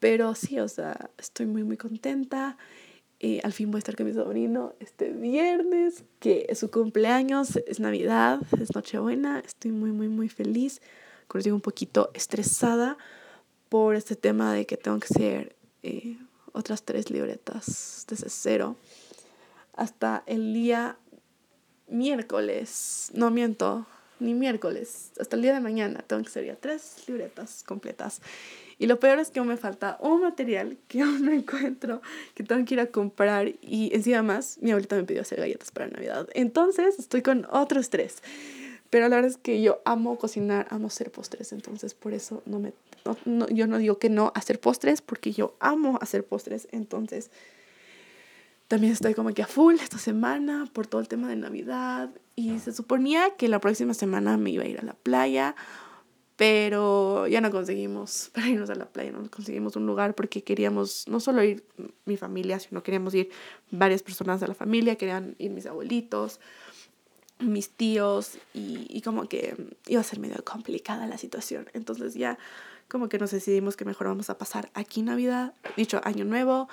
Pero 0.00 0.34
sí, 0.34 0.58
o 0.60 0.68
sea, 0.68 1.10
estoy 1.18 1.46
muy, 1.46 1.64
muy 1.64 1.76
contenta. 1.76 2.56
Y 3.18 3.40
al 3.44 3.52
fin 3.52 3.70
voy 3.70 3.78
a 3.78 3.80
estar 3.80 3.96
con 3.96 4.06
mi 4.06 4.12
sobrino 4.12 4.74
este 4.78 5.10
viernes, 5.10 6.04
que 6.20 6.46
es 6.48 6.58
su 6.58 6.70
cumpleaños, 6.70 7.56
es 7.66 7.80
Navidad, 7.80 8.40
es 8.60 8.74
Nochebuena. 8.74 9.40
Estoy 9.40 9.72
muy, 9.72 9.92
muy, 9.92 10.08
muy 10.08 10.28
feliz. 10.28 10.82
Como 11.26 11.42
digo, 11.42 11.56
un 11.56 11.62
poquito 11.62 12.10
estresada 12.14 12.98
por 13.68 13.94
este 13.94 14.16
tema 14.16 14.52
de 14.52 14.66
que 14.66 14.76
tengo 14.76 15.00
que 15.00 15.06
hacer 15.06 15.56
eh, 15.82 16.18
otras 16.52 16.82
tres 16.82 17.10
libretas 17.10 18.04
desde 18.08 18.28
cero. 18.28 18.76
Hasta 19.72 20.22
el 20.26 20.52
día 20.52 20.98
miércoles, 21.88 23.10
no 23.14 23.30
miento, 23.30 23.86
ni 24.18 24.34
miércoles, 24.34 25.12
hasta 25.20 25.36
el 25.36 25.42
día 25.42 25.52
de 25.52 25.60
mañana 25.60 26.02
tengo 26.06 26.22
que 26.22 26.28
hacer 26.28 26.46
ya 26.46 26.56
tres 26.56 27.04
libretas 27.06 27.62
completas. 27.66 28.20
Y 28.78 28.86
lo 28.86 29.00
peor 29.00 29.18
es 29.18 29.30
que 29.30 29.38
aún 29.38 29.48
me 29.48 29.56
falta 29.56 29.96
un 30.00 30.20
material 30.20 30.76
que 30.88 31.00
aún 31.02 31.24
no 31.24 31.32
encuentro, 31.32 32.02
que 32.34 32.44
tengo 32.44 32.64
que 32.64 32.74
ir 32.74 32.80
a 32.80 32.86
comprar 32.86 33.48
y 33.60 33.90
encima 33.94 34.22
más, 34.22 34.58
mi 34.60 34.70
abuelita 34.70 34.96
me 34.96 35.04
pidió 35.04 35.22
hacer 35.22 35.40
galletas 35.40 35.70
para 35.70 35.88
Navidad. 35.88 36.28
Entonces 36.34 36.98
estoy 36.98 37.22
con 37.22 37.46
otro 37.50 37.80
estrés. 37.80 38.22
Pero 38.90 39.08
la 39.08 39.16
verdad 39.16 39.32
es 39.32 39.36
que 39.36 39.60
yo 39.60 39.80
amo 39.84 40.16
cocinar, 40.16 40.68
amo 40.70 40.86
hacer 40.86 41.10
postres, 41.10 41.52
entonces 41.52 41.94
por 41.94 42.14
eso 42.14 42.42
no 42.46 42.60
me, 42.60 42.72
no, 43.24 43.48
yo 43.48 43.66
no 43.66 43.78
digo 43.78 43.98
que 43.98 44.08
no 44.08 44.30
hacer 44.36 44.60
postres, 44.60 45.02
porque 45.02 45.32
yo 45.32 45.56
amo 45.58 45.98
hacer 46.00 46.24
postres, 46.24 46.68
entonces 46.70 47.30
también 48.68 48.92
estoy 48.92 49.14
como 49.14 49.34
que 49.34 49.42
a 49.42 49.46
full 49.46 49.74
esta 49.74 49.98
semana 49.98 50.68
por 50.72 50.86
todo 50.86 51.00
el 51.00 51.08
tema 51.08 51.28
de 51.28 51.36
Navidad 51.36 52.10
y 52.34 52.58
se 52.58 52.72
suponía 52.72 53.30
que 53.36 53.48
la 53.48 53.60
próxima 53.60 53.94
semana 53.94 54.36
me 54.36 54.50
iba 54.50 54.64
a 54.64 54.66
ir 54.66 54.78
a 54.78 54.82
la 54.82 54.94
playa 54.94 55.54
pero 56.36 57.26
ya 57.26 57.40
no 57.40 57.50
conseguimos 57.50 58.30
para 58.34 58.48
irnos 58.48 58.70
a 58.70 58.74
la 58.74 58.86
playa, 58.86 59.12
no 59.12 59.30
conseguimos 59.30 59.76
un 59.76 59.86
lugar 59.86 60.14
porque 60.14 60.42
queríamos 60.42 61.08
no 61.08 61.20
solo 61.20 61.42
ir 61.42 61.64
mi 62.04 62.16
familia, 62.16 62.58
sino 62.60 62.82
queríamos 62.82 63.14
ir 63.14 63.30
varias 63.70 64.02
personas 64.02 64.40
de 64.40 64.48
la 64.48 64.54
familia, 64.54 64.96
querían 64.96 65.34
ir 65.38 65.50
mis 65.50 65.66
abuelitos, 65.66 66.40
mis 67.38 67.70
tíos 67.70 68.38
y, 68.54 68.86
y 68.88 69.02
como 69.02 69.28
que 69.28 69.54
iba 69.86 70.00
a 70.00 70.04
ser 70.04 70.18
medio 70.20 70.42
complicada 70.44 71.06
la 71.06 71.18
situación. 71.18 71.68
Entonces 71.74 72.14
ya 72.14 72.38
como 72.88 73.08
que 73.08 73.18
nos 73.18 73.30
decidimos 73.30 73.76
que 73.76 73.84
mejor 73.84 74.06
vamos 74.06 74.30
a 74.30 74.38
pasar 74.38 74.70
aquí 74.74 75.02
Navidad, 75.02 75.54
dicho 75.76 76.00
Año 76.04 76.24
Nuevo. 76.24 76.68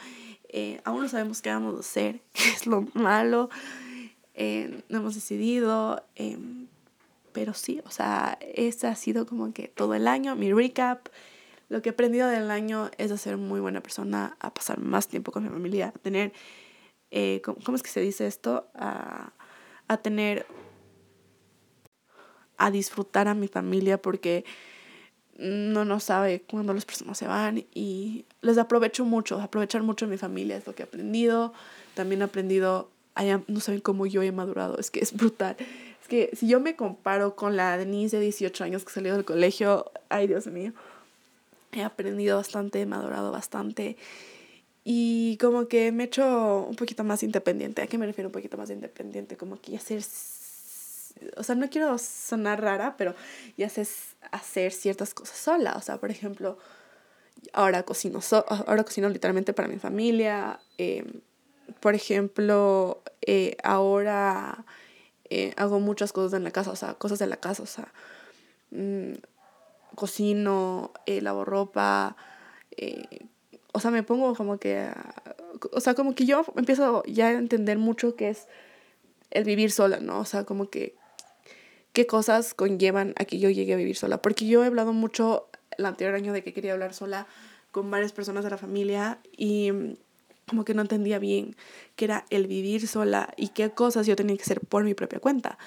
Eh, 0.49 0.79
aún 0.83 1.01
no 1.01 1.09
sabemos 1.09 1.41
qué 1.41 1.49
vamos 1.49 1.75
a 1.75 1.79
hacer, 1.79 2.21
qué 2.33 2.49
es 2.49 2.67
lo 2.67 2.87
malo. 2.93 3.49
Eh, 4.35 4.83
no 4.89 4.99
hemos 4.99 5.15
decidido, 5.15 6.03
eh, 6.15 6.37
pero 7.33 7.53
sí, 7.53 7.81
o 7.85 7.91
sea, 7.91 8.37
ese 8.41 8.87
ha 8.87 8.95
sido 8.95 9.25
como 9.25 9.53
que 9.53 9.67
todo 9.67 9.93
el 9.95 10.07
año, 10.07 10.35
mi 10.35 10.53
recap. 10.53 11.09
Lo 11.69 11.81
que 11.81 11.89
he 11.89 11.91
aprendido 11.91 12.27
del 12.27 12.51
año 12.51 12.91
es 12.97 13.11
a 13.11 13.17
ser 13.17 13.37
muy 13.37 13.59
buena 13.59 13.81
persona, 13.81 14.37
a 14.39 14.53
pasar 14.53 14.79
más 14.79 15.07
tiempo 15.07 15.31
con 15.31 15.43
mi 15.43 15.49
familia, 15.49 15.87
a 15.95 15.99
tener, 15.99 16.33
eh, 17.11 17.41
¿cómo, 17.43 17.75
es 17.75 17.83
que 17.83 17.89
se 17.89 18.01
dice 18.01 18.27
esto? 18.27 18.67
A, 18.75 19.33
a 19.87 19.97
tener, 19.97 20.45
a 22.57 22.69
disfrutar 22.71 23.27
a 23.27 23.33
mi 23.33 23.47
familia 23.47 24.01
porque 24.01 24.45
no 25.37 25.83
no 25.83 25.99
sabe 25.99 26.41
cuándo 26.41 26.73
las 26.73 26.85
personas 26.85 27.17
se 27.17 27.27
van 27.27 27.65
y 27.73 28.25
les 28.41 28.57
aprovecho 28.57 29.03
mucho, 29.05 29.41
aprovechar 29.41 29.81
mucho 29.83 30.05
a 30.05 30.07
mi 30.07 30.17
familia 30.17 30.57
es 30.57 30.67
lo 30.67 30.75
que 30.75 30.83
he 30.83 30.85
aprendido. 30.85 31.53
También 31.95 32.21
he 32.21 32.25
aprendido, 32.25 32.91
no 33.47 33.59
saben 33.59 33.81
cómo 33.81 34.05
yo 34.05 34.21
he 34.21 34.31
madurado, 34.31 34.77
es 34.77 34.91
que 34.91 34.99
es 34.99 35.13
brutal. 35.13 35.55
Es 36.03 36.07
que 36.07 36.29
si 36.35 36.47
yo 36.47 36.59
me 36.59 36.75
comparo 36.75 37.35
con 37.35 37.55
la 37.55 37.77
Denise 37.77 38.17
de 38.17 38.23
18 38.23 38.63
años 38.65 38.83
que 38.85 38.91
salió 38.91 39.13
del 39.13 39.25
colegio, 39.25 39.91
ay 40.09 40.27
Dios 40.27 40.45
mío, 40.47 40.73
he 41.71 41.81
aprendido 41.81 42.37
bastante, 42.37 42.81
he 42.81 42.85
madurado 42.85 43.31
bastante 43.31 43.97
y 44.83 45.37
como 45.37 45.67
que 45.67 45.91
me 45.91 46.03
he 46.03 46.05
hecho 46.07 46.65
un 46.67 46.75
poquito 46.75 47.03
más 47.03 47.23
independiente. 47.23 47.81
¿A 47.81 47.87
qué 47.87 47.97
me 47.97 48.05
refiero 48.05 48.27
un 48.27 48.33
poquito 48.33 48.57
más 48.57 48.69
independiente? 48.69 49.37
Como 49.37 49.59
que 49.61 49.71
ya 49.71 49.79
ser, 49.79 50.03
o 51.37 51.43
sea, 51.43 51.55
no 51.55 51.69
quiero 51.69 51.97
sonar 51.97 52.61
rara, 52.61 52.95
pero 52.97 53.15
ya 53.57 53.69
sé 53.69 53.87
hacer 54.31 54.73
ciertas 54.73 55.13
cosas 55.13 55.37
sola. 55.37 55.75
O 55.77 55.81
sea, 55.81 55.97
por 55.97 56.11
ejemplo, 56.11 56.57
ahora 57.53 57.83
cocino, 57.83 58.19
ahora 58.67 58.83
cocino 58.83 59.07
literalmente 59.07 59.53
para 59.53 59.69
mi 59.69 59.79
familia. 59.79 60.59
Em, 60.77 61.21
por 61.79 61.95
ejemplo, 61.95 63.01
eh, 63.21 63.55
ahora 63.63 64.65
eh, 65.33 65.53
hago 65.57 65.79
muchas 65.79 66.13
cosas 66.13 66.37
en 66.37 66.43
la 66.43 66.51
casa, 66.51 66.69
o 66.69 66.75
sea, 66.75 66.93
cosas 66.93 67.17
de 67.17 67.25
la 67.25 67.37
casa, 67.37 67.63
o 67.63 67.65
sea, 67.65 67.91
mm, 68.69 69.13
cocino, 69.95 70.91
eh, 71.07 71.21
lavo 71.21 71.43
ropa, 71.43 72.15
eh, 72.77 73.25
o 73.71 73.79
sea, 73.79 73.89
me 73.89 74.03
pongo 74.03 74.35
como 74.35 74.59
que, 74.59 74.89
o 75.71 75.79
sea, 75.79 75.95
como 75.95 76.13
que 76.13 76.25
yo 76.25 76.45
empiezo 76.55 77.01
ya 77.07 77.29
a 77.29 77.31
entender 77.31 77.79
mucho 77.79 78.15
qué 78.15 78.29
es 78.29 78.47
el 79.31 79.43
vivir 79.43 79.71
sola, 79.71 79.99
¿no? 79.99 80.19
O 80.19 80.25
sea, 80.25 80.43
como 80.43 80.69
que 80.69 80.95
qué 81.93 82.05
cosas 82.05 82.53
conllevan 82.53 83.15
a 83.17 83.25
que 83.25 83.39
yo 83.39 83.49
llegue 83.49 83.73
a 83.73 83.77
vivir 83.77 83.95
sola, 83.95 84.21
porque 84.21 84.45
yo 84.45 84.63
he 84.63 84.67
hablado 84.67 84.93
mucho 84.93 85.49
el 85.79 85.85
anterior 85.87 86.13
año 86.15 86.31
de 86.31 86.43
que 86.43 86.53
quería 86.53 86.73
hablar 86.73 86.93
sola 86.93 87.25
con 87.71 87.89
varias 87.89 88.13
personas 88.13 88.43
de 88.43 88.51
la 88.51 88.57
familia 88.57 89.17
y 89.35 89.71
como 90.47 90.65
que 90.65 90.73
no 90.73 90.81
entendía 90.81 91.19
bien 91.19 91.55
qué 91.95 92.05
era 92.05 92.25
el 92.29 92.47
vivir 92.47 92.87
sola 92.87 93.33
y 93.37 93.49
qué 93.49 93.69
cosas 93.71 94.07
yo 94.07 94.15
tenía 94.15 94.35
que 94.35 94.43
hacer 94.43 94.61
por 94.61 94.83
mi 94.83 94.93
propia 94.93 95.19
cuenta. 95.19 95.57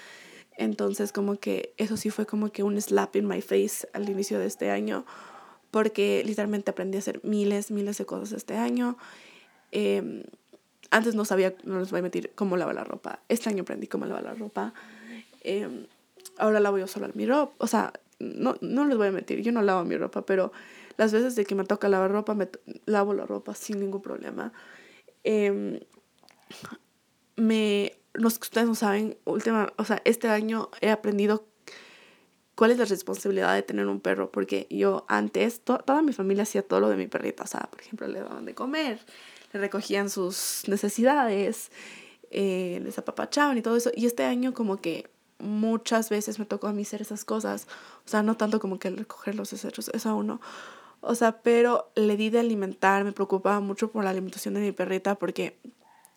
Entonces 0.57 1.13
como 1.13 1.37
que 1.37 1.75
eso 1.77 1.97
sí 1.97 2.11
fue 2.11 2.27
como 2.27 2.51
que 2.51 2.63
un 2.63 2.81
slap 2.81 3.17
in 3.17 3.27
my 3.27 3.41
face 3.43 3.89
al 3.93 4.09
inicio 4.09 4.39
de 4.39 4.47
este 4.47 4.71
año 4.71 5.05
porque 5.71 6.23
literalmente 6.25 6.71
aprendí 6.71 6.97
a 6.97 7.01
hacer 7.01 7.21
miles, 7.23 7.71
miles 7.71 7.99
de 7.99 8.07
cosas 8.07 8.33
este 8.33 8.57
año. 8.57 8.97
Em, 9.73 10.25
antes 10.91 11.15
no 11.15 11.25
sabía, 11.25 11.55
no 11.65 11.81
les 11.81 11.91
voy 11.91 11.99
a 11.99 12.03
mentir, 12.03 12.33
cómo 12.35 12.57
lavar 12.57 12.75
la 12.75 12.85
ropa. 12.85 13.21
Este 13.29 13.51
año 13.51 13.63
aprendí 13.63 13.87
cómo 13.87 14.07
lavar 14.07 14.23
la 14.23 14.35
ropa. 14.35 14.73
Eh, 15.43 15.87
ahora 16.39 16.61
lavo 16.61 16.79
yo 16.79 16.87
solo 16.87 17.09
mi 17.15 17.27
ropa. 17.27 17.53
O 17.59 17.67
sea, 17.67 17.93
no, 18.19 18.57
no 18.61 18.87
les 18.87 18.97
voy 18.97 19.09
a 19.09 19.13
mentir, 19.13 19.43
yo 19.43 19.53
no 19.53 19.63
lavo 19.63 19.85
mi 19.85 19.97
ropa, 19.97 20.25
pero 20.25 20.53
las 20.97 21.13
veces 21.13 21.37
de 21.37 21.45
que 21.45 21.55
me 21.55 21.65
toca 21.65 21.89
lavar 21.89 22.11
ropa, 22.11 22.35
me 22.35 22.49
lavo 22.85 23.15
la 23.15 23.27
ropa 23.27 23.55
sin 23.55 23.81
ningún 23.81 24.03
problema. 24.03 24.53
Los 28.15 28.39
que 28.39 28.45
ustedes 28.45 28.67
no 28.67 28.75
saben, 28.75 29.19
última, 29.25 29.73
o 29.77 29.85
sea, 29.85 30.01
este 30.05 30.29
año 30.29 30.71
he 30.81 30.91
aprendido 30.91 31.47
cuál 32.55 32.71
es 32.71 32.79
la 32.79 32.87
responsabilidad 32.87 33.55
de 33.55 33.63
tener 33.63 33.87
un 33.87 34.01
perro, 34.01 34.33
porque 34.33 34.67
yo 34.71 35.05
antes, 35.09 35.61
toda 35.61 36.01
mi 36.01 36.15
familia 36.15 36.45
hacía 36.45 36.63
todo 36.63 36.81
lo 36.81 36.89
de 36.89 36.97
mi 36.97 37.07
perrita, 37.07 37.45
o 37.45 37.47
sea, 37.47 37.69
por 37.71 37.81
ejemplo, 37.83 38.09
le 38.09 38.21
daban 38.21 38.47
de 38.47 38.55
comer, 38.55 39.05
le 39.53 39.61
recogían 39.61 40.09
sus 40.09 40.63
necesidades, 40.67 41.71
eh, 42.31 42.81
les 42.83 42.99
apapachaban 42.99 43.59
y 43.59 43.63
todo 43.63 43.77
eso, 43.77 43.91
y 43.95 44.07
este 44.07 44.25
año 44.25 44.55
como 44.55 44.79
que 44.79 45.11
muchas 45.39 46.09
veces 46.09 46.39
me 46.39 46.47
tocó 46.47 46.69
a 46.69 46.73
mí 46.73 46.83
hacer 46.83 47.03
esas 47.03 47.27
cosas, 47.27 47.69
o 48.07 48.09
sea, 48.09 48.23
no 48.23 48.39
tanto 48.39 48.59
como 48.59 48.79
que 48.79 48.89
recoger 48.89 49.35
los 49.35 49.51
desechos, 49.51 49.91
eso 49.93 50.09
aún 50.09 50.29
no, 50.29 50.41
o 51.01 51.15
sea, 51.15 51.43
pero 51.43 51.91
le 51.95 52.17
di 52.17 52.31
de 52.31 52.41
alimentar, 52.41 53.05
me 53.05 53.13
preocupaba 53.13 53.61
mucho 53.61 53.91
por 53.91 54.05
la 54.05 54.11
alimentación 54.11 54.55
de 54.55 54.61
mi 54.61 54.73
perrita 54.73 55.15
porque 55.15 55.57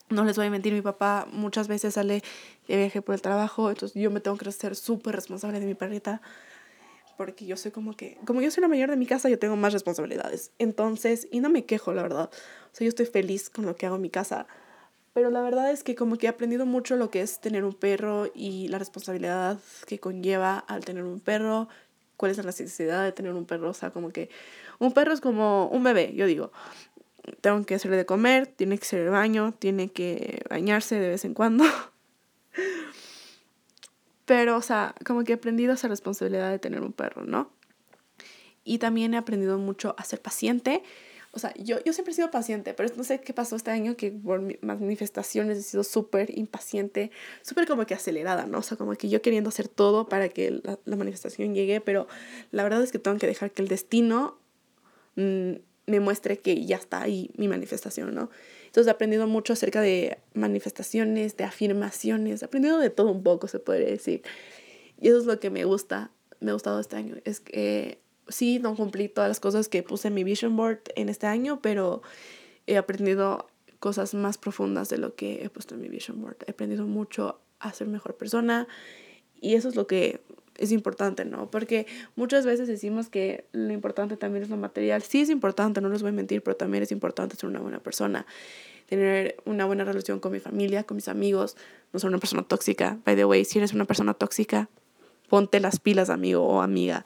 no 0.10 0.26
les 0.26 0.36
voy 0.36 0.48
a 0.48 0.50
mentir, 0.50 0.74
mi 0.74 0.82
papá 0.82 1.28
muchas 1.32 1.68
veces 1.68 1.94
sale 1.94 2.24
de 2.68 2.78
viaje 2.78 3.02
por 3.02 3.16
el 3.16 3.22
trabajo, 3.22 3.70
entonces 3.70 4.02
yo 4.02 4.10
me 4.12 4.20
tengo 4.20 4.38
que 4.38 4.52
ser 4.52 4.76
súper 4.76 5.16
responsable 5.16 5.60
de 5.60 5.66
mi 5.66 5.76
perrita 5.76 6.22
porque 7.20 7.46
yo 7.46 7.58
soy 7.58 7.72
como 7.72 7.98
que, 7.98 8.18
como 8.26 8.42
yo 8.42 8.50
soy 8.50 8.62
la 8.62 8.70
mayor 8.70 8.90
de 8.90 8.96
mi 8.96 9.06
casa, 9.06 9.28
yo 9.28 9.38
tengo 9.38 9.58
más 9.58 9.74
responsabilidades. 9.74 10.52
Entonces, 10.58 11.28
y 11.32 11.42
no 11.42 11.50
me 11.50 11.66
quejo, 11.66 11.94
la 11.94 12.02
verdad. 12.02 12.30
O 12.32 12.76
sea, 12.76 12.86
yo 12.86 12.88
estoy 12.88 13.08
feliz 13.08 13.50
con 13.50 13.66
lo 13.66 13.76
que 13.76 13.86
hago 13.86 13.98
en 13.98 14.04
mi 14.04 14.10
casa. 14.10 14.48
Pero 15.12 15.30
la 15.30 15.42
verdad 15.42 15.70
es 15.70 15.84
que 15.84 15.96
como 15.96 16.18
que 16.18 16.28
he 16.28 16.30
aprendido 16.30 16.66
mucho 16.66 16.96
lo 16.96 17.10
que 17.10 17.20
es 17.20 17.42
tener 17.42 17.66
un 17.66 17.74
perro 17.74 18.32
y 18.34 18.70
la 18.70 18.80
responsabilidad 18.80 19.60
que 19.86 20.00
conlleva 20.00 20.60
al 20.60 20.86
tener 20.86 21.04
un 21.04 21.20
perro, 21.20 21.68
cuál 22.16 22.32
es 22.32 22.38
la 22.38 22.44
necesidad 22.44 23.04
de 23.04 23.12
tener 23.12 23.34
un 23.34 23.44
perro, 23.44 23.70
o 23.70 23.74
sea, 23.74 23.92
como 23.92 24.12
que 24.12 24.30
un 24.80 24.94
perro 24.94 25.14
es 25.14 25.22
como 25.22 25.68
un 25.68 25.84
bebé, 25.84 26.14
yo 26.16 26.26
digo. 26.26 26.52
Tengo 27.42 27.64
que 27.66 27.76
hacerle 27.76 27.98
de 27.98 28.06
comer, 28.06 28.48
tiene 28.48 28.78
que 28.78 28.84
hacer 28.84 29.02
el 29.02 29.10
baño, 29.10 29.54
tiene 29.60 29.92
que 29.92 30.42
bañarse 30.50 31.00
de 31.00 31.10
vez 31.10 31.26
en 31.26 31.34
cuando. 31.34 31.64
Pero, 34.26 34.58
o 34.58 34.62
sea, 34.62 34.96
como 35.06 35.24
que 35.24 35.34
he 35.34 35.36
aprendido 35.36 35.74
esa 35.74 35.88
responsabilidad 35.88 36.50
de 36.50 36.60
tener 36.60 36.82
un 36.82 36.94
perro, 36.94 37.24
¿no? 37.24 37.52
y 38.70 38.78
también 38.78 39.14
he 39.14 39.18
aprendido 39.18 39.58
mucho 39.58 39.96
a 39.98 40.04
ser 40.04 40.22
paciente. 40.22 40.84
O 41.32 41.40
sea, 41.40 41.54
yo, 41.56 41.78
yo 41.84 41.94
siempre 41.94 42.12
he 42.12 42.16
sido 42.16 42.32
paciente, 42.32 42.74
pero 42.74 42.90
no 42.96 43.04
sé 43.04 43.22
qué 43.22 43.34
pasó 43.34 43.56
este 43.56 43.72
año 43.72 43.96
que 43.96 44.12
por 44.12 44.42
manifestaciones 44.64 45.58
he 45.58 45.62
sido 45.62 45.84
súper 45.84 46.38
impaciente, 46.38 47.12
súper 47.44 47.68
como 47.68 47.86
que 47.86 47.94
acelerada, 47.94 48.48
¿no? 48.48 48.60
O 48.60 48.62
sea, 48.62 48.78
como 48.78 48.96
que 48.96 49.10
yo 49.10 49.22
queriendo 49.22 49.50
hacer 49.50 49.68
todo 49.68 50.10
para 50.10 50.30
que 50.30 50.62
la, 50.64 50.80
la 50.86 50.96
manifestación 50.96 51.54
llegue, 51.54 51.82
pero 51.82 52.08
la 52.52 52.64
verdad 52.64 52.82
es 52.82 52.92
que 52.92 53.00
tengo 53.00 53.18
que 53.18 53.28
dejar 53.28 53.52
que 53.52 53.62
el 53.62 53.68
destino 53.68 54.39
me 55.20 56.00
muestre 56.00 56.40
que 56.40 56.66
ya 56.66 56.78
está 56.78 57.02
ahí 57.02 57.32
mi 57.36 57.48
manifestación, 57.48 58.14
¿no? 58.14 58.30
Entonces 58.66 58.88
he 58.88 58.92
aprendido 58.92 59.28
mucho 59.28 59.54
acerca 59.54 59.82
de 59.82 60.20
manifestaciones, 60.34 61.36
de 61.36 61.44
afirmaciones, 61.44 62.42
he 62.42 62.46
aprendido 62.46 62.78
de 62.78 62.90
todo 62.90 63.12
un 63.12 63.24
poco, 63.24 63.48
se 63.48 63.60
podría 63.60 63.88
decir. 63.88 64.22
Y 65.00 65.08
eso 65.08 65.18
es 65.18 65.26
lo 65.26 65.40
que 65.40 65.50
me 65.50 65.66
gusta, 65.66 66.12
me 66.40 66.52
ha 66.52 66.54
gustado 66.54 66.80
este 66.80 66.96
año, 66.96 67.16
es 67.26 67.40
que 67.40 68.00
sí, 68.28 68.60
no 68.60 68.76
cumplí 68.76 69.10
todas 69.10 69.30
las 69.30 69.40
cosas 69.40 69.68
que 69.68 69.84
puse 69.84 70.10
en 70.10 70.14
mi 70.14 70.24
vision 70.24 70.56
board 70.56 70.82
en 70.96 71.10
este 71.10 71.28
año, 71.28 71.62
pero 71.62 72.02
he 72.68 72.78
aprendido 72.78 73.48
cosas 73.80 74.14
más 74.14 74.38
profundas 74.38 74.90
de 74.90 74.98
lo 74.98 75.16
que 75.16 75.44
he 75.44 75.50
puesto 75.50 75.76
en 75.76 75.82
mi 75.82 75.90
vision 75.90 76.22
board. 76.22 76.38
He 76.46 76.52
aprendido 76.52 76.86
mucho 76.86 77.42
a 77.60 77.74
ser 77.74 77.88
mejor 77.88 78.16
persona 78.16 78.68
y 79.42 79.56
eso 79.56 79.70
es 79.70 79.76
lo 79.76 79.88
que 79.88 80.22
es 80.60 80.72
importante, 80.72 81.26
¿no? 81.26 81.50
Porque 81.50 81.88
muchas 82.16 82.46
veces 82.46 82.68
decimos 82.68 83.10
que 83.10 83.46
lo 83.54 83.74
importante 83.74 84.18
también 84.18 84.44
es 84.44 84.50
lo 84.50 84.58
material. 84.58 85.02
Sí 85.02 85.22
es 85.22 85.30
importante, 85.30 85.82
no 85.82 85.90
les 85.90 86.02
voy 86.02 86.10
a 86.10 86.14
mentir, 86.14 86.44
pero 86.44 86.56
también 86.56 86.84
es 86.84 86.92
importante 86.92 87.36
ser 87.36 87.50
una 87.50 87.60
buena 87.60 87.80
persona, 87.80 88.26
tener 88.88 89.38
una 89.46 89.66
buena 89.66 89.86
relación 89.86 90.20
con 90.20 90.32
mi 90.32 90.40
familia, 90.40 90.84
con 90.84 90.96
mis 90.96 91.08
amigos, 91.08 91.56
no 91.94 92.00
ser 92.00 92.10
una 92.10 92.20
persona 92.20 92.44
tóxica. 92.44 93.00
By 93.06 93.16
the 93.16 93.26
way, 93.26 93.46
si 93.46 93.58
eres 93.60 93.74
una 93.74 93.86
persona 93.86 94.14
tóxica, 94.14 94.70
ponte 95.30 95.60
las 95.60 95.80
pilas, 95.80 96.10
amigo 96.10 96.46
o 96.46 96.62
amiga. 96.62 97.06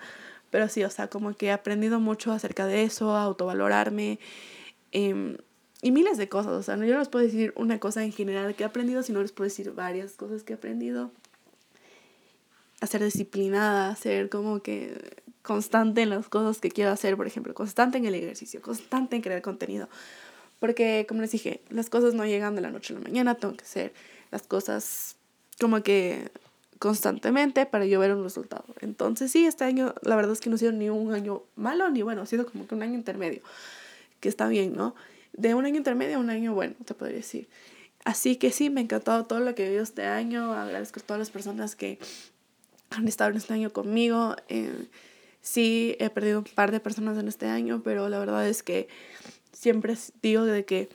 Pero 0.49 0.67
sí, 0.67 0.83
o 0.83 0.89
sea, 0.89 1.07
como 1.07 1.33
que 1.35 1.47
he 1.47 1.51
aprendido 1.51 1.99
mucho 1.99 2.31
acerca 2.31 2.65
de 2.65 2.83
eso, 2.83 3.15
autovalorarme 3.15 4.19
eh, 4.91 5.37
y 5.81 5.91
miles 5.91 6.17
de 6.17 6.29
cosas. 6.29 6.53
O 6.53 6.63
sea, 6.63 6.75
no, 6.75 6.85
yo 6.85 6.93
no 6.93 6.99
les 6.99 7.09
puedo 7.09 7.25
decir 7.25 7.53
una 7.55 7.79
cosa 7.79 8.03
en 8.03 8.11
general 8.11 8.55
que 8.55 8.63
he 8.63 8.65
aprendido, 8.65 9.03
sino 9.03 9.21
les 9.21 9.31
puedo 9.31 9.45
decir 9.45 9.71
varias 9.73 10.13
cosas 10.13 10.43
que 10.43 10.53
he 10.53 10.55
aprendido 10.55 11.11
a 12.83 12.87
ser 12.87 13.01
disciplinada, 13.01 13.91
a 13.91 13.95
ser 13.95 14.29
como 14.29 14.61
que 14.61 15.23
constante 15.41 16.01
en 16.01 16.09
las 16.09 16.27
cosas 16.27 16.59
que 16.59 16.69
quiero 16.69 16.91
hacer, 16.91 17.15
por 17.15 17.27
ejemplo, 17.27 17.53
constante 17.53 17.97
en 17.97 18.05
el 18.05 18.13
ejercicio, 18.13 18.61
constante 18.61 19.15
en 19.15 19.21
crear 19.21 19.41
contenido. 19.41 19.87
Porque, 20.59 21.05
como 21.07 21.21
les 21.21 21.31
dije, 21.31 21.61
las 21.69 21.89
cosas 21.89 22.13
no 22.13 22.25
llegan 22.25 22.55
de 22.55 22.61
la 22.61 22.71
noche 22.71 22.93
a 22.93 22.99
la 22.99 23.03
mañana, 23.03 23.35
tengo 23.35 23.55
que 23.55 23.63
hacer 23.63 23.93
las 24.31 24.43
cosas 24.43 25.15
como 25.61 25.81
que 25.81 26.29
constantemente 26.77 27.65
para 27.65 27.85
yo 27.85 28.01
ver 28.01 28.13
un 28.13 28.21
resultado. 28.21 28.65
Entonces, 28.81 29.31
sí, 29.31 29.45
este 29.45 29.63
año 29.63 29.95
la 30.01 30.17
verdad 30.17 30.33
es 30.33 30.41
que 30.41 30.49
no 30.49 30.57
ha 30.57 30.59
sido 30.59 30.73
ni 30.73 30.89
un 30.89 31.13
año 31.13 31.41
malo, 31.55 31.89
ni 31.89 32.01
bueno, 32.01 32.23
ha 32.23 32.25
sido 32.25 32.45
como 32.45 32.67
que 32.67 32.75
un 32.75 32.83
año 32.83 32.95
intermedio, 32.95 33.41
que 34.19 34.27
está 34.27 34.49
bien, 34.49 34.75
¿no? 34.75 34.93
De 35.31 35.53
un 35.53 35.63
año 35.63 35.77
intermedio 35.77 36.17
a 36.17 36.19
un 36.19 36.29
año 36.29 36.53
bueno, 36.53 36.75
te 36.83 36.93
podría 36.93 37.17
decir. 37.17 37.47
Así 38.03 38.35
que 38.35 38.51
sí, 38.51 38.69
me 38.69 38.81
ha 38.81 38.83
encantado 38.83 39.25
todo 39.25 39.39
lo 39.39 39.55
que 39.55 39.63
he 39.63 39.65
vivido 39.67 39.83
este 39.83 40.05
año. 40.05 40.51
Agradezco 40.53 40.99
a 40.99 41.03
todas 41.03 41.19
las 41.19 41.29
personas 41.29 41.77
que 41.77 41.99
han 42.95 43.07
estado 43.07 43.31
en 43.31 43.37
este 43.37 43.53
año 43.53 43.71
conmigo. 43.71 44.35
Eh, 44.47 44.87
sí, 45.41 45.95
he 45.99 46.09
perdido 46.09 46.39
un 46.39 46.45
par 46.45 46.71
de 46.71 46.79
personas 46.79 47.17
en 47.17 47.27
este 47.27 47.47
año, 47.47 47.81
pero 47.83 48.09
la 48.09 48.19
verdad 48.19 48.47
es 48.47 48.63
que 48.63 48.87
siempre 49.51 49.95
digo 50.21 50.43
de 50.45 50.65
que 50.65 50.89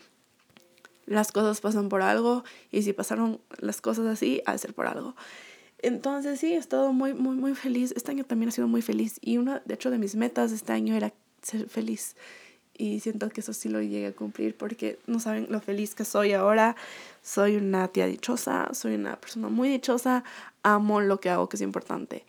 las 1.07 1.33
cosas 1.33 1.61
pasan 1.61 1.89
por 1.89 2.03
algo 2.03 2.45
y 2.71 2.83
si 2.83 2.93
pasaron 2.93 3.41
las 3.59 3.81
cosas 3.81 4.07
así, 4.07 4.43
ha 4.45 4.53
de 4.53 4.59
ser 4.59 4.75
por 4.75 4.87
algo. 4.87 5.17
Entonces 5.81 6.41
sí, 6.41 6.53
he 6.53 6.57
estado 6.57 6.93
muy, 6.93 7.15
muy, 7.15 7.37
muy 7.37 7.55
feliz. 7.55 7.93
Este 7.97 8.11
año 8.11 8.25
también 8.25 8.49
ha 8.49 8.53
sido 8.53 8.69
muy 8.69 8.83
feliz 8.83 9.19
y 9.21 9.39
una, 9.39 9.63
de 9.65 9.75
hecho, 9.75 9.91
de 9.91 9.99
mis 9.99 10.17
metas 10.17 10.53
este 10.53 10.73
año 10.73 10.95
era 10.95 11.13
ser 11.43 11.69
feliz. 11.69 12.17
Y 12.79 13.01
siento 13.01 13.29
que 13.29 13.41
eso 13.41 13.53
sí 13.53 13.69
lo 13.69 13.83
llegué 13.83 14.07
a 14.07 14.13
cumplir 14.13 14.57
porque 14.57 15.01
no 15.09 15.19
saben 15.19 15.49
lo 15.51 15.61
feliz 15.61 15.97
que 15.97 16.05
soy 16.05 16.33
ahora. 16.33 16.77
Soy 17.23 17.57
una 17.57 17.89
tía 17.89 18.07
dichosa, 18.07 18.69
soy 18.73 18.95
una 18.95 19.17
persona 19.21 19.49
muy 19.49 19.69
dichosa, 19.69 20.23
amo 20.63 21.01
lo 21.01 21.19
que 21.19 21.29
hago, 21.29 21.49
que 21.49 21.57
es 21.57 21.63
importante. 21.63 22.25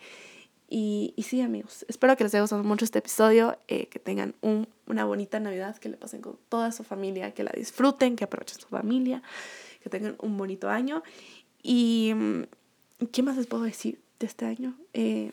Y, 0.68 1.14
y 1.16 1.22
sí, 1.22 1.40
amigos, 1.40 1.84
espero 1.88 2.16
que 2.16 2.24
les 2.24 2.34
haya 2.34 2.42
gustado 2.42 2.64
mucho 2.64 2.84
este 2.84 2.98
episodio, 2.98 3.58
eh, 3.68 3.86
que 3.86 4.00
tengan 4.00 4.34
un, 4.40 4.68
una 4.86 5.04
bonita 5.04 5.38
Navidad, 5.38 5.76
que 5.78 5.88
le 5.88 5.96
pasen 5.96 6.20
con 6.20 6.36
toda 6.48 6.72
su 6.72 6.82
familia, 6.82 7.32
que 7.32 7.44
la 7.44 7.52
disfruten, 7.56 8.16
que 8.16 8.24
aprovechen 8.24 8.60
su 8.60 8.68
familia, 8.68 9.22
que 9.82 9.88
tengan 9.88 10.16
un 10.18 10.36
bonito 10.36 10.68
año. 10.68 11.04
Y, 11.62 12.12
mm, 12.14 12.42
¿qué 13.12 13.22
más 13.22 13.36
les 13.36 13.46
puedo 13.46 13.62
decir 13.62 14.00
de 14.18 14.26
este 14.26 14.46
año? 14.46 14.76
Eh, 14.94 15.30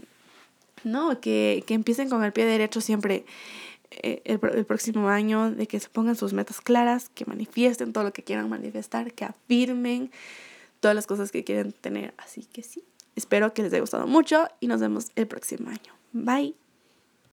no, 0.84 1.20
que, 1.22 1.64
que 1.66 1.74
empiecen 1.74 2.10
con 2.10 2.24
el 2.24 2.34
pie 2.34 2.46
derecho 2.46 2.82
siempre 2.82 3.26
eh, 3.92 4.22
el, 4.26 4.40
el, 4.54 4.66
próximo 4.66 5.10
año, 5.10 5.52
de 5.52 5.68
que 5.68 5.80
se 5.80 5.90
pongan 5.90 6.16
sus 6.16 6.34
metas 6.34 6.62
claras, 6.62 7.10
que 7.10 7.26
manifiesten 7.26 7.94
todo 7.94 8.04
lo 8.04 8.14
que 8.14 8.24
quieran 8.24 8.50
manifestar, 8.50 9.14
que 9.14 9.26
afirmen 9.26 10.12
todas 10.80 10.96
las 10.96 11.08
cosas 11.08 11.32
que 11.32 11.44
quieren 11.44 11.72
tener. 11.72 12.14
Así 12.18 12.44
que 12.44 12.64
sí, 12.64 12.84
espero 13.16 13.54
que 13.54 13.64
les 13.64 13.72
haya 13.74 13.82
gustado 13.82 14.08
mucho 14.08 14.48
y 14.60 14.68
nos 14.68 14.82
vemos 14.82 15.12
el 15.16 15.28
próximo 15.28 15.70
año. 15.70 15.94
Bye. 16.12 16.67